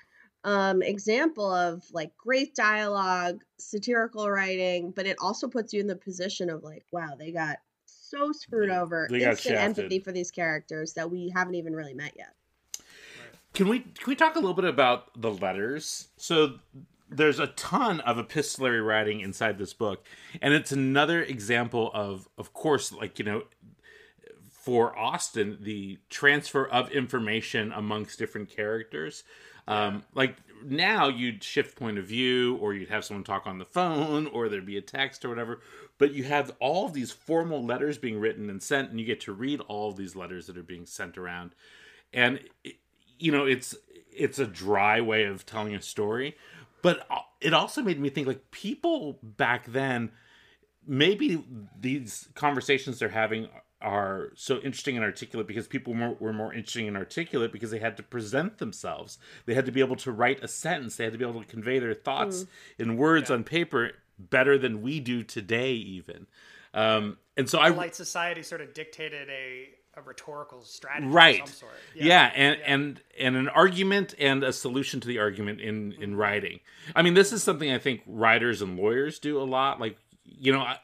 um, 0.43 0.81
example 0.81 1.51
of 1.51 1.83
like 1.91 2.15
great 2.17 2.55
dialogue, 2.55 3.43
satirical 3.57 4.29
writing, 4.29 4.91
but 4.91 5.05
it 5.05 5.17
also 5.19 5.47
puts 5.47 5.73
you 5.73 5.81
in 5.81 5.87
the 5.87 5.95
position 5.95 6.49
of 6.49 6.63
like, 6.63 6.85
wow, 6.91 7.15
they 7.17 7.31
got 7.31 7.57
so 7.85 8.31
screwed 8.31 8.69
over. 8.69 9.07
They 9.09 9.19
got 9.19 9.31
Instant 9.31 9.55
shafted. 9.55 9.83
empathy 9.83 9.99
for 9.99 10.11
these 10.11 10.31
characters 10.31 10.93
that 10.93 11.11
we 11.11 11.31
haven't 11.35 11.55
even 11.55 11.75
really 11.75 11.93
met 11.93 12.13
yet. 12.17 12.33
Can 13.53 13.67
we 13.67 13.79
can 13.79 14.05
we 14.07 14.15
talk 14.15 14.35
a 14.35 14.39
little 14.39 14.53
bit 14.53 14.65
about 14.65 15.19
the 15.19 15.31
letters? 15.31 16.09
So 16.17 16.59
there's 17.09 17.39
a 17.39 17.47
ton 17.47 17.99
of 18.01 18.19
epistolary 18.19 18.81
writing 18.81 19.21
inside 19.21 19.57
this 19.57 19.73
book, 19.73 20.05
and 20.41 20.53
it's 20.53 20.71
another 20.71 21.23
example 21.23 21.89
of, 21.93 22.27
of 22.37 22.53
course, 22.53 22.91
like 22.91 23.17
you 23.17 23.25
know, 23.25 23.43
for 24.51 24.97
Austen, 24.97 25.57
the 25.61 25.97
transfer 26.09 26.67
of 26.67 26.91
information 26.91 27.71
amongst 27.71 28.19
different 28.19 28.49
characters. 28.49 29.23
Um, 29.69 30.03
like 30.15 30.35
now, 30.65 31.07
you'd 31.07 31.43
shift 31.43 31.77
point 31.77 31.97
of 31.97 32.05
view, 32.05 32.57
or 32.57 32.73
you'd 32.73 32.89
have 32.89 33.05
someone 33.05 33.23
talk 33.23 33.47
on 33.47 33.59
the 33.59 33.65
phone, 33.65 34.27
or 34.27 34.49
there'd 34.49 34.65
be 34.65 34.77
a 34.77 34.81
text 34.81 35.23
or 35.23 35.29
whatever. 35.29 35.61
But 35.97 36.13
you 36.13 36.23
have 36.23 36.51
all 36.59 36.85
of 36.85 36.93
these 36.93 37.11
formal 37.11 37.63
letters 37.63 37.97
being 37.97 38.19
written 38.19 38.49
and 38.49 38.61
sent, 38.61 38.89
and 38.89 38.99
you 38.99 39.05
get 39.05 39.21
to 39.21 39.33
read 39.33 39.61
all 39.61 39.89
of 39.89 39.95
these 39.95 40.15
letters 40.15 40.47
that 40.47 40.57
are 40.57 40.63
being 40.63 40.85
sent 40.85 41.17
around. 41.17 41.53
And 42.13 42.39
you 43.19 43.31
know, 43.31 43.45
it's 43.45 43.75
it's 44.11 44.39
a 44.39 44.47
dry 44.47 44.99
way 44.99 45.25
of 45.25 45.45
telling 45.45 45.75
a 45.75 45.81
story, 45.81 46.35
but 46.81 47.07
it 47.39 47.53
also 47.53 47.81
made 47.81 47.99
me 47.99 48.09
think 48.09 48.27
like 48.27 48.51
people 48.51 49.19
back 49.21 49.67
then 49.67 50.11
maybe 50.89 51.43
these 51.79 52.27
conversations 52.33 52.97
they're 52.99 53.09
having 53.09 53.47
are 53.81 54.31
so 54.35 54.57
interesting 54.57 54.97
and 54.97 55.05
articulate 55.05 55.47
because 55.47 55.67
people 55.67 55.93
were, 55.93 56.15
were 56.19 56.33
more 56.33 56.53
interesting 56.53 56.87
and 56.87 56.97
articulate 56.97 57.51
because 57.51 57.71
they 57.71 57.79
had 57.79 57.97
to 57.97 58.03
present 58.03 58.57
themselves. 58.57 59.17
They 59.45 59.53
had 59.53 59.65
to 59.65 59.71
be 59.71 59.79
able 59.79 59.95
to 59.97 60.11
write 60.11 60.43
a 60.43 60.47
sentence. 60.47 60.97
They 60.97 61.05
had 61.05 61.13
to 61.13 61.19
be 61.19 61.25
able 61.25 61.41
to 61.41 61.47
convey 61.47 61.79
their 61.79 61.93
thoughts 61.93 62.45
in 62.77 62.97
words 62.97 63.31
on 63.31 63.43
paper 63.43 63.91
better 64.17 64.57
than 64.57 64.81
we 64.81 64.99
do 64.99 65.23
today, 65.23 65.71
even. 65.73 66.27
Um, 66.73 67.17
and 67.37 67.49
so 67.49 67.59
I 67.59 67.71
Polite 67.71 67.95
society 67.95 68.43
sort 68.43 68.61
of 68.61 68.73
dictated 68.73 69.29
a, 69.29 69.69
a 69.95 70.01
rhetorical 70.01 70.61
strategy 70.63 71.07
right 71.07 71.41
of 71.41 71.47
some 71.47 71.55
sort. 71.55 71.73
yeah, 71.95 72.31
and 72.35 72.59
and 72.65 73.01
and 73.19 73.35
an 73.35 73.49
argument 73.49 74.13
and 74.19 74.43
a 74.43 74.53
solution 74.53 74.99
to 74.99 75.07
the 75.07 75.19
argument 75.19 75.61
in 75.61 75.93
in 75.93 76.15
writing 76.15 76.59
i 76.95 77.01
mean 77.01 77.15
this 77.15 77.33
is 77.33 77.41
something 77.41 77.71
i 77.71 77.79
think 77.79 78.01
writers 78.05 78.61
and 78.61 78.77
lawyers 78.77 79.17
do 79.19 79.41
a 79.41 79.43
lot 79.43 79.79
like 79.79 79.97
you 80.23 80.53
know 80.53 80.61
I, 80.61 80.77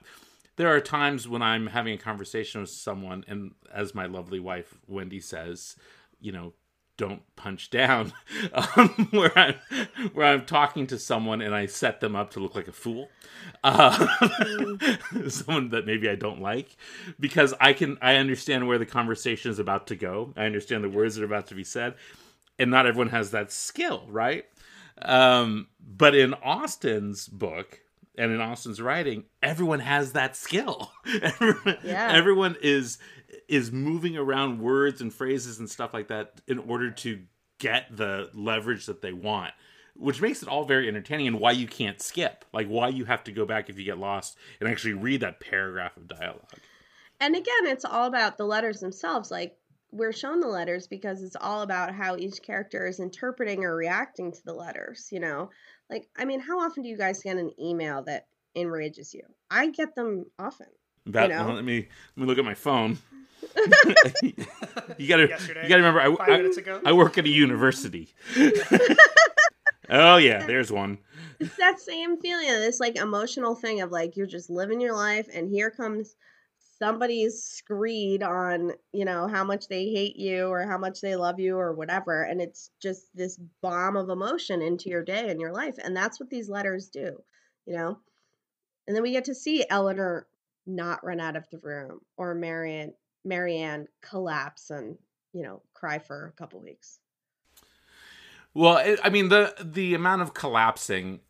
there 0.57 0.73
are 0.73 0.81
times 0.81 1.27
when 1.27 1.41
i'm 1.41 1.67
having 1.67 1.93
a 1.93 1.97
conversation 1.97 2.61
with 2.61 2.69
someone 2.69 3.23
and 3.27 3.51
as 3.73 3.95
my 3.95 4.05
lovely 4.05 4.39
wife 4.39 4.75
wendy 4.87 5.19
says 5.19 5.75
you 6.19 6.31
know 6.31 6.53
don't 6.97 7.21
punch 7.35 7.69
down. 7.69 8.13
Um, 8.53 9.07
where 9.11 9.37
i'm 9.37 9.55
where 10.13 10.27
i'm 10.27 10.45
talking 10.45 10.87
to 10.87 10.99
someone 10.99 11.41
and 11.41 11.55
i 11.55 11.65
set 11.65 11.99
them 11.99 12.15
up 12.15 12.31
to 12.31 12.39
look 12.39 12.53
like 12.55 12.67
a 12.67 12.71
fool. 12.71 13.09
Uh, 13.63 14.07
someone 15.29 15.69
that 15.69 15.85
maybe 15.85 16.09
i 16.09 16.15
don't 16.15 16.41
like. 16.41 16.75
Because 17.19 17.53
i 17.59 17.73
can 17.73 17.97
i 18.01 18.15
understand 18.15 18.67
where 18.67 18.77
the 18.77 18.85
conversation 18.85 19.51
is 19.51 19.59
about 19.59 19.87
to 19.87 19.95
go. 19.95 20.33
I 20.37 20.45
understand 20.45 20.83
the 20.83 20.89
words 20.89 21.15
that 21.15 21.23
are 21.23 21.25
about 21.25 21.47
to 21.47 21.55
be 21.55 21.63
said. 21.63 21.95
And 22.59 22.71
not 22.71 22.85
everyone 22.85 23.09
has 23.09 23.31
that 23.31 23.51
skill 23.51 24.05
right? 24.09 24.45
Um, 25.01 25.67
but 25.79 26.15
in 26.15 26.33
austen's 26.35 27.27
book 27.27 27.79
and 28.17 28.31
in 28.31 28.41
austen's 28.41 28.81
writing 28.81 29.23
everyone 29.43 29.79
has 29.79 30.13
that 30.13 30.35
skill 30.35 30.91
everyone, 31.21 31.77
Yeah. 31.83 32.11
everyone 32.13 32.55
is 32.61 32.97
is 33.47 33.71
moving 33.71 34.17
around 34.17 34.59
words 34.59 35.01
and 35.01 35.13
phrases 35.13 35.59
and 35.59 35.69
stuff 35.69 35.93
like 35.93 36.07
that 36.07 36.41
in 36.47 36.59
order 36.59 36.91
to 36.91 37.21
get 37.59 37.85
the 37.95 38.29
leverage 38.33 38.85
that 38.85 39.01
they 39.01 39.13
want 39.13 39.53
which 39.97 40.21
makes 40.21 40.43
it 40.43 40.49
all 40.49 40.65
very 40.65 40.87
entertaining 40.89 41.27
and 41.27 41.39
why 41.39 41.51
you 41.51 41.67
can't 41.67 42.01
skip 42.01 42.43
like 42.53 42.67
why 42.67 42.87
you 42.89 43.05
have 43.05 43.23
to 43.23 43.31
go 43.31 43.45
back 43.45 43.69
if 43.69 43.77
you 43.79 43.85
get 43.85 43.97
lost 43.97 44.37
and 44.59 44.69
actually 44.69 44.93
read 44.93 45.21
that 45.21 45.39
paragraph 45.39 45.95
of 45.97 46.07
dialogue 46.07 46.59
And 47.21 47.33
again, 47.35 47.65
it's 47.67 47.85
all 47.85 48.07
about 48.07 48.37
the 48.37 48.43
letters 48.45 48.81
themselves. 48.81 49.31
Like 49.31 49.55
we're 49.91 50.11
shown 50.11 50.41
the 50.41 50.49
letters 50.49 50.85
because 50.87 51.23
it's 51.23 51.37
all 51.39 51.61
about 51.61 51.95
how 51.95 52.17
each 52.17 52.41
character 52.41 52.85
is 52.85 52.99
interpreting 52.99 53.63
or 53.63 53.73
reacting 53.73 54.33
to 54.33 54.43
the 54.43 54.53
letters, 54.53 55.07
you 55.13 55.21
know? 55.21 55.49
Like 55.89 56.07
I 56.17 56.25
mean, 56.25 56.39
how 56.39 56.59
often 56.59 56.83
do 56.83 56.89
you 56.89 56.97
guys 56.97 57.21
get 57.21 57.37
an 57.37 57.51
email 57.59 58.03
that 58.03 58.27
enrages 58.55 59.13
you? 59.13 59.21
I 59.51 59.69
get 59.69 59.95
them 59.95 60.25
often. 60.39 60.67
that 61.07 61.29
know? 61.29 61.45
well, 61.45 61.55
let 61.55 61.65
me 61.65 61.87
let 62.15 62.21
me 62.21 62.25
look 62.25 62.37
at 62.37 62.45
my 62.45 62.55
phone 62.55 62.97
you 64.23 65.07
gotta 65.07 65.27
Yesterday, 65.27 65.63
you 65.63 65.69
gotta 65.69 65.83
remember 65.83 66.01
I, 66.01 66.15
five 66.15 66.29
I- 66.29 66.37
minutes 66.37 66.57
ago. 66.57 66.81
I 66.83 66.93
work 66.93 67.17
at 67.17 67.25
a 67.25 67.29
university 67.29 68.13
oh 69.89 70.17
yeah 70.17 70.45
there's 70.47 70.71
one 70.71 70.97
It's 71.39 71.55
that 71.57 71.79
same 71.79 72.17
feeling, 72.19 72.47
this 72.47 72.79
like 72.79 72.95
emotional 72.95 73.53
thing 73.55 73.81
of 73.81 73.91
like 73.91 74.17
you're 74.17 74.25
just 74.25 74.49
living 74.49 74.81
your 74.81 74.95
life 74.95 75.27
and 75.33 75.49
here 75.49 75.69
comes 75.69 76.15
somebody's 76.77 77.43
screed 77.43 78.23
on, 78.23 78.71
you 78.91 79.05
know, 79.05 79.27
how 79.27 79.43
much 79.43 79.67
they 79.67 79.85
hate 79.85 80.17
you 80.17 80.47
or 80.47 80.65
how 80.67 80.77
much 80.77 81.01
they 81.01 81.15
love 81.15 81.39
you 81.39 81.57
or 81.57 81.73
whatever. 81.73 82.23
And 82.23 82.41
it's 82.41 82.69
just 82.81 83.07
this 83.15 83.39
bomb 83.61 83.95
of 83.95 84.09
emotion 84.09 84.61
into 84.61 84.89
your 84.89 85.03
day 85.03 85.29
and 85.29 85.39
your 85.39 85.53
life. 85.53 85.75
And 85.83 85.95
that's 85.95 86.19
what 86.19 86.29
these 86.29 86.49
letters 86.49 86.89
do, 86.89 87.21
you 87.65 87.75
know? 87.75 87.97
And 88.87 88.95
then 88.95 89.03
we 89.03 89.11
get 89.11 89.25
to 89.25 89.35
see 89.35 89.65
Elinor 89.69 90.27
not 90.67 91.03
run 91.03 91.19
out 91.19 91.35
of 91.35 91.49
the 91.49 91.59
room 91.59 92.01
or 92.17 92.35
Marianne 92.35 92.93
Marianne 93.23 93.87
collapse 94.01 94.69
and, 94.69 94.97
you 95.33 95.41
know, 95.43 95.61
cry 95.73 95.97
for 95.97 96.27
a 96.27 96.31
couple 96.33 96.59
weeks. 96.59 96.99
Well, 98.53 98.97
I 99.03 99.09
mean 99.09 99.29
the 99.29 99.53
the 99.59 99.93
amount 99.93 100.21
of 100.21 100.33
collapsing, 100.33 101.21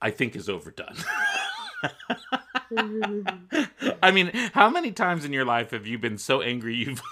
I 0.00 0.10
think, 0.10 0.36
is 0.36 0.48
overdone. 0.48 0.96
I 4.02 4.10
mean, 4.12 4.30
how 4.52 4.70
many 4.70 4.92
times 4.92 5.24
in 5.24 5.32
your 5.32 5.44
life 5.44 5.70
have 5.70 5.86
you 5.86 5.98
been 5.98 6.18
so 6.18 6.42
angry 6.42 6.74
you've 6.76 7.02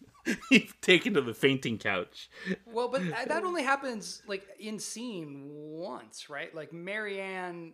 you've 0.50 0.80
taken 0.80 1.14
to 1.14 1.20
the 1.20 1.34
fainting 1.34 1.78
couch? 1.78 2.28
Well, 2.66 2.88
but 2.88 3.02
that 3.28 3.44
only 3.44 3.62
happens 3.62 4.22
like 4.26 4.46
in 4.58 4.78
scene 4.78 5.48
once, 5.50 6.28
right? 6.28 6.54
Like 6.54 6.72
Marianne 6.72 7.72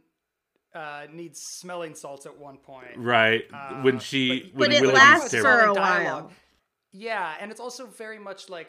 uh, 0.74 1.06
needs 1.12 1.40
smelling 1.40 1.94
salts 1.94 2.26
at 2.26 2.36
one 2.38 2.58
point. 2.58 2.96
Right 2.96 3.44
Uh, 3.52 3.82
when 3.82 3.98
she 3.98 4.50
but- 4.52 4.60
when 4.60 4.70
But 4.70 4.76
it 4.76 4.80
Willoughby's 4.82 4.98
lasts 5.02 5.30
terrible. 5.30 5.74
for 5.74 5.80
a 5.80 5.82
dialogue. 5.84 6.24
while. 6.24 6.32
Yeah, 6.92 7.34
and 7.40 7.50
it's 7.50 7.60
also 7.60 7.86
very 7.86 8.20
much 8.20 8.48
like 8.48 8.68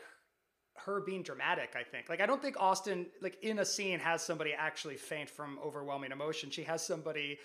her 0.77 1.01
being 1.01 1.21
dramatic, 1.23 1.75
I 1.79 1.83
think. 1.83 2.09
Like 2.09 2.21
I 2.21 2.25
don't 2.25 2.41
think 2.41 2.57
Austen 2.59 3.05
like 3.21 3.37
in 3.43 3.59
a 3.59 3.65
scene 3.65 3.99
has 3.99 4.23
somebody 4.23 4.53
actually 4.53 4.97
faint 4.97 5.29
from 5.29 5.59
overwhelming 5.63 6.11
emotion. 6.11 6.49
She 6.49 6.63
has 6.63 6.85
somebody 6.85 7.37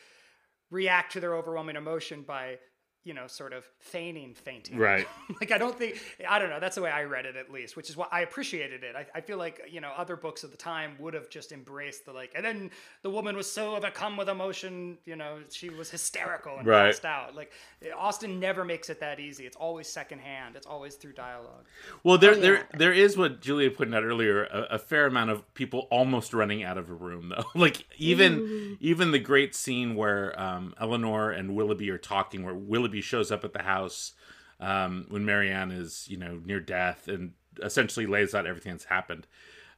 react 0.70 1.12
to 1.12 1.20
their 1.20 1.34
overwhelming 1.34 1.76
emotion 1.76 2.22
by, 2.22 2.58
you 3.04 3.14
know, 3.14 3.26
sort 3.26 3.52
of 3.52 3.64
feigning 3.78 4.34
fainting. 4.34 4.76
Right. 4.76 5.06
like 5.40 5.52
I 5.52 5.58
don't 5.58 5.76
think 5.76 5.98
I 6.28 6.38
don't 6.38 6.50
know, 6.50 6.60
that's 6.60 6.76
the 6.76 6.82
way 6.82 6.90
I 6.90 7.04
read 7.04 7.24
it 7.24 7.34
at 7.36 7.50
least, 7.50 7.76
which 7.76 7.88
is 7.88 7.96
why 7.96 8.06
I 8.12 8.20
appreciated 8.20 8.84
it. 8.84 8.94
I, 8.94 9.06
I 9.14 9.20
feel 9.22 9.38
like, 9.38 9.62
you 9.70 9.80
know, 9.80 9.90
other 9.96 10.16
books 10.16 10.44
of 10.44 10.50
the 10.50 10.56
time 10.58 10.96
would 10.98 11.14
have 11.14 11.30
just 11.30 11.50
embraced 11.52 12.04
the 12.04 12.12
like 12.12 12.32
and 12.34 12.44
then 12.44 12.70
the 13.02 13.10
woman 13.10 13.36
was 13.36 13.50
so 13.50 13.74
overcome 13.74 14.16
with 14.18 14.28
emotion, 14.28 14.98
you 15.06 15.16
know, 15.16 15.38
she 15.50 15.70
was 15.70 15.90
hysterical 15.90 16.58
and 16.58 16.66
Right. 16.66 16.86
passed 16.88 17.04
out. 17.06 17.34
Like 17.34 17.52
Austen 17.96 18.38
never 18.38 18.64
makes 18.64 18.90
it 18.90 19.00
that 19.00 19.18
easy. 19.18 19.46
It's 19.46 19.56
always 19.56 19.88
secondhand. 19.88 20.56
It's 20.56 20.66
always 20.66 20.96
through 20.96 21.14
dialogue. 21.14 21.64
Well, 22.04 22.18
there, 22.18 22.32
Oh, 22.32 22.34
yeah. 22.34 22.40
there, 22.40 22.68
there 22.76 22.92
is 22.92 23.16
what 23.16 23.40
Julia 23.40 23.70
pointed 23.70 23.94
out 23.94 24.04
earlier. 24.04 24.44
A, 24.44 24.66
a 24.72 24.78
fair 24.78 25.06
amount 25.06 25.30
of 25.30 25.54
people 25.54 25.88
almost 25.90 26.34
running 26.34 26.62
out 26.62 26.76
of 26.76 26.90
a 26.90 26.94
room, 26.94 27.30
though. 27.30 27.44
like 27.58 27.86
even, 27.98 28.76
even 28.80 29.10
the 29.10 29.18
great 29.18 29.54
scene 29.54 29.94
where 29.94 30.38
um, 30.40 30.74
Elinor 30.80 31.30
and 31.30 31.56
Willoughby 31.56 31.90
are 31.90 31.98
talking, 31.98 32.44
where 32.44 32.54
Willoughby 32.54 32.89
shows 33.00 33.30
up 33.30 33.44
at 33.44 33.52
the 33.52 33.62
house 33.62 34.12
um, 34.58 35.06
when 35.08 35.24
Marianne 35.24 35.70
is, 35.70 36.06
you 36.08 36.16
know, 36.16 36.40
near 36.44 36.60
death, 36.60 37.06
and 37.08 37.32
essentially 37.62 38.06
lays 38.06 38.34
out 38.34 38.46
everything 38.46 38.72
that's 38.72 38.84
happened. 38.84 39.26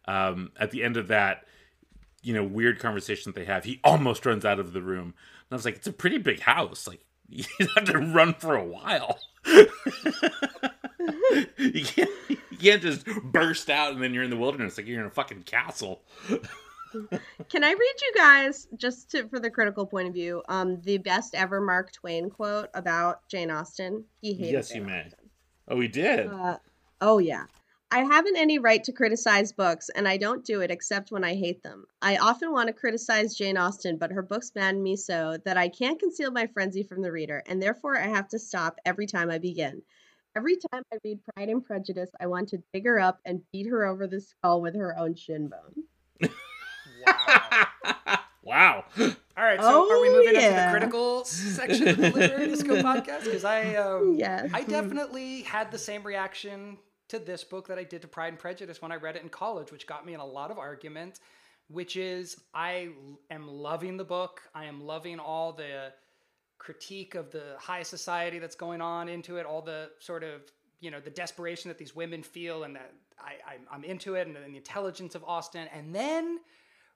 Um, 0.06 0.52
at 0.58 0.70
the 0.70 0.82
end 0.82 0.96
of 0.96 1.08
that, 1.08 1.44
you 2.22 2.32
know, 2.34 2.44
weird 2.44 2.78
conversation 2.78 3.32
that 3.32 3.38
they 3.38 3.46
have, 3.46 3.64
he 3.64 3.80
almost 3.84 4.24
runs 4.24 4.44
out 4.44 4.58
of 4.58 4.72
the 4.72 4.82
room. 4.82 5.08
And 5.08 5.52
I 5.52 5.54
was 5.54 5.64
like, 5.64 5.76
it's 5.76 5.86
a 5.86 5.92
pretty 5.92 6.18
big 6.18 6.40
house. 6.40 6.86
Like 6.88 7.04
you 7.28 7.44
have 7.76 7.84
to 7.86 7.98
run 7.98 8.34
for 8.34 8.54
a 8.56 8.64
while. 8.64 9.18
you 11.56 11.84
can't 11.84 12.10
you 12.28 12.56
can't 12.58 12.82
just 12.82 13.04
burst 13.24 13.68
out 13.68 13.92
and 13.92 14.02
then 14.02 14.14
you're 14.14 14.22
in 14.22 14.30
the 14.30 14.36
wilderness 14.36 14.76
like 14.76 14.86
you're 14.86 15.00
in 15.00 15.06
a 15.06 15.10
fucking 15.10 15.42
castle. 15.42 16.02
Can 17.49 17.64
I 17.64 17.70
read 17.70 17.95
you 18.03 18.12
guys 18.16 18.68
just 18.76 19.11
to, 19.11 19.28
for 19.28 19.40
the 19.40 19.51
critical 19.51 19.86
point 19.86 20.09
of 20.09 20.14
view, 20.14 20.43
um, 20.49 20.80
the 20.82 20.99
best 20.99 21.34
ever 21.34 21.61
Mark 21.61 21.93
Twain 21.93 22.30
quote 22.30 22.68
about 22.74 23.26
Jane 23.28 23.51
Austen? 23.51 24.05
He 24.20 24.34
hated 24.34 24.53
Yes, 24.53 24.68
Jane 24.68 24.82
you 24.82 24.86
may. 24.86 25.01
Austen. 25.01 25.30
Oh, 25.68 25.80
he 25.80 25.88
did. 25.88 26.26
Uh, 26.26 26.59
oh 27.01 27.18
yeah, 27.18 27.45
I 27.90 28.05
haven't 28.05 28.36
any 28.36 28.59
right 28.59 28.82
to 28.84 28.93
criticize 28.93 29.53
books, 29.53 29.90
and 29.90 30.09
I 30.09 30.16
don't 30.16 30.45
do 30.45 30.62
it 30.62 30.70
except 30.70 31.12
when 31.12 31.24
I 31.24 31.34
hate 31.34 31.62
them. 31.62 31.84
I 32.01 32.16
often 32.16 32.51
want 32.51 32.68
to 32.68 32.72
criticize 32.72 33.36
Jane 33.36 33.59
Austen, 33.59 33.99
but 33.99 34.12
her 34.12 34.22
books 34.22 34.53
madden 34.55 34.82
me 34.82 34.97
so 34.97 35.36
that 35.45 35.59
I 35.59 35.68
can't 35.68 36.01
conceal 36.01 36.30
my 36.30 36.47
frenzy 36.47 36.82
from 36.82 37.03
the 37.03 37.12
reader, 37.12 37.43
and 37.47 37.62
therefore 37.62 37.99
I 37.99 38.07
have 38.09 38.28
to 38.28 38.38
stop 38.38 38.78
every 38.86 39.07
time 39.07 39.30
I 39.30 39.36
begin. 39.38 39.82
Every 40.34 40.57
time 40.57 40.82
I 40.90 40.97
read 41.05 41.20
Pride 41.34 41.51
and 41.51 41.62
Prejudice, 41.62 42.09
I 42.18 42.28
want 42.28 42.49
to 42.49 42.62
dig 42.72 42.86
her 42.86 42.99
up 42.99 43.20
and 43.26 43.43
beat 43.53 43.68
her 43.68 43.84
over 43.84 44.07
the 44.07 44.22
skull 44.22 44.62
with 44.62 44.74
her 44.74 44.99
own 44.99 45.14
shin 45.14 45.49
bone. 45.49 46.30
Wow. 47.07 48.18
wow. 48.42 48.84
All 49.36 49.44
right, 49.44 49.61
so 49.61 49.90
are 49.90 50.00
we 50.00 50.09
Oh, 50.09 50.12
moving 50.12 50.34
into 50.36 50.55
the 50.55 50.68
critical 50.70 51.24
section 51.24 51.88
of 51.88 51.96
the 51.96 52.11
Literary 52.11 52.48
Disco 52.48 52.76
podcast? 52.82 53.24
Because 53.24 53.44
I, 53.44 53.74
um, 53.76 54.16
Yes. 54.18 54.50
I 54.53 54.62
definitely 54.62 55.42
had 55.42 55.70
the 55.72 55.78
same 55.78 56.03
reaction 56.03 56.76
to 57.09 57.18
this 57.18 57.42
book 57.44 57.66
that 57.68 57.78
I 57.78 57.84
did 57.84 58.03
to 58.03 58.09
Pride 58.09 58.28
and 58.28 58.38
Prejudice 58.38 58.82
when 58.82 58.92
I 58.92 58.96
read 58.96 59.16
it 59.16 59.22
in 59.22 59.28
college, 59.30 59.72
which 59.72 59.86
got 59.86 60.05
me 60.05 60.14
in 60.14 60.20
a 60.20 60.26
lot 60.26 60.50
of 60.50 60.59
argument. 60.59 61.20
Which 61.68 61.96
is, 61.96 62.38
I 62.53 62.90
am 63.30 63.48
loving 63.48 63.96
the 63.96 64.05
book. 64.05 64.42
I 64.55 64.64
am 64.66 64.84
loving 64.84 65.18
all 65.18 65.53
the 65.53 65.92
critique 66.59 67.14
of 67.14 67.30
the 67.30 67.57
high 67.59 67.82
society 67.82 68.38
that's 68.38 68.57
going 68.57 68.80
on 68.82 69.09
into 69.09 69.38
it, 69.38 69.46
all 69.46 69.62
the 69.62 69.90
sort 69.98 70.22
of 70.22 70.42
you 70.80 70.90
know 70.90 71.00
the 71.00 71.11
desperation 71.11 71.68
that 71.68 71.78
these 71.78 71.94
women 71.96 72.22
feel, 72.22 72.64
and 72.64 72.76
that 72.76 72.92
I, 73.18 73.32
I 73.53 73.74
I'm 73.74 73.84
into 73.84 74.16
it, 74.16 74.26
and 74.26 74.36
the 74.36 74.44
intelligence 74.57 75.14
of 75.14 75.24
Austen, 75.24 75.66
and 75.72 75.94
then 75.94 76.40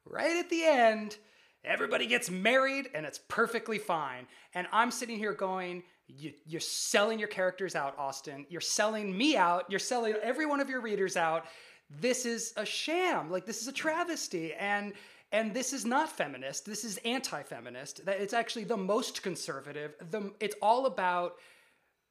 right 0.06 0.36
at 0.36 0.48
the 0.50 0.64
end, 0.64 1.16
everybody 1.64 2.06
gets 2.06 2.30
married, 2.30 2.88
and 2.94 3.04
it's 3.04 3.20
perfectly 3.28 3.78
fine. 3.78 4.26
And 4.54 4.66
I'm 4.72 4.90
sitting 4.90 5.18
here 5.18 5.34
going. 5.34 5.82
You, 6.08 6.32
you're 6.46 6.60
selling 6.60 7.18
your 7.18 7.26
characters 7.28 7.74
out, 7.74 7.98
Austen. 7.98 8.46
You're 8.48 8.60
selling 8.60 9.16
me 9.16 9.36
out. 9.36 9.64
You're 9.68 9.80
selling 9.80 10.14
every 10.22 10.46
one 10.46 10.60
of 10.60 10.70
your 10.70 10.80
readers 10.80 11.16
out. 11.16 11.46
This 11.90 12.24
is 12.24 12.52
a 12.56 12.64
sham. 12.64 13.28
Like 13.28 13.44
this 13.44 13.60
is 13.60 13.66
a 13.66 13.72
travesty. 13.72 14.54
And 14.54 14.92
and 15.32 15.52
this 15.52 15.72
is 15.72 15.84
not 15.84 16.08
feminist. 16.08 16.64
This 16.64 16.84
is 16.84 16.98
anti-feminist. 17.04 18.04
That 18.06 18.20
it's 18.20 18.32
actually 18.32 18.64
the 18.64 18.76
most 18.76 19.24
conservative. 19.24 19.94
The 20.10 20.32
it's 20.38 20.54
all 20.62 20.86
about 20.86 21.34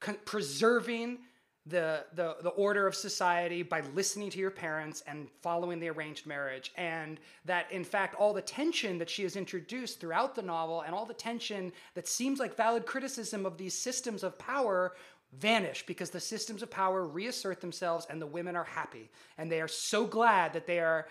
con- 0.02 0.18
preserving 0.26 1.20
the, 1.68 2.06
the 2.14 2.36
the 2.44 2.50
order 2.50 2.86
of 2.86 2.94
society 2.94 3.64
by 3.64 3.82
listening 3.96 4.30
to 4.30 4.38
your 4.38 4.52
parents 4.52 5.04
and 5.08 5.28
following 5.42 5.80
the 5.80 5.90
arranged 5.90 6.28
marriage 6.28 6.72
and 6.78 7.20
that 7.44 7.72
in 7.72 7.84
fact 7.84 8.14
all 8.16 8.34
the 8.34 8.42
tension 8.42 9.00
that 9.00 9.10
she 9.10 9.24
has 9.24 9.36
introduced 9.36 10.00
throughout 10.00 10.36
the 10.36 10.44
novel 10.44 10.82
and 10.82 10.94
all 10.94 11.08
the 11.08 11.14
tension 11.14 11.72
that 11.96 12.08
seems 12.08 12.40
like 12.40 12.56
valid 12.56 12.86
criticism 12.86 13.48
of 13.48 13.58
these 13.58 13.74
systems 13.74 14.24
of 14.24 14.38
power 14.38 14.94
vanish 15.40 15.84
because 15.88 16.12
the 16.12 16.20
systems 16.20 16.62
of 16.62 16.70
power 16.70 17.04
reassert 17.06 17.60
themselves 17.62 18.06
and 18.12 18.22
the 18.22 18.28
women 18.28 18.56
are 18.56 18.64
happy 18.64 19.10
and 19.40 19.52
they 19.52 19.60
are 19.60 19.68
so 19.68 20.06
glad 20.06 20.54
that 20.54 20.68
they 20.68 20.80
are 20.80 21.08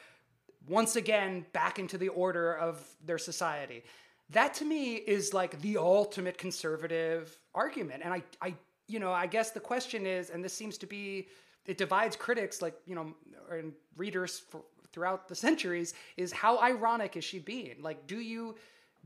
once 0.69 0.97
again 0.97 1.45
back 1.53 1.79
into 1.79 1.99
the 1.99 2.09
order 2.09 2.55
of 2.57 2.83
their 3.05 3.19
society. 3.19 3.85
That 4.31 4.55
to 4.55 4.65
me 4.65 4.95
is 4.95 5.35
like 5.35 5.61
the 5.61 5.77
ultimate 5.77 6.39
conservative 6.39 7.39
argument. 7.55 8.03
And 8.05 8.15
I, 8.15 8.23
I, 8.41 8.55
you 8.87 8.99
know, 8.99 9.13
I 9.13 9.27
guess 9.27 9.51
the 9.51 9.61
question 9.61 10.07
is, 10.07 10.31
and 10.31 10.45
this 10.45 10.53
seems 10.53 10.79
to 10.79 10.87
be, 10.87 11.29
it 11.67 11.79
divides 11.79 12.17
critics, 12.17 12.61
like 12.61 12.75
you 12.87 12.95
know, 12.95 13.15
and 13.51 13.73
readers 13.97 14.39
for, 14.39 14.63
throughout 14.93 15.29
the 15.29 15.35
centuries, 15.35 15.95
is 16.17 16.33
how 16.33 16.59
ironic 16.59 17.17
is 17.17 17.25
she 17.25 17.39
being? 17.39 17.77
Like, 17.81 18.07
do 18.07 18.21
you, 18.21 18.55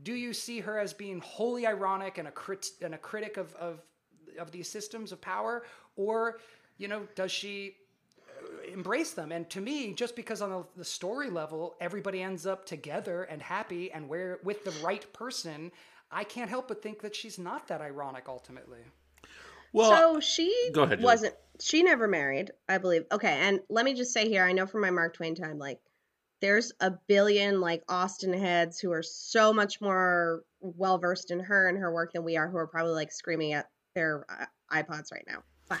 do 0.03 0.13
you 0.13 0.33
see 0.33 0.59
her 0.59 0.77
as 0.79 0.93
being 0.93 1.19
wholly 1.19 1.65
ironic 1.65 2.17
and 2.17 2.27
a 2.27 2.31
crit 2.31 2.67
and 2.81 2.93
a 2.93 2.97
critic 2.97 3.37
of 3.37 3.55
of 3.55 3.81
of 4.37 4.51
these 4.51 4.69
systems 4.69 5.11
of 5.11 5.21
power, 5.21 5.63
or 5.95 6.39
you 6.77 6.87
know, 6.87 7.07
does 7.15 7.31
she 7.31 7.75
uh, 8.27 8.71
embrace 8.71 9.11
them. 9.11 9.31
And 9.31 9.49
to 9.49 9.61
me, 9.61 9.93
just 9.93 10.15
because 10.15 10.41
on 10.41 10.49
the, 10.49 10.63
the 10.77 10.85
story 10.85 11.29
level, 11.29 11.75
everybody 11.81 12.21
ends 12.21 12.45
up 12.45 12.65
together 12.65 13.23
and 13.23 13.41
happy 13.41 13.91
and 13.91 14.07
where 14.07 14.39
with 14.43 14.63
the 14.63 14.71
right 14.83 15.11
person, 15.13 15.71
I 16.11 16.23
can't 16.23 16.49
help 16.49 16.69
but 16.69 16.81
think 16.81 17.01
that 17.01 17.15
she's 17.15 17.37
not 17.37 17.67
that 17.67 17.81
ironic 17.81 18.25
ultimately. 18.27 18.79
Well, 19.73 19.89
so 19.91 20.19
she 20.19 20.71
go 20.73 20.83
ahead, 20.83 20.99
Julie. 20.99 21.05
wasn't 21.05 21.35
she 21.61 21.83
never 21.83 22.07
married, 22.07 22.51
I 22.67 22.77
believe. 22.77 23.03
Okay, 23.11 23.33
and 23.41 23.59
let 23.69 23.85
me 23.85 23.93
just 23.93 24.13
say 24.13 24.27
here, 24.29 24.43
I 24.43 24.53
know 24.53 24.65
from 24.65 24.81
my 24.81 24.91
Mark 24.91 25.15
Twain 25.15 25.35
time, 25.35 25.59
like 25.59 25.79
there's 26.41 26.71
a 26.79 26.91
billion 27.07 27.59
like 27.59 27.83
Austen 27.89 28.33
heads 28.33 28.79
who 28.79 28.91
are 28.91 29.03
so 29.03 29.53
much 29.53 29.81
more 29.81 30.43
well 30.61 30.97
versed 30.97 31.31
in 31.31 31.39
her 31.39 31.67
and 31.67 31.77
her 31.77 31.93
work 31.93 32.13
than 32.13 32.23
we 32.23 32.37
are, 32.37 32.49
who 32.49 32.57
are 32.57 32.67
probably 32.67 32.93
like 32.93 33.11
screaming 33.11 33.53
at 33.53 33.69
their 33.95 34.25
uh, 34.29 34.45
iPods 34.71 35.11
right 35.11 35.25
now. 35.27 35.43
Fine. 35.67 35.79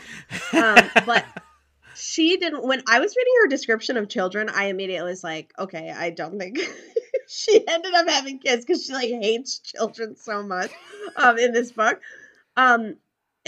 Um, 0.53 1.03
but 1.05 1.25
she 1.95 2.37
didn't 2.37 2.63
when 2.63 2.81
i 2.87 2.99
was 2.99 3.15
reading 3.15 3.33
her 3.41 3.47
description 3.47 3.97
of 3.97 4.07
children 4.07 4.47
i 4.49 4.65
immediately 4.65 5.09
was 5.09 5.23
like 5.23 5.51
okay 5.57 5.89
i 5.89 6.09
don't 6.09 6.39
think 6.39 6.59
she 7.27 7.67
ended 7.67 7.93
up 7.93 8.07
having 8.07 8.39
kids 8.39 8.63
because 8.63 8.85
she 8.85 8.93
like 8.93 9.09
hates 9.09 9.59
children 9.59 10.15
so 10.15 10.43
much 10.43 10.71
um 11.17 11.37
in 11.37 11.51
this 11.51 11.71
book 11.71 11.99
um 12.55 12.95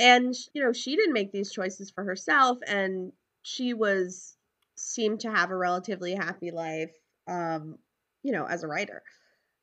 and 0.01 0.35
you 0.53 0.63
know 0.63 0.73
she 0.73 0.95
didn't 0.95 1.13
make 1.13 1.31
these 1.31 1.53
choices 1.53 1.91
for 1.91 2.03
herself 2.03 2.57
and 2.67 3.13
she 3.43 3.73
was 3.73 4.35
seemed 4.75 5.21
to 5.21 5.31
have 5.31 5.51
a 5.51 5.55
relatively 5.55 6.15
happy 6.15 6.51
life 6.51 6.91
um 7.27 7.77
you 8.23 8.31
know 8.33 8.45
as 8.45 8.63
a 8.63 8.67
writer. 8.67 9.03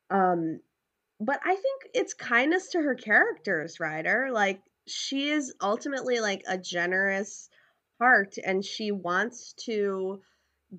Um 0.09 0.61
but 1.19 1.39
i 1.43 1.53
think 1.55 1.81
it's 1.93 2.13
kindness 2.13 2.69
to 2.69 2.81
her 2.81 2.95
characters 2.95 3.79
writer 3.79 4.29
like 4.31 4.61
she 4.87 5.29
is 5.29 5.53
ultimately 5.61 6.19
like 6.21 6.43
a 6.47 6.57
generous 6.57 7.49
heart 7.99 8.35
and 8.45 8.63
she 8.63 8.91
wants 8.91 9.53
to 9.53 10.21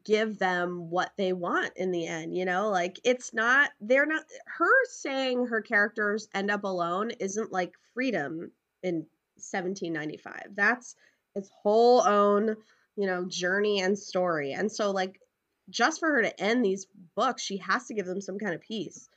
give 0.04 0.38
them 0.38 0.90
what 0.90 1.12
they 1.18 1.32
want 1.32 1.72
in 1.76 1.90
the 1.90 2.06
end 2.06 2.36
you 2.36 2.44
know? 2.44 2.70
Like 2.70 3.00
it's 3.04 3.34
not 3.34 3.70
they're 3.80 4.06
not 4.06 4.24
her 4.58 4.84
saying 4.90 5.46
her 5.46 5.61
characters 5.61 6.28
end 6.34 6.50
up 6.50 6.64
alone 6.64 7.11
isn't 7.20 7.52
like 7.52 7.72
freedom 7.94 8.52
in 8.82 9.06
1795 9.49 10.55
that's 10.55 10.97
its 11.34 11.51
whole 11.62 12.07
own 12.07 12.57
you 12.97 13.07
know 13.07 13.24
journey 13.24 13.80
and 13.80 13.99
story. 13.99 14.53
And 14.53 14.70
so 14.70 14.91
like 14.91 15.20
just 15.68 16.01
for 16.01 16.11
her 16.11 16.22
to 16.22 16.41
end 16.41 16.64
these 16.64 16.86
books 17.14 17.43
she 17.43 17.59
has 17.59 17.86
to 17.86 17.95
give 17.95 18.07
them 18.07 18.20
some 18.20 18.38
kind 18.38 18.55
of 18.55 18.61
peace. 18.61 19.09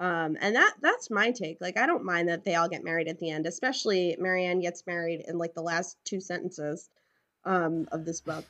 Um 0.00 0.36
and 0.40 0.56
that 0.56 0.74
that's 0.80 1.10
my 1.10 1.30
take. 1.30 1.58
Like 1.60 1.76
i 1.78 1.86
don't 1.86 2.04
mind 2.04 2.28
that 2.28 2.44
they 2.44 2.54
all 2.54 2.68
get 2.68 2.84
married 2.84 3.08
at 3.08 3.18
the 3.18 3.30
end 3.30 3.46
especially 3.46 4.16
marianne 4.18 4.60
gets 4.60 4.86
married 4.86 5.24
in 5.26 5.38
like 5.38 5.54
the 5.54 5.62
last 5.62 5.96
two 6.04 6.20
sentences 6.20 6.88
um 7.44 7.88
of 7.92 8.04
this 8.04 8.20
book. 8.20 8.44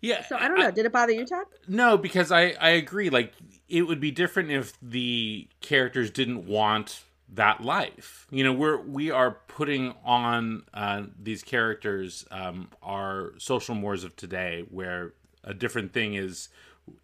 Yeah. 0.00 0.24
so 0.26 0.36
i 0.36 0.48
don't 0.48 0.58
know. 0.58 0.70
Did 0.70 0.86
it 0.86 0.92
bother 0.92 1.12
you 1.12 1.26
tod? 1.26 1.44
No, 1.68 1.98
because 1.98 2.32
I 2.32 2.54
I 2.60 2.70
agree. 2.70 3.10
Like 3.10 3.34
it 3.68 3.82
would 3.82 4.00
be 4.00 4.10
different 4.10 4.50
if 4.50 4.72
the 4.80 5.46
characters 5.60 6.10
didn't 6.10 6.46
want 6.46 7.04
that 7.34 7.62
life. 7.62 8.26
You 8.30 8.44
know, 8.44 8.52
we're 8.52 8.80
we 8.80 9.10
are 9.10 9.32
putting 9.48 9.94
on 10.04 10.64
uh, 10.74 11.04
these 11.20 11.42
characters 11.42 12.26
um, 12.30 12.70
our 12.82 13.32
social 13.38 13.74
mores 13.74 14.04
of 14.04 14.16
today, 14.16 14.64
where 14.70 15.14
a 15.44 15.54
different 15.54 15.92
thing 15.92 16.14
is, 16.14 16.48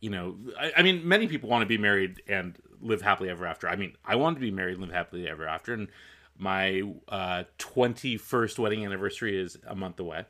you 0.01 0.11
know, 0.11 0.37
I, 0.59 0.73
I 0.79 0.83
mean, 0.83 1.07
many 1.07 1.29
people 1.29 1.49
want 1.49 1.63
to 1.63 1.67
be 1.67 1.79
married 1.79 2.23
and 2.29 2.59
live 2.81 3.03
happily 3.03 3.31
ever 3.31 3.47
after. 3.47 3.69
I 3.69 3.77
mean, 3.77 3.97
I 4.05 4.17
want 4.17 4.37
to 4.37 4.41
be 4.41 4.51
married 4.51 4.75
and 4.75 4.83
live 4.83 4.93
happily 4.93 5.29
ever 5.29 5.47
after, 5.47 5.73
and 5.73 5.89
my 6.37 6.83
twenty 7.59 8.17
first 8.17 8.59
wedding 8.59 8.85
anniversary 8.85 9.41
is 9.41 9.59
a 9.67 9.75
month 9.75 10.01
away. 10.01 10.25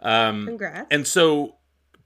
Um, 0.00 0.46
congrats 0.46 0.88
and 0.90 1.06
so 1.06 1.56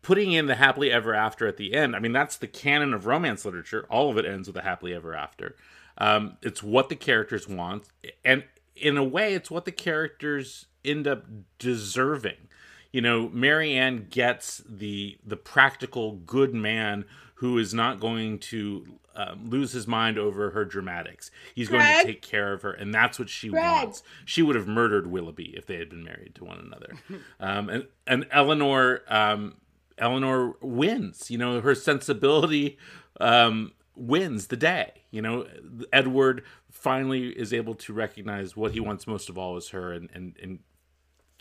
putting 0.02 0.32
in 0.32 0.46
the 0.46 0.54
happily 0.54 0.92
ever 0.92 1.14
after 1.14 1.46
at 1.46 1.56
the 1.56 1.74
end, 1.74 1.96
I 1.96 1.98
mean, 1.98 2.12
that's 2.12 2.36
the 2.36 2.46
canon 2.46 2.94
of 2.94 3.06
romance 3.06 3.44
literature. 3.44 3.86
All 3.90 4.10
of 4.10 4.16
it 4.18 4.24
ends 4.24 4.46
with 4.46 4.56
a 4.56 4.62
happily 4.62 4.94
ever 4.94 5.14
after. 5.14 5.56
Um, 5.98 6.36
it's 6.42 6.62
what 6.62 6.88
the 6.88 6.96
characters 6.96 7.48
want. 7.48 7.84
And 8.24 8.44
in 8.74 8.96
a 8.96 9.04
way, 9.04 9.34
it's 9.34 9.50
what 9.50 9.64
the 9.64 9.72
characters 9.72 10.66
end 10.84 11.06
up 11.06 11.24
deserving. 11.58 12.48
You 12.92 13.00
know, 13.00 13.28
Marianne 13.28 14.06
gets 14.10 14.62
the 14.68 15.18
the 15.24 15.36
practical 15.36 16.12
good 16.12 16.54
man 16.54 17.04
who 17.36 17.58
is 17.58 17.74
not 17.74 18.00
going 18.00 18.38
to 18.38 18.98
um, 19.14 19.50
lose 19.50 19.72
his 19.72 19.86
mind 19.86 20.18
over 20.18 20.50
her 20.50 20.64
dramatics. 20.64 21.30
He's 21.54 21.68
going 21.68 21.84
to 21.84 22.04
take 22.04 22.22
care 22.22 22.52
of 22.52 22.62
her, 22.62 22.72
and 22.72 22.94
that's 22.94 23.18
what 23.18 23.28
she 23.28 23.48
Greg? 23.48 23.62
wants. 23.62 24.02
She 24.24 24.42
would 24.42 24.56
have 24.56 24.66
murdered 24.66 25.06
Willoughby 25.06 25.54
if 25.56 25.66
they 25.66 25.76
had 25.76 25.88
been 25.88 26.04
married 26.04 26.34
to 26.36 26.44
one 26.44 26.58
another. 26.58 26.92
um, 27.40 27.68
and 27.68 27.86
and 28.06 28.26
Elinor 28.30 29.02
um, 29.08 29.56
Elinor 29.98 30.52
wins. 30.60 31.30
You 31.30 31.38
know, 31.38 31.60
her 31.60 31.74
sensibility 31.74 32.78
um, 33.20 33.72
wins 33.96 34.48
the 34.48 34.56
day. 34.56 34.92
You 35.10 35.22
know, 35.22 35.46
Edward 35.92 36.44
finally 36.70 37.28
is 37.28 37.52
able 37.52 37.74
to 37.76 37.92
recognize 37.92 38.56
what 38.56 38.72
he 38.72 38.80
wants 38.80 39.06
most 39.06 39.28
of 39.28 39.38
all 39.38 39.56
is 39.56 39.70
her, 39.70 39.92
and 39.92 40.10
and 40.14 40.36
and 40.42 40.58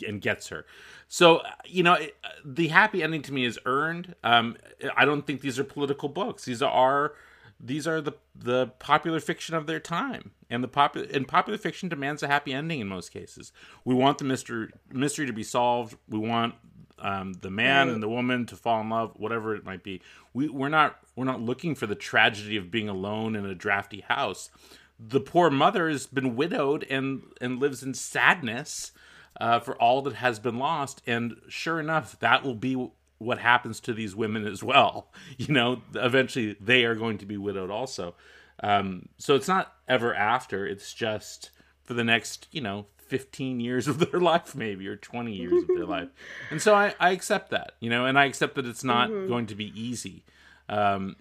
and 0.06 0.22
gets 0.22 0.50
her. 0.50 0.66
So 1.08 1.42
you 1.66 1.84
know, 1.84 1.98
the 2.44 2.68
happy 2.70 3.04
ending 3.04 3.22
to 3.24 3.34
me 3.34 3.46
is 3.46 3.60
earned. 3.66 4.16
Um, 4.24 4.58
I 4.96 5.06
don't 5.06 5.26
think 5.26 5.42
these 5.42 5.60
are 5.60 5.64
political 5.64 6.10
books. 6.10 6.46
These 6.46 6.62
are 6.62 7.14
these 7.60 7.88
are 7.88 8.02
the 8.02 8.14
the 8.36 8.68
popular 8.80 9.20
fiction 9.20 9.56
of 9.56 9.68
their 9.68 9.80
time, 9.80 10.32
and 10.50 10.64
the 10.64 10.68
popular 10.68 11.08
and 11.14 11.28
popular 11.28 11.58
fiction 11.58 11.90
demands 11.90 12.24
a 12.24 12.28
happy 12.28 12.54
ending 12.54 12.80
in 12.80 12.88
most 12.88 13.12
cases. 13.12 13.52
We 13.84 13.96
want 13.96 14.18
the 14.18 14.26
mystery 14.26 14.70
mystery 14.92 15.26
to 15.26 15.34
be 15.34 15.44
solved. 15.44 15.98
We 16.10 16.20
want 16.20 16.56
um, 17.00 17.34
the 17.42 17.50
man 17.50 17.90
and 17.90 18.02
the 18.02 18.10
woman 18.10 18.46
to 18.48 18.56
fall 18.56 18.82
in 18.82 18.90
love, 18.90 19.14
whatever 19.16 19.56
it 19.56 19.66
might 19.66 19.84
be. 19.84 20.02
We 20.34 20.50
we're 20.50 20.70
not 20.70 20.98
we're 21.16 21.26
not 21.26 21.42
looking 21.42 21.76
for 21.76 21.88
the 21.88 21.96
tragedy 21.96 22.58
of 22.58 22.72
being 22.72 22.90
alone 22.90 23.36
in 23.36 23.46
a 23.46 23.56
drafty 23.56 24.02
house. 24.02 24.50
The 25.00 25.20
poor 25.20 25.50
mother 25.50 25.90
has 25.90 26.08
been 26.08 26.36
widowed 26.36 26.86
and 26.90 27.24
and 27.42 27.60
lives 27.60 27.84
in 27.84 27.94
sadness 27.94 28.92
uh, 29.40 29.60
for 29.60 29.76
all 29.76 30.02
that 30.04 30.16
has 30.16 30.40
been 30.40 30.58
lost. 30.58 31.02
And 31.06 31.36
sure 31.48 31.80
enough, 31.80 32.20
that 32.20 32.44
will 32.44 32.56
be 32.56 32.90
what 33.18 33.40
happens 33.40 33.80
to 33.82 33.94
these 33.94 34.16
women 34.16 34.46
as 34.46 34.64
well. 34.64 35.12
You 35.38 35.54
know, 35.54 35.82
eventually 35.94 36.56
they 36.62 36.86
are 36.86 36.96
going 36.96 37.18
to 37.20 37.26
be 37.26 37.38
widowed 37.38 37.70
also. 37.70 38.16
Um, 38.64 39.10
so 39.18 39.36
it's 39.36 39.50
not 39.50 39.74
ever 39.88 40.16
after. 40.16 40.66
It's 40.66 40.94
just 40.94 41.52
for 41.84 41.94
the 41.94 42.04
next, 42.04 42.48
you 42.52 42.62
know, 42.62 42.86
15 43.08 43.60
years 43.60 43.88
of 43.88 44.00
their 44.00 44.20
life, 44.32 44.56
maybe, 44.56 44.88
or 44.88 44.96
20 44.96 45.34
years 45.34 45.64
of 45.64 45.68
their 45.68 45.86
life. 45.86 46.10
And 46.52 46.62
so 46.62 46.76
I, 46.76 46.94
I 47.00 47.12
accept 47.12 47.52
that, 47.52 47.74
you 47.80 47.90
know, 47.90 48.06
and 48.06 48.18
I 48.18 48.26
accept 48.26 48.56
that 48.56 48.66
it's 48.66 48.84
not 48.84 49.10
going 49.10 49.48
to 49.48 49.56
be 49.56 49.72
easy. 49.80 50.24
Um, 50.70 51.16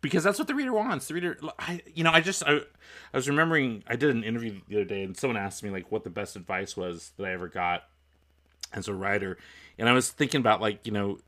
because 0.00 0.24
that's 0.24 0.38
what 0.38 0.48
the 0.48 0.54
reader 0.54 0.72
wants. 0.72 1.08
The 1.08 1.14
reader, 1.14 1.38
I, 1.58 1.82
you 1.94 2.04
know, 2.04 2.10
I 2.10 2.20
just, 2.20 2.42
I, 2.46 2.56
I 2.56 3.16
was 3.16 3.28
remembering, 3.28 3.84
I 3.86 3.96
did 3.96 4.14
an 4.14 4.24
interview 4.24 4.60
the 4.68 4.76
other 4.76 4.84
day, 4.84 5.02
and 5.02 5.16
someone 5.16 5.36
asked 5.36 5.62
me 5.62 5.70
like 5.70 5.92
what 5.92 6.04
the 6.04 6.10
best 6.10 6.36
advice 6.36 6.76
was 6.76 7.12
that 7.16 7.26
I 7.26 7.32
ever 7.32 7.48
got 7.48 7.84
as 8.72 8.88
a 8.88 8.94
writer, 8.94 9.36
and 9.78 9.88
I 9.88 9.92
was 9.92 10.10
thinking 10.10 10.40
about 10.40 10.60
like, 10.60 10.86
you 10.86 10.92
know, 10.92 11.18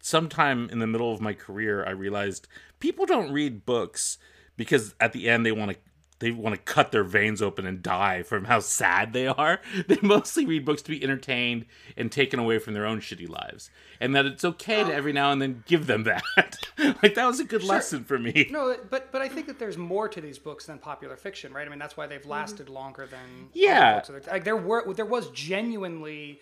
sometime 0.00 0.68
in 0.70 0.78
the 0.78 0.86
middle 0.86 1.12
of 1.12 1.20
my 1.20 1.32
career, 1.32 1.84
I 1.84 1.90
realized 1.90 2.46
people 2.78 3.06
don't 3.06 3.32
read 3.32 3.66
books 3.66 4.18
because 4.56 4.94
at 5.00 5.12
the 5.12 5.28
end 5.28 5.44
they 5.44 5.52
want 5.52 5.72
to 5.72 5.76
they 6.20 6.30
want 6.30 6.54
to 6.54 6.60
cut 6.60 6.92
their 6.92 7.04
veins 7.04 7.42
open 7.42 7.66
and 7.66 7.82
die 7.82 8.22
from 8.22 8.44
how 8.44 8.60
sad 8.60 9.12
they 9.12 9.26
are. 9.26 9.60
They 9.88 9.98
mostly 10.02 10.46
read 10.46 10.64
books 10.64 10.82
to 10.82 10.90
be 10.90 11.02
entertained 11.02 11.66
and 11.96 12.12
taken 12.12 12.38
away 12.38 12.58
from 12.58 12.74
their 12.74 12.86
own 12.86 13.00
shitty 13.00 13.28
lives, 13.28 13.70
and 13.98 14.14
that 14.14 14.26
it's 14.26 14.44
okay 14.44 14.84
to 14.84 14.94
every 14.94 15.12
now 15.12 15.32
and 15.32 15.42
then 15.42 15.64
give 15.66 15.86
them 15.86 16.04
that. 16.04 16.22
like 17.02 17.14
that 17.14 17.26
was 17.26 17.40
a 17.40 17.44
good 17.44 17.64
lesson 17.64 18.04
for 18.04 18.18
me. 18.18 18.48
No, 18.50 18.76
but 18.88 19.10
but 19.10 19.22
I 19.22 19.28
think 19.28 19.46
that 19.46 19.58
there's 19.58 19.78
more 19.78 20.08
to 20.08 20.20
these 20.20 20.38
books 20.38 20.66
than 20.66 20.78
popular 20.78 21.16
fiction, 21.16 21.52
right? 21.52 21.66
I 21.66 21.70
mean, 21.70 21.78
that's 21.78 21.96
why 21.96 22.06
they've 22.06 22.20
mm-hmm. 22.20 22.30
lasted 22.30 22.68
longer 22.68 23.06
than 23.06 23.48
Yeah. 23.52 24.00
books. 24.00 24.28
Like 24.28 24.44
there 24.44 24.56
were 24.56 24.92
there 24.92 25.06
was 25.06 25.30
genuinely 25.30 26.40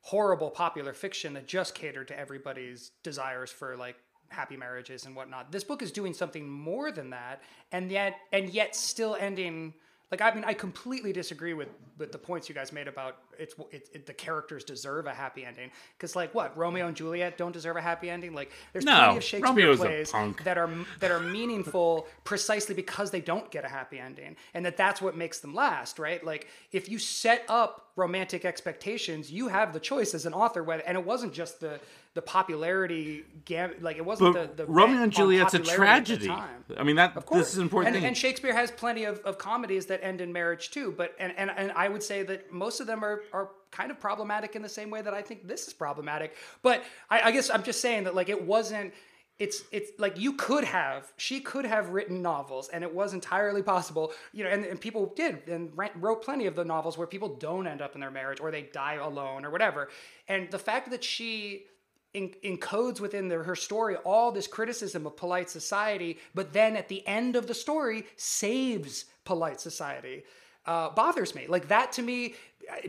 horrible 0.00 0.50
popular 0.50 0.94
fiction 0.94 1.34
that 1.34 1.46
just 1.46 1.74
catered 1.74 2.08
to 2.08 2.18
everybody's 2.18 2.92
desires 3.02 3.50
for 3.50 3.76
like 3.76 3.96
happy 4.28 4.56
marriages 4.56 5.06
and 5.06 5.14
whatnot. 5.14 5.52
This 5.52 5.64
book 5.64 5.82
is 5.82 5.92
doing 5.92 6.14
something 6.14 6.48
more 6.48 6.92
than 6.92 7.10
that, 7.10 7.42
and 7.72 7.90
yet 7.90 8.16
and 8.32 8.50
yet 8.50 8.76
still 8.76 9.16
ending. 9.18 9.74
Like 10.10 10.20
I 10.20 10.34
mean, 10.34 10.44
I 10.44 10.54
completely 10.54 11.12
disagree 11.12 11.54
with 11.54 11.68
with 11.98 12.12
the 12.12 12.18
points 12.18 12.48
you 12.48 12.54
guys 12.54 12.72
made 12.72 12.88
about 12.88 13.16
it's 13.38 13.54
it, 13.70 13.88
it, 13.92 14.06
the 14.06 14.14
characters 14.14 14.64
deserve 14.64 15.06
a 15.06 15.14
happy 15.14 15.44
ending 15.44 15.70
because 15.96 16.16
like 16.16 16.34
what 16.34 16.56
Romeo 16.56 16.86
and 16.86 16.96
Juliet 16.96 17.38
don't 17.38 17.52
deserve 17.52 17.76
a 17.76 17.80
happy 17.80 18.10
ending. 18.10 18.34
Like 18.34 18.50
there's 18.72 18.84
No, 18.84 18.96
plenty 18.96 19.16
of 19.18 19.24
Shakespeare 19.24 19.48
Romeo's 19.68 19.78
plays 19.78 20.12
that 20.44 20.58
are 20.58 20.70
that 21.00 21.10
are 21.10 21.20
meaningful 21.20 22.06
precisely 22.24 22.74
because 22.74 23.10
they 23.10 23.20
don't 23.20 23.50
get 23.50 23.64
a 23.64 23.68
happy 23.68 23.98
ending 23.98 24.36
and 24.54 24.64
that 24.66 24.76
that's 24.76 25.00
what 25.00 25.16
makes 25.16 25.40
them 25.40 25.54
last 25.54 25.98
right 25.98 26.24
like 26.24 26.48
if 26.72 26.88
you 26.88 26.98
set 26.98 27.44
up 27.48 27.88
romantic 27.96 28.44
expectations 28.44 29.30
you 29.30 29.48
have 29.48 29.72
the 29.72 29.80
choice 29.80 30.14
as 30.14 30.26
an 30.26 30.32
author 30.34 30.62
whether 30.62 30.82
and 30.84 30.96
it 30.96 31.04
wasn't 31.04 31.32
just 31.32 31.60
the 31.60 31.80
the 32.14 32.22
popularity 32.22 33.24
gam- 33.44 33.74
like 33.80 33.96
it 33.96 34.04
wasn't 34.04 34.32
But 34.34 34.56
the, 34.56 34.64
the 34.64 34.70
Romeo 34.70 35.02
and 35.02 35.12
Juliet's 35.12 35.54
a 35.54 35.58
popularity 35.60 36.14
at 36.14 36.20
the 36.20 36.26
tragedy. 36.26 36.42
I 36.76 36.82
mean 36.82 36.96
that 36.96 37.16
Of 37.16 37.26
course. 37.26 37.40
this 37.42 37.52
is 37.52 37.58
an 37.58 37.62
important 37.62 37.94
and, 37.94 38.02
thing. 38.02 38.08
and 38.08 38.16
Shakespeare 38.16 38.52
has 38.54 38.70
plenty 38.70 39.04
of, 39.04 39.20
of 39.20 39.38
comedies 39.38 39.86
that 39.86 40.02
end 40.02 40.20
in 40.20 40.32
marriage 40.32 40.70
too. 40.70 40.94
But 40.96 41.14
and, 41.20 41.32
and 41.36 41.50
and 41.50 41.70
I 41.72 41.88
would 41.88 42.02
say 42.02 42.22
that 42.24 42.52
most 42.52 42.80
of 42.80 42.86
them 42.86 43.04
are 43.04 43.22
are 43.32 43.50
kind 43.70 43.90
of 43.90 44.00
problematic 44.00 44.56
in 44.56 44.62
the 44.62 44.68
same 44.68 44.90
way 44.90 45.02
that 45.02 45.14
I 45.14 45.22
think 45.22 45.46
this 45.46 45.66
is 45.66 45.72
problematic. 45.72 46.34
But 46.62 46.82
I, 47.10 47.22
I 47.22 47.32
guess 47.32 47.50
I'm 47.50 47.62
just 47.62 47.80
saying 47.80 48.04
that 48.04 48.14
like 48.14 48.28
it 48.28 48.42
wasn't. 48.42 48.92
It's 49.38 49.62
it's 49.70 49.92
like 49.98 50.18
you 50.18 50.32
could 50.32 50.64
have 50.64 51.12
she 51.16 51.38
could 51.38 51.64
have 51.64 51.90
written 51.90 52.22
novels 52.22 52.70
and 52.72 52.82
it 52.82 52.92
was 52.92 53.14
entirely 53.14 53.62
possible 53.62 54.10
you 54.32 54.42
know 54.42 54.50
and, 54.50 54.64
and 54.64 54.80
people 54.80 55.12
did 55.14 55.46
and 55.46 55.70
wrote 55.94 56.24
plenty 56.24 56.46
of 56.46 56.56
the 56.56 56.64
novels 56.64 56.98
where 56.98 57.06
people 57.06 57.36
don't 57.36 57.68
end 57.68 57.80
up 57.80 57.94
in 57.94 58.00
their 58.00 58.10
marriage 58.10 58.40
or 58.40 58.50
they 58.50 58.62
die 58.62 58.94
alone 58.94 59.44
or 59.44 59.50
whatever 59.50 59.90
and 60.26 60.50
the 60.50 60.58
fact 60.58 60.90
that 60.90 61.04
she 61.04 61.66
en- 62.14 62.34
encodes 62.44 63.00
within 63.00 63.30
her 63.30 63.56
story 63.56 63.96
all 63.96 64.32
this 64.32 64.46
criticism 64.46 65.06
of 65.06 65.16
polite 65.16 65.50
society, 65.50 66.18
but 66.34 66.52
then 66.52 66.76
at 66.76 66.88
the 66.88 67.06
end 67.06 67.36
of 67.36 67.46
the 67.46 67.54
story 67.54 68.06
saves 68.16 69.06
polite 69.24 69.60
society. 69.60 70.24
Uh, 70.66 70.90
bothers 70.90 71.34
me. 71.34 71.46
Like 71.46 71.68
that 71.68 71.92
to 71.92 72.02
me, 72.02 72.34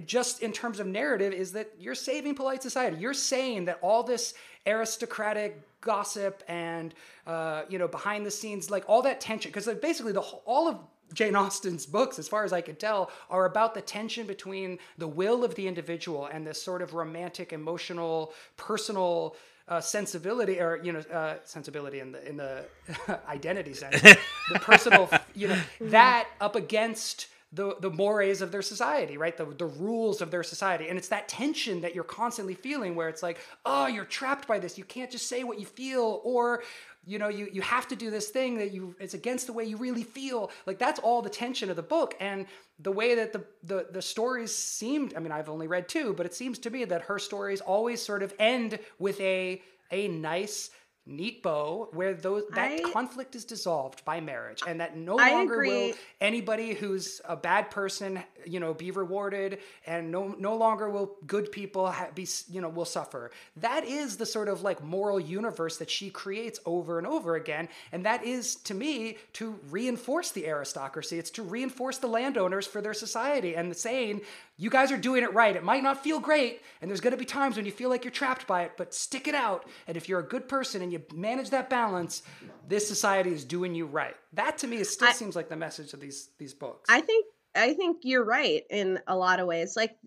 just 0.06 0.42
in 0.42 0.52
terms 0.52 0.80
of 0.80 0.88
narrative, 0.88 1.34
is 1.34 1.52
that 1.54 1.72
you're 1.80 1.96
saving 1.96 2.36
polite 2.36 2.62
society. 2.62 2.98
You're 2.98 3.14
saying 3.14 3.66
that 3.66 3.80
all 3.82 4.04
this 4.04 4.34
aristocratic 4.68 5.62
gossip 5.82 6.44
and 6.48 6.94
uh, 7.26 7.64
you 7.70 7.78
know 7.80 7.88
behind 7.88 8.26
the 8.26 8.32
scenes, 8.32 8.70
like 8.70 8.84
all 8.88 9.02
that 9.04 9.22
tension, 9.22 9.50
because 9.50 9.68
like 9.68 9.82
basically 9.82 10.12
the 10.12 10.22
whole, 10.22 10.44
all 10.46 10.68
of 10.68 10.78
Jane 11.14 11.36
Austen's 11.36 11.86
books, 11.86 12.20
as 12.20 12.28
far 12.28 12.44
as 12.44 12.54
I 12.54 12.62
can 12.62 12.76
tell, 12.76 13.12
are 13.30 13.46
about 13.46 13.74
the 13.74 13.82
tension 13.82 14.28
between 14.28 14.80
the 14.98 15.08
will 15.08 15.44
of 15.44 15.56
the 15.56 15.68
individual 15.68 16.28
and 16.28 16.46
this 16.46 16.62
sort 16.62 16.82
of 16.82 16.94
romantic, 16.94 17.52
emotional, 17.54 18.34
personal 18.58 19.36
uh, 19.68 19.80
sensibility, 19.80 20.60
or 20.60 20.80
you 20.84 20.92
know, 20.92 21.00
uh, 21.00 21.36
sensibility 21.44 22.00
in 22.00 22.12
the 22.12 22.28
in 22.28 22.38
the 22.38 22.66
identity 23.30 23.74
sense, 23.74 24.02
the 24.02 24.60
personal, 24.60 25.10
you 25.36 25.48
know, 25.48 25.60
that 25.82 26.28
up 26.42 26.56
against 26.56 27.28
the 27.52 27.76
the 27.80 27.90
mores 27.90 28.42
of 28.42 28.52
their 28.52 28.62
society, 28.62 29.18
right? 29.18 29.36
The 29.36 29.46
the 29.46 29.66
rules 29.66 30.22
of 30.22 30.30
their 30.32 30.44
society, 30.44 30.88
and 30.88 30.98
it's 30.98 31.08
that 31.10 31.28
tension 31.28 31.82
that 31.82 31.96
you're 31.96 32.04
constantly 32.04 32.54
feeling, 32.54 32.96
where 32.96 33.10
it's 33.10 33.24
like, 33.24 33.40
oh, 33.66 33.88
you're 33.88 34.06
trapped 34.06 34.48
by 34.48 34.60
this. 34.60 34.78
You 34.78 34.84
can't 34.84 35.10
just 35.10 35.28
say 35.28 35.44
what 35.44 35.60
you 35.60 35.66
feel, 35.66 36.22
or 36.24 36.64
you 37.06 37.18
know 37.18 37.28
you 37.28 37.50
you 37.52 37.62
have 37.62 37.88
to 37.88 37.96
do 37.96 38.12
this 38.12 38.30
thing 38.30 38.58
that 38.58 38.72
you 38.72 38.96
it's 39.00 39.14
against 39.16 39.48
the 39.48 39.54
way 39.54 39.64
you 39.64 39.78
really 39.78 40.04
feel 40.04 40.52
like 40.66 40.78
that's 40.78 41.00
all 41.00 41.22
the 41.22 41.30
tension 41.30 41.70
of 41.70 41.76
the 41.76 41.82
book 41.82 42.16
and 42.20 42.46
the 42.80 42.92
way 42.92 43.16
that 43.16 43.34
the 43.34 43.44
the, 43.64 43.88
the 43.92 44.02
stories 44.02 44.54
seemed 44.54 45.16
i 45.16 45.20
mean 45.20 45.32
i've 45.32 45.50
only 45.50 45.66
read 45.66 45.88
two 45.88 46.14
but 46.14 46.26
it 46.26 46.34
seems 46.34 46.60
to 46.60 46.70
me 46.70 46.86
that 46.86 47.02
her 47.04 47.18
stories 47.18 47.62
always 47.62 48.02
sort 48.02 48.22
of 48.22 48.34
end 48.38 48.78
with 49.00 49.20
a 49.22 49.62
a 49.92 50.08
nice 50.10 50.70
neat 51.10 51.42
bow 51.44 51.90
where 51.92 52.14
those 52.14 52.44
that 52.54 52.72
I- 52.72 52.92
conflict 52.92 53.36
is 53.36 53.44
dissolved 53.46 54.06
by 54.06 54.22
marriage 54.22 54.62
and 54.68 54.80
that 54.80 54.96
no 54.96 55.18
I 55.20 55.32
longer 55.32 55.56
agree. 55.56 55.70
will 55.90 55.94
anybody 56.22 56.74
who's 56.74 57.20
a 57.26 57.36
bad 57.36 57.72
person 57.72 58.22
you 58.46 58.60
know 58.60 58.74
be 58.74 58.92
rewarded 58.92 59.60
and 59.88 60.12
no 60.12 60.36
no 60.40 60.56
longer 60.56 60.90
will 60.90 61.18
good 61.26 61.52
people 61.52 61.92
ha- 61.92 62.10
be 62.14 62.28
you 62.50 62.62
know 62.62 62.70
will 62.70 62.86
suffer. 62.86 63.32
That 63.58 63.84
is 63.86 64.18
the 64.18 64.26
sort 64.26 64.48
of 64.48 64.62
like 64.62 64.84
moral 64.84 65.20
universe 65.20 65.78
that 65.78 65.90
she 65.90 66.10
creates 66.10 66.60
over 66.66 66.98
and 67.00 67.08
over 67.08 67.36
again. 67.36 67.68
And 67.92 68.06
that 68.06 68.24
is 68.24 68.56
to 68.58 68.74
me 68.74 69.18
to 69.34 69.60
reinforce 69.72 70.32
the 70.32 70.46
aristocracy. 70.48 71.18
It's 71.18 71.32
to 71.32 71.44
reinforce 71.44 71.98
the 71.98 72.08
landowners 72.08 72.68
for 72.68 72.82
their 72.82 72.94
society 72.94 73.56
and 73.56 73.72
the 73.72 73.76
saying 73.76 74.22
you 74.58 74.70
guys 74.70 74.92
are 74.92 74.98
doing 74.98 75.24
it 75.24 75.34
right. 75.34 75.56
It 75.56 75.64
might 75.64 75.84
not 75.84 76.04
feel 76.04 76.20
great 76.20 76.62
and 76.82 76.90
there's 76.92 77.02
going 77.02 77.12
to 77.12 77.18
be 77.18 77.26
times 77.26 77.56
when 77.56 77.66
you 77.66 77.72
feel 77.72 77.90
like 77.90 78.04
you're 78.04 78.12
trapped 78.12 78.46
by 78.46 78.64
it 78.64 78.74
but 78.78 78.94
stick 78.94 79.28
it 79.28 79.36
out. 79.36 79.66
And 79.88 79.98
if 79.98 80.08
you're 80.10 80.20
a 80.20 80.24
good 80.24 80.48
person 80.48 80.82
and 80.82 80.92
you 80.92 80.99
manage 81.14 81.50
that 81.50 81.70
balance 81.70 82.24
this 82.68 82.88
society 82.88 83.32
is 83.32 83.44
doing 83.44 83.76
you 83.76 83.86
right 83.86 84.16
that 84.34 84.58
to 84.58 84.68
me 84.68 84.78
is 84.78 84.90
still 84.90 85.10
I- 85.10 85.14
seems 85.14 85.36
like 85.36 85.50
the 85.50 85.56
message 85.56 85.94
of 85.94 86.00
these 86.00 86.30
these 86.38 86.54
books 86.54 86.90
I 86.90 87.02
think 87.02 87.26
I 87.56 87.74
think 87.74 88.00
you're 88.04 88.24
right 88.24 88.64
in 88.70 89.00
a 89.08 89.16
lot 89.18 89.40
of 89.40 89.48
ways. 89.48 89.76
Like 89.76 89.98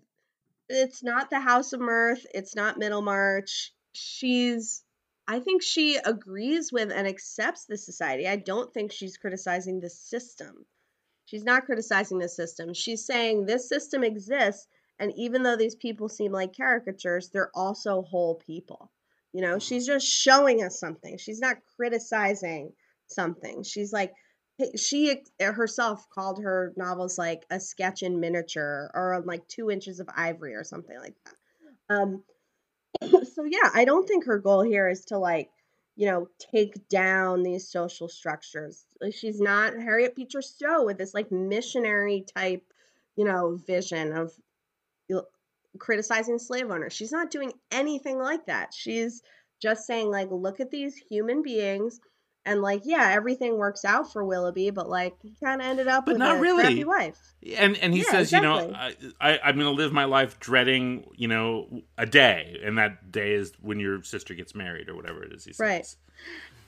it's 0.69 1.03
not 1.03 1.29
the 1.29 1.39
House 1.39 1.73
of 1.73 1.81
Mirth, 1.81 2.25
it's 2.33 2.55
not 2.55 2.77
Middlemarch. 2.77 3.73
She's 3.93 4.83
I 5.27 5.39
think 5.39 5.61
she 5.61 5.97
agrees 5.97 6.71
with 6.71 6.91
and 6.91 7.07
accepts 7.07 7.65
the 7.65 7.77
society. 7.77 8.27
I 8.27 8.35
don't 8.35 8.73
think 8.73 8.91
she's 8.91 9.17
criticizing 9.17 9.79
the 9.79 9.89
system. 9.89 10.65
She's 11.25 11.45
not 11.45 11.65
criticizing 11.65 12.19
the 12.19 12.27
system. 12.27 12.73
She's 12.73 13.05
saying 13.05 13.45
this 13.45 13.69
system 13.69 14.03
exists 14.03 14.67
and 14.99 15.13
even 15.15 15.43
though 15.43 15.55
these 15.55 15.75
people 15.75 16.07
seem 16.07 16.31
like 16.31 16.55
caricatures, 16.55 17.29
they're 17.29 17.51
also 17.53 18.03
whole 18.03 18.35
people. 18.35 18.91
You 19.33 19.41
know, 19.41 19.59
she's 19.59 19.85
just 19.85 20.07
showing 20.07 20.63
us 20.63 20.79
something. 20.79 21.17
She's 21.17 21.39
not 21.39 21.57
criticizing 21.75 22.71
something. 23.07 23.63
She's 23.63 23.91
like 23.91 24.13
she 24.75 25.23
herself 25.39 26.07
called 26.09 26.41
her 26.43 26.73
novels 26.77 27.17
like 27.17 27.43
a 27.49 27.59
sketch 27.59 28.03
in 28.03 28.19
miniature 28.19 28.91
or 28.93 29.21
like 29.25 29.47
two 29.47 29.71
inches 29.71 29.99
of 29.99 30.07
ivory 30.15 30.55
or 30.55 30.63
something 30.63 30.97
like 30.99 31.15
that. 31.25 31.95
Um, 31.95 32.23
so 33.01 33.43
yeah, 33.45 33.69
I 33.73 33.85
don't 33.85 34.07
think 34.07 34.25
her 34.25 34.39
goal 34.39 34.61
here 34.61 34.89
is 34.89 35.05
to 35.05 35.17
like, 35.17 35.49
you 35.95 36.07
know, 36.07 36.27
take 36.53 36.87
down 36.87 37.43
these 37.43 37.69
social 37.69 38.07
structures. 38.07 38.85
Like, 39.01 39.13
She's 39.13 39.39
not 39.39 39.73
Harriet 39.73 40.15
Beecher 40.15 40.41
Stowe 40.41 40.85
with 40.85 40.97
this 40.97 41.13
like 41.13 41.31
missionary 41.31 42.25
type, 42.35 42.63
you 43.15 43.25
know, 43.25 43.59
vision 43.65 44.13
of 44.13 44.31
criticizing 45.79 46.39
slave 46.39 46.69
owners. 46.69 46.93
She's 46.93 47.11
not 47.11 47.31
doing 47.31 47.53
anything 47.71 48.19
like 48.19 48.45
that. 48.47 48.73
She's 48.73 49.21
just 49.61 49.85
saying 49.85 50.09
like, 50.09 50.29
look 50.31 50.59
at 50.59 50.71
these 50.71 50.95
human 50.95 51.41
beings 51.41 51.99
and 52.45 52.61
like 52.61 52.81
yeah, 52.83 53.11
everything 53.11 53.57
works 53.57 53.85
out 53.85 54.11
for 54.11 54.23
Willoughby, 54.23 54.69
but 54.69 54.89
like 54.89 55.13
he 55.21 55.33
kind 55.43 55.61
of 55.61 55.67
ended 55.67 55.87
up 55.87 56.05
But 56.05 56.13
with 56.13 56.19
not 56.19 56.37
a 56.37 56.41
really. 56.41 56.63
crappy 56.63 56.83
wife. 56.83 57.17
And 57.57 57.77
and 57.77 57.93
he 57.93 58.01
Yeah, 58.01 58.11
says, 58.11 58.31
you 58.31 58.41
know. 58.41 58.71
I, 58.73 58.95
I 59.21 59.39
I'm 59.43 59.55
going 59.55 59.65
to 59.65 59.81
live 59.81 59.93
my 59.93 60.05
life 60.05 60.39
dreading, 60.39 61.05
you 61.15 61.27
know, 61.27 61.83
a 61.97 62.05
day, 62.05 62.59
and 62.63 62.77
that 62.77 63.11
day 63.11 63.33
is 63.33 63.53
when 63.61 63.79
your 63.79 64.03
sister 64.03 64.33
gets 64.33 64.53
married 64.55 64.89
or 64.89 64.95
whatever 64.95 65.23
it 65.23 65.33
is. 65.33 65.45
He 65.45 65.53
says. 65.53 65.59
Right. 65.59 65.95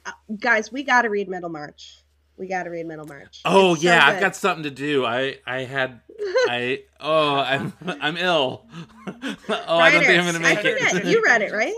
Uh, 0.06 0.12
guys, 0.40 0.72
we 0.72 0.84
got 0.84 1.02
to 1.04 1.10
read 1.10 1.28
Middlemarch. 1.28 1.98
We 2.38 2.48
got 2.48 2.64
to 2.64 2.70
read 2.70 2.86
Middlemarch. 2.86 3.42
Oh 3.46 3.74
It's 3.74 3.82
so 3.84 3.84
yeah, 3.86 4.06
I've 4.06 4.20
got 4.20 4.36
something 4.36 4.64
to 4.64 4.72
do. 4.72 5.06
I 5.06 5.38
I 5.46 5.62
had 5.64 6.02
I 6.20 6.84
oh 7.00 7.36
I'm 7.36 7.74
I'm 8.02 8.18
ill. 8.18 8.66
oh, 9.08 9.16
I 9.18 9.92
don't 9.92 10.04
think 10.04 10.20
I'm 10.20 10.26
Writers. 10.26 10.32
going 10.32 10.34
to 10.34 10.40
make 10.40 10.58
I 10.58 10.62
it. 10.62 10.80
forget. 10.92 11.06
you 11.06 11.22
read 11.24 11.42
it, 11.42 11.52
right? 11.54 11.74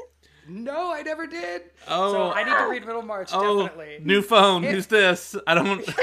No, 0.49 0.93
I 0.93 1.01
never 1.01 1.27
did. 1.27 1.63
Oh. 1.87 2.13
so 2.13 2.31
I 2.31 2.43
need 2.43 2.55
to 2.57 2.67
read 2.69 2.85
Middlemarch 2.85 3.31
Oh, 3.33 3.63
definitely. 3.63 3.99
new 4.03 4.21
phone. 4.21 4.63
It- 4.63 4.71
Who's 4.71 4.87
this? 4.87 5.35
I 5.45 5.55
don't. 5.55 5.85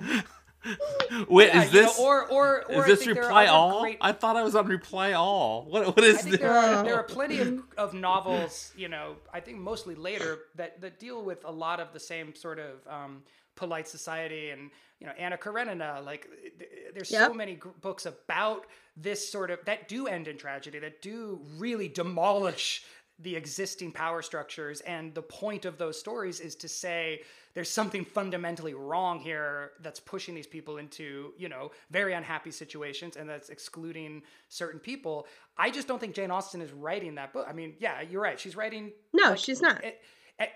Wait, 1.28 1.48
Yeah, 1.48 1.62
is 1.62 1.72
you 1.72 1.80
know, 1.80 1.86
this 1.86 1.98
or 1.98 2.26
or 2.26 2.64
or 2.70 2.82
is 2.82 2.98
this 2.98 3.04
think 3.06 3.16
reply 3.18 3.46
all? 3.46 3.80
great- 3.82 3.98
I 4.00 4.12
thought 4.12 4.36
I 4.36 4.42
was 4.42 4.54
on 4.54 4.66
reply 4.66 5.12
all. 5.12 5.64
What 5.68 5.86
what 5.96 6.04
I 6.04 6.12
think 6.14 6.30
this? 6.32 6.40
there 6.40 6.52
are, 6.52 6.82
there 6.84 6.94
Oh. 6.94 6.98
are 6.98 7.02
plenty 7.04 7.38
of, 7.38 7.62
of 7.78 7.94
novels, 7.94 8.72
you 8.76 8.88
know, 8.88 9.16
I 9.32 9.40
think 9.40 9.58
mostly 9.58 9.94
later 9.94 10.40
that, 10.56 10.80
that 10.82 10.98
deal 10.98 11.22
with 11.24 11.44
a 11.44 11.50
lot 11.50 11.80
of 11.80 11.92
the 11.92 12.00
same 12.00 12.34
sort 12.34 12.58
of 12.58 12.86
um, 12.86 13.22
polite 13.58 13.88
society 13.88 14.50
and, 14.50 14.70
you 15.00 15.06
know, 15.06 15.12
Anna 15.18 15.36
Karenina. 15.36 16.00
Like, 16.04 16.28
th- 16.58 16.70
there's 16.94 17.10
so 17.28 17.34
many 17.34 17.56
gr- 17.56 17.68
books 17.80 18.06
about 18.06 18.66
this 18.96 19.20
sort 19.30 19.50
of, 19.50 19.58
that 19.66 19.88
do 19.88 20.06
end 20.06 20.28
in 20.28 20.38
tragedy, 20.38 20.78
that 20.78 21.02
do 21.02 21.40
really 21.58 21.88
demolish 21.88 22.84
the 23.20 23.34
existing 23.34 23.90
power 23.90 24.22
structures. 24.22 24.80
And 24.82 25.12
the 25.12 25.22
point 25.22 25.64
of 25.64 25.76
those 25.76 25.98
stories 25.98 26.38
is 26.40 26.54
to 26.56 26.68
say 26.68 27.22
there's 27.54 27.68
something 27.70 28.04
fundamentally 28.04 28.74
wrong 28.74 29.18
here 29.18 29.72
that's 29.80 29.98
pushing 29.98 30.36
these 30.36 30.46
people 30.46 30.76
into, 30.78 31.32
you 31.36 31.48
know, 31.48 31.72
very 31.90 32.12
unhappy 32.14 32.52
situations 32.52 33.16
and 33.16 33.28
that's 33.28 33.48
excluding 33.48 34.22
certain 34.48 34.78
people. 34.78 35.26
I 35.56 35.70
just 35.70 35.88
don't 35.88 35.98
think 35.98 36.14
Jane 36.14 36.30
Austen 36.30 36.60
is 36.62 36.70
writing 36.72 37.16
that 37.16 37.32
book. 37.32 37.46
I 37.48 37.52
mean, 37.52 37.74
yeah, 37.80 38.02
you're 38.02 38.22
right. 38.22 38.38
She's 38.38 38.54
writing. 38.54 38.92
No, 39.12 39.30
like, 39.30 39.38
she's 39.38 39.60
not. 39.60 39.82
it- 39.82 40.00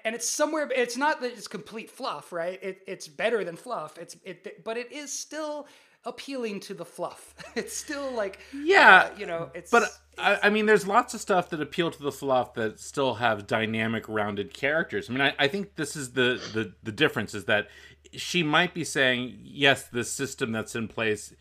and 0.05 0.15
it's 0.15 0.29
somewhere. 0.29 0.71
It's 0.75 0.97
not 0.97 1.21
that 1.21 1.33
it's 1.33 1.49
complete 1.49 1.91
fluff, 1.91 2.33
right? 2.33 2.59
It, 2.63 2.83
it's 2.87 3.09
better 3.09 3.45
than 3.45 3.57
fluff. 3.57 3.99
It's 3.99 4.17
it, 4.25 4.65
but 4.65 4.77
it 4.77 4.93
is 4.93 5.13
still 5.13 5.67
appealing 6.05 6.61
to 6.61 6.75
the 6.75 6.85
fluff. 6.85 7.35
It's 7.57 7.77
still 7.77 8.11
like 8.13 8.41
Yeah, 8.53 9.11
uh, 9.13 9.19
you 9.19 9.27
know, 9.27 9.51
it's 9.55 9.71
But 9.71 9.85
I, 10.19 10.39
I 10.45 10.51
mean, 10.51 10.67
there's 10.67 10.87
lots 10.87 11.15
of 11.15 11.21
stuff 11.21 11.51
that 11.51 11.61
appeal 11.61 11.91
to 11.91 12.03
the 12.03 12.13
fluff 12.13 12.55
that 12.55 12.81
still 12.81 13.15
have 13.15 13.47
dynamic, 13.47 14.09
rounded 14.09 14.55
characters. 14.55 15.11
I 15.11 15.13
mean, 15.13 15.23
I, 15.23 15.35
I 15.39 15.49
think 15.49 15.77
this 15.77 15.97
is 15.97 16.13
the, 16.13 16.41
the 16.53 16.73
the 16.83 16.93
difference 16.93 17.35
is 17.35 17.45
that 17.47 17.69
she 18.13 18.43
might 18.43 18.75
be 18.75 18.85
saying, 18.85 19.39
yes, 19.43 19.85
the 19.89 20.05
system 20.05 20.53
that's 20.53 20.75
in 20.75 20.89
place 20.89 21.35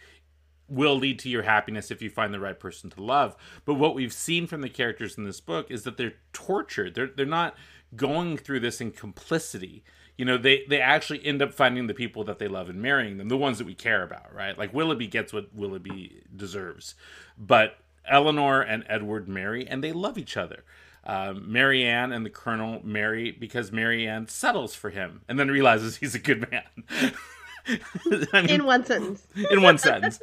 will 0.67 0.95
lead 0.95 1.19
to 1.19 1.29
your 1.29 1.43
happiness 1.43 1.91
if 1.91 2.01
you 2.01 2.09
find 2.09 2.33
the 2.33 2.39
right 2.39 2.57
person 2.59 2.89
to 2.89 3.03
love. 3.03 3.35
But 3.65 3.73
what 3.73 3.93
we've 3.93 4.13
seen 4.13 4.47
from 4.47 4.61
the 4.61 4.69
characters 4.69 5.17
in 5.17 5.25
this 5.25 5.41
book 5.41 5.69
is 5.69 5.83
that 5.83 5.97
they're 5.97 6.13
tortured. 6.33 6.95
They're 6.95 7.11
they're 7.15 7.25
not 7.25 7.55
going 7.95 8.37
through 8.37 8.59
this 8.61 8.81
in 8.81 8.91
complicity. 8.91 9.83
You 10.17 10.25
know, 10.25 10.37
they 10.37 10.63
they 10.69 10.79
actually 10.81 11.25
end 11.25 11.41
up 11.41 11.53
finding 11.53 11.87
the 11.87 11.93
people 11.93 12.23
that 12.25 12.37
they 12.39 12.47
love 12.47 12.69
and 12.69 12.81
marrying 12.81 13.17
them, 13.17 13.29
the 13.29 13.37
ones 13.37 13.57
that 13.57 13.65
we 13.65 13.73
care 13.73 14.03
about, 14.03 14.33
right? 14.33 14.57
Like 14.57 14.73
Willoughby 14.73 15.07
gets 15.07 15.33
what 15.33 15.53
Willoughby 15.53 16.21
deserves, 16.35 16.95
but 17.37 17.77
Elinor 18.07 18.61
and 18.61 18.83
Edward 18.87 19.27
marry, 19.27 19.67
and 19.67 19.83
they 19.83 19.91
love 19.91 20.17
each 20.17 20.37
other. 20.37 20.63
Um, 21.03 21.51
Marianne 21.51 22.11
and 22.11 22.23
the 22.23 22.29
Colonel 22.29 22.81
marry 22.83 23.31
because 23.31 23.71
Marianne 23.71 24.27
settles 24.27 24.75
for 24.75 24.91
him, 24.91 25.21
and 25.27 25.39
then 25.39 25.49
realizes 25.49 25.95
he's 25.97 26.13
a 26.13 26.19
good 26.19 26.49
man. 26.51 26.63
I 28.33 28.41
mean, 28.41 28.49
In 28.49 28.65
one 28.65 28.83
sentence. 28.85 29.25
in 29.51 29.61
one 29.61 29.77
sentence, 29.77 30.19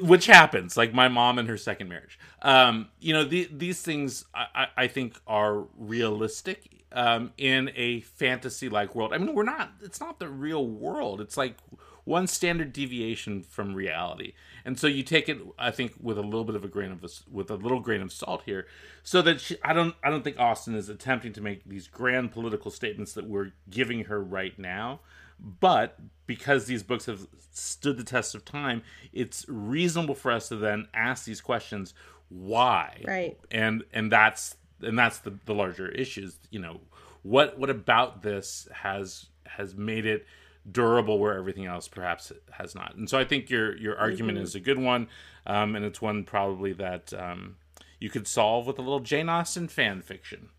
which 0.00 0.26
happens, 0.26 0.76
like 0.76 0.92
my 0.92 1.08
mom 1.08 1.38
and 1.38 1.48
her 1.48 1.56
second 1.56 1.88
marriage. 1.88 2.18
Um, 2.42 2.88
you 3.00 3.12
know, 3.12 3.24
the, 3.24 3.48
these 3.52 3.82
things 3.82 4.24
I, 4.34 4.68
I, 4.76 4.86
think 4.88 5.20
are 5.26 5.64
realistic 5.76 6.84
um, 6.92 7.32
in 7.36 7.70
a 7.74 8.00
fantasy-like 8.00 8.94
world. 8.94 9.12
I 9.12 9.18
mean, 9.18 9.34
we're 9.34 9.42
not. 9.42 9.72
It's 9.82 10.00
not 10.00 10.18
the 10.18 10.28
real 10.28 10.66
world. 10.66 11.20
It's 11.20 11.36
like 11.36 11.56
one 12.04 12.26
standard 12.26 12.72
deviation 12.72 13.42
from 13.42 13.74
reality, 13.74 14.34
and 14.64 14.78
so 14.78 14.86
you 14.86 15.02
take 15.02 15.28
it. 15.28 15.38
I 15.58 15.70
think 15.70 15.94
with 16.00 16.18
a 16.18 16.22
little 16.22 16.44
bit 16.44 16.54
of 16.54 16.64
a 16.64 16.68
grain 16.68 16.92
of 16.92 17.04
with 17.30 17.50
a 17.50 17.56
little 17.56 17.80
grain 17.80 18.00
of 18.00 18.12
salt 18.12 18.42
here, 18.46 18.66
so 19.02 19.20
that 19.22 19.40
she, 19.40 19.56
I 19.62 19.72
don't. 19.72 19.94
I 20.02 20.10
don't 20.10 20.22
think 20.22 20.38
Austen 20.38 20.74
is 20.74 20.88
attempting 20.88 21.32
to 21.34 21.40
make 21.40 21.64
these 21.64 21.88
grand 21.88 22.32
political 22.32 22.70
statements 22.70 23.12
that 23.14 23.26
we're 23.26 23.52
giving 23.68 24.04
her 24.04 24.22
right 24.22 24.58
now 24.58 25.00
but 25.38 25.98
because 26.26 26.66
these 26.66 26.82
books 26.82 27.06
have 27.06 27.26
stood 27.50 27.96
the 27.96 28.04
test 28.04 28.34
of 28.34 28.44
time 28.44 28.82
it's 29.12 29.44
reasonable 29.48 30.14
for 30.14 30.30
us 30.30 30.48
to 30.48 30.56
then 30.56 30.86
ask 30.94 31.24
these 31.24 31.40
questions 31.40 31.94
why? 32.28 33.02
Right. 33.06 33.38
and 33.50 33.84
and 33.92 34.12
that's 34.12 34.56
and 34.82 34.98
that's 34.98 35.18
the, 35.18 35.38
the 35.46 35.54
larger 35.54 35.88
issues 35.88 36.38
you 36.50 36.60
know 36.60 36.80
what 37.22 37.58
what 37.58 37.70
about 37.70 38.22
this 38.22 38.68
has 38.72 39.26
has 39.46 39.74
made 39.74 40.06
it 40.06 40.26
durable 40.70 41.18
where 41.18 41.34
everything 41.34 41.64
else 41.64 41.88
perhaps 41.88 42.30
has 42.50 42.74
not? 42.74 42.94
And 42.94 43.08
so 43.08 43.18
i 43.18 43.24
think 43.24 43.50
your 43.50 43.76
your 43.76 43.98
argument 43.98 44.38
is 44.38 44.54
a 44.54 44.60
good 44.60 44.78
one 44.78 45.08
um, 45.46 45.74
and 45.74 45.84
it's 45.84 46.02
one 46.02 46.24
probably 46.24 46.72
that 46.74 47.12
um, 47.14 47.56
you 47.98 48.10
could 48.10 48.26
solve 48.26 48.66
with 48.66 48.78
a 48.78 48.82
little 48.82 49.00
jane 49.00 49.28
austen 49.28 49.68
fan 49.68 50.02
fiction 50.02 50.50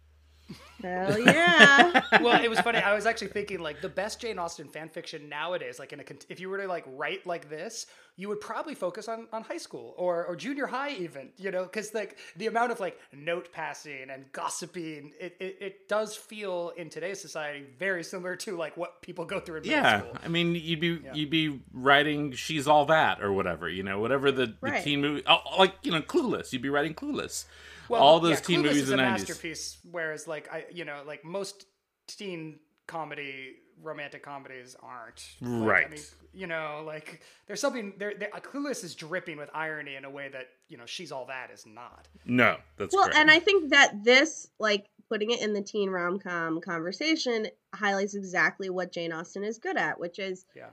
Hell 0.81 1.19
yeah. 1.19 2.01
well, 2.21 2.41
it 2.41 2.49
was 2.49 2.59
funny. 2.61 2.77
I 2.79 2.93
was 2.93 3.05
actually 3.05 3.27
thinking 3.27 3.59
like 3.59 3.81
the 3.81 3.89
best 3.89 4.21
Jane 4.21 4.39
Austen 4.39 4.67
fan 4.69 4.87
fiction 4.89 5.27
nowadays, 5.29 5.77
like 5.79 5.91
in 5.93 5.99
a 5.99 6.03
cont- 6.03 6.25
if 6.29 6.39
you 6.39 6.49
were 6.49 6.57
to 6.57 6.67
like 6.67 6.85
write 6.87 7.27
like 7.27 7.49
this, 7.49 7.85
you 8.15 8.29
would 8.29 8.39
probably 8.39 8.75
focus 8.75 9.07
on 9.09 9.27
on 9.33 9.43
high 9.43 9.57
school 9.57 9.93
or 9.97 10.25
or 10.25 10.35
junior 10.37 10.67
high 10.67 10.91
even, 10.91 11.29
you 11.37 11.51
know, 11.51 11.63
because 11.63 11.93
like 11.93 12.17
the 12.37 12.47
amount 12.47 12.71
of 12.71 12.79
like 12.79 12.97
note 13.13 13.51
passing 13.51 14.09
and 14.09 14.31
gossiping, 14.31 15.11
it, 15.19 15.35
it 15.41 15.57
it 15.59 15.87
does 15.89 16.15
feel 16.15 16.71
in 16.77 16.89
today's 16.89 17.19
society 17.19 17.65
very 17.77 18.03
similar 18.03 18.35
to 18.37 18.55
like 18.55 18.77
what 18.77 19.01
people 19.01 19.25
go 19.25 19.39
through 19.41 19.57
in 19.57 19.63
middle 19.63 19.75
yeah 19.77 19.99
school. 19.99 20.17
i 20.23 20.27
mean 20.27 20.55
you'd 20.55 20.79
be 20.79 20.99
you'd 21.13 21.29
be 21.29 21.59
writing 21.73 22.31
she's 22.31 22.67
all 22.67 22.85
that 22.85 23.21
or 23.21 23.33
whatever 23.33 23.67
you 23.69 23.83
know 23.83 23.99
whatever 23.99 24.31
the, 24.31 24.45
the 24.47 24.55
Right. 24.61 24.83
teen 24.83 25.01
movie 25.01 25.23
oh, 25.27 25.39
like 25.57 25.73
you 25.83 25.91
know 25.91 26.01
clueless 26.01 26.51
you'd 26.53 26.61
be 26.61 26.69
writing 26.69 26.93
clueless 26.93 27.45
Well, 27.89 28.01
all 28.01 28.19
those 28.19 28.31
yeah, 28.31 28.35
teen 28.37 28.59
Clueless 28.61 28.63
movies 28.63 28.81
is 28.83 28.91
in 28.91 28.99
a 28.99 29.03
the 29.03 29.09
90s 29.09 29.11
masterpiece. 29.19 29.77
Whereas, 29.91 30.27
like 30.27 30.51
I, 30.51 30.65
you 30.71 30.85
know, 30.85 31.01
like 31.05 31.23
most 31.25 31.65
teen 32.07 32.59
comedy, 32.87 33.55
romantic 33.81 34.23
comedies 34.23 34.75
aren't. 34.81 35.23
Like, 35.41 35.51
I 35.51 35.65
Right. 35.65 35.91
mean, 35.91 36.01
you 36.33 36.47
know, 36.47 36.83
like 36.85 37.21
there's 37.47 37.59
something 37.61 37.93
there. 37.97 38.13
there 38.17 38.29
uh, 38.33 38.39
Clueless 38.39 38.83
is 38.83 38.93
dripping 38.95 39.37
with 39.37 39.49
irony 39.53 39.95
in 39.95 40.05
a 40.05 40.09
way 40.09 40.29
that 40.29 40.47
you 40.67 40.77
know 40.77 40.85
she's 40.85 41.11
all 41.11 41.25
that 41.27 41.49
is 41.51 41.65
not. 41.65 42.07
no 42.25 42.57
that's 42.77 42.93
well, 42.93 43.05
correct. 43.05 43.17
and 43.17 43.31
I 43.31 43.39
think 43.39 43.71
that 43.71 44.03
this, 44.03 44.47
like 44.59 44.85
putting 45.09 45.31
it 45.31 45.41
in 45.41 45.53
the 45.53 45.61
teen 45.61 45.89
rom 45.89 46.19
com 46.19 46.61
conversation, 46.61 47.47
highlights 47.73 48.13
exactly 48.13 48.69
what 48.69 48.91
Jane 48.91 49.11
Austen 49.11 49.43
is 49.43 49.57
good 49.57 49.75
at, 49.77 49.99
which 49.99 50.19
is 50.19 50.45
Yeah. 50.55 50.69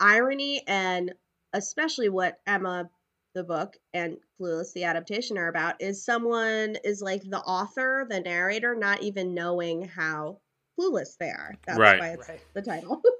irony 0.00 0.62
and 0.66 1.12
especially 1.52 2.08
what 2.08 2.38
Emma 2.46 2.88
the 3.38 3.44
book 3.44 3.76
and 3.94 4.18
Clueless 4.40 4.72
the 4.72 4.84
adaptation 4.84 5.38
are 5.38 5.48
about 5.48 5.80
is 5.80 6.04
someone 6.04 6.76
is 6.84 7.00
like 7.00 7.22
the 7.22 7.40
author, 7.40 8.06
the 8.08 8.20
narrator, 8.20 8.74
not 8.74 9.02
even 9.02 9.32
knowing 9.32 9.82
how 9.82 10.38
clueless 10.78 11.16
they 11.18 11.30
are. 11.30 11.54
That's 11.66 11.78
Right. 11.78 12.00
why 12.00 12.08
it's 12.10 12.28
Right. 12.28 12.40
the 12.54 12.62
title. 12.62 13.00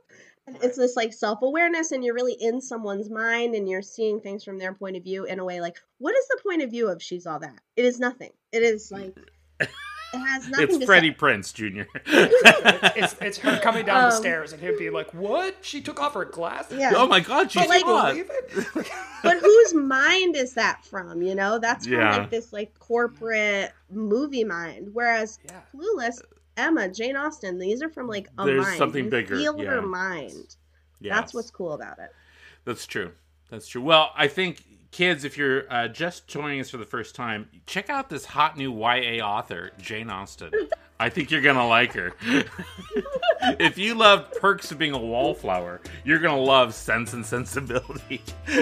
And 0.46 0.56
It's 0.62 0.78
this 0.78 0.96
like 0.96 1.12
self 1.12 1.42
awareness, 1.42 1.92
and 1.92 2.02
you're 2.02 2.14
really 2.14 2.32
in 2.32 2.62
someone's 2.62 3.10
mind, 3.10 3.54
and 3.54 3.68
you're 3.68 3.82
seeing 3.82 4.18
things 4.18 4.42
from 4.42 4.56
their 4.56 4.72
point 4.72 4.96
of 4.96 5.04
view 5.04 5.26
in 5.26 5.40
a 5.40 5.44
way 5.44 5.60
like, 5.60 5.76
what 5.98 6.16
is 6.16 6.26
the 6.28 6.40
point 6.42 6.62
of 6.62 6.70
view 6.70 6.88
of 6.88 7.02
She's 7.02 7.26
All 7.26 7.38
That? 7.38 7.60
It 7.76 7.84
is 7.84 8.00
nothing. 8.00 8.32
It 8.50 8.62
is 8.62 8.88
mm. 8.90 8.92
like, 8.92 9.18
it 10.14 10.18
has 10.18 10.48
nothing 10.48 10.68
it's 10.68 10.78
to 10.78 10.86
freddie 10.86 11.10
say. 11.10 11.14
prinze 11.14 11.52
jr 11.52 11.82
It's 12.96 13.14
it's 13.20 13.38
her 13.38 13.58
coming 13.60 13.84
down 13.86 14.08
the 14.10 14.14
Um, 14.16 14.20
stairs 14.22 14.52
and 14.52 14.60
him 14.62 14.74
being 14.78 14.92
like, 14.92 15.12
"What? 15.14 15.56
She 15.60 15.80
took 15.80 16.00
off 16.00 16.14
her 16.14 16.24
glasses." 16.24 16.78
Yeah. 16.78 16.92
oh 16.96 17.06
my 17.06 17.20
god 17.20 17.50
she's 17.50 17.62
But, 17.62 17.68
like, 17.68 17.84
hot. 17.84 18.10
Believe 18.12 18.30
it? 18.30 18.90
but 19.22 19.38
whose 19.38 19.74
mind 19.74 20.36
is 20.36 20.54
that 20.54 20.84
from? 20.84 21.22
You 21.22 21.34
know, 21.34 21.58
that's 21.58 21.86
from 21.86 21.94
Yeah. 21.94 22.16
like 22.18 22.30
this 22.30 22.52
like 22.52 22.78
corporate 22.78 23.72
movie 23.90 24.44
mind. 24.44 24.90
Whereas 24.92 25.38
yeah. 25.44 25.60
Clueless, 25.74 26.20
Emma, 26.56 26.88
Jane 26.88 27.16
Austen, 27.16 27.58
these 27.58 27.82
are 27.82 27.90
from 27.90 28.06
like 28.08 28.28
a 28.38 28.44
There's 28.44 28.64
mind. 28.64 28.78
something 28.78 29.04
You 29.04 29.10
bigger, 29.10 29.36
Feel 29.36 29.58
yeah. 29.62 29.70
her 29.70 29.82
mind. 29.82 30.56
Yes. 31.00 31.14
That's 31.16 31.34
what's 31.34 31.50
cool 31.50 31.72
about 31.74 31.98
it. 31.98 32.10
That's 32.64 32.86
true. 32.86 33.12
That's 33.50 33.66
true. 33.68 33.80
Well, 33.82 34.10
I 34.16 34.26
think 34.28 34.64
kids, 34.90 35.24
if 35.24 35.36
you're 35.36 35.70
uh, 35.72 35.88
just 35.88 36.26
joining 36.26 36.60
us 36.60 36.70
for 36.70 36.76
the 36.76 36.86
first 36.86 37.14
time, 37.14 37.48
check 37.66 37.90
out 37.90 38.08
this 38.08 38.24
hot 38.24 38.56
new 38.56 38.72
YA 38.72 39.24
author, 39.24 39.70
Jane 39.80 40.10
Austen. 40.10 40.52
I 41.00 41.10
think 41.10 41.30
you're 41.30 41.42
gonna 41.42 41.66
like 41.66 41.92
her. 41.92 42.12
if 43.60 43.78
you 43.78 43.94
love 43.94 44.32
Perks 44.40 44.72
of 44.72 44.78
Being 44.78 44.94
a 44.94 44.98
Wallflower, 44.98 45.80
you're 46.04 46.18
gonna 46.18 46.40
love 46.40 46.74
Sense 46.74 47.12
and 47.12 47.24
Sensibility. 47.24 48.20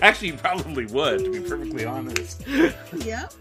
Actually, 0.00 0.28
you 0.28 0.34
probably 0.34 0.86
would, 0.86 1.24
to 1.24 1.30
be 1.32 1.40
perfectly 1.40 1.84
honest. 1.84 2.46
Yep. 2.46 3.32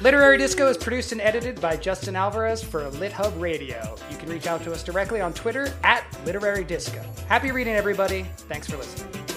Literary 0.00 0.38
Disco 0.38 0.66
is 0.66 0.76
produced 0.76 1.12
and 1.12 1.20
edited 1.20 1.60
by 1.60 1.76
Justin 1.76 2.16
Alvarez 2.16 2.62
for 2.62 2.90
LitHub 2.90 3.38
Radio. 3.40 3.96
You 4.10 4.16
can 4.16 4.28
reach 4.28 4.46
out 4.46 4.62
to 4.64 4.72
us 4.72 4.82
directly 4.82 5.20
on 5.20 5.32
Twitter 5.32 5.72
at 5.82 6.04
Literary 6.24 6.64
Disco. 6.64 7.02
Happy 7.28 7.52
reading, 7.52 7.74
everybody. 7.74 8.26
Thanks 8.48 8.68
for 8.68 8.76
listening. 8.76 9.33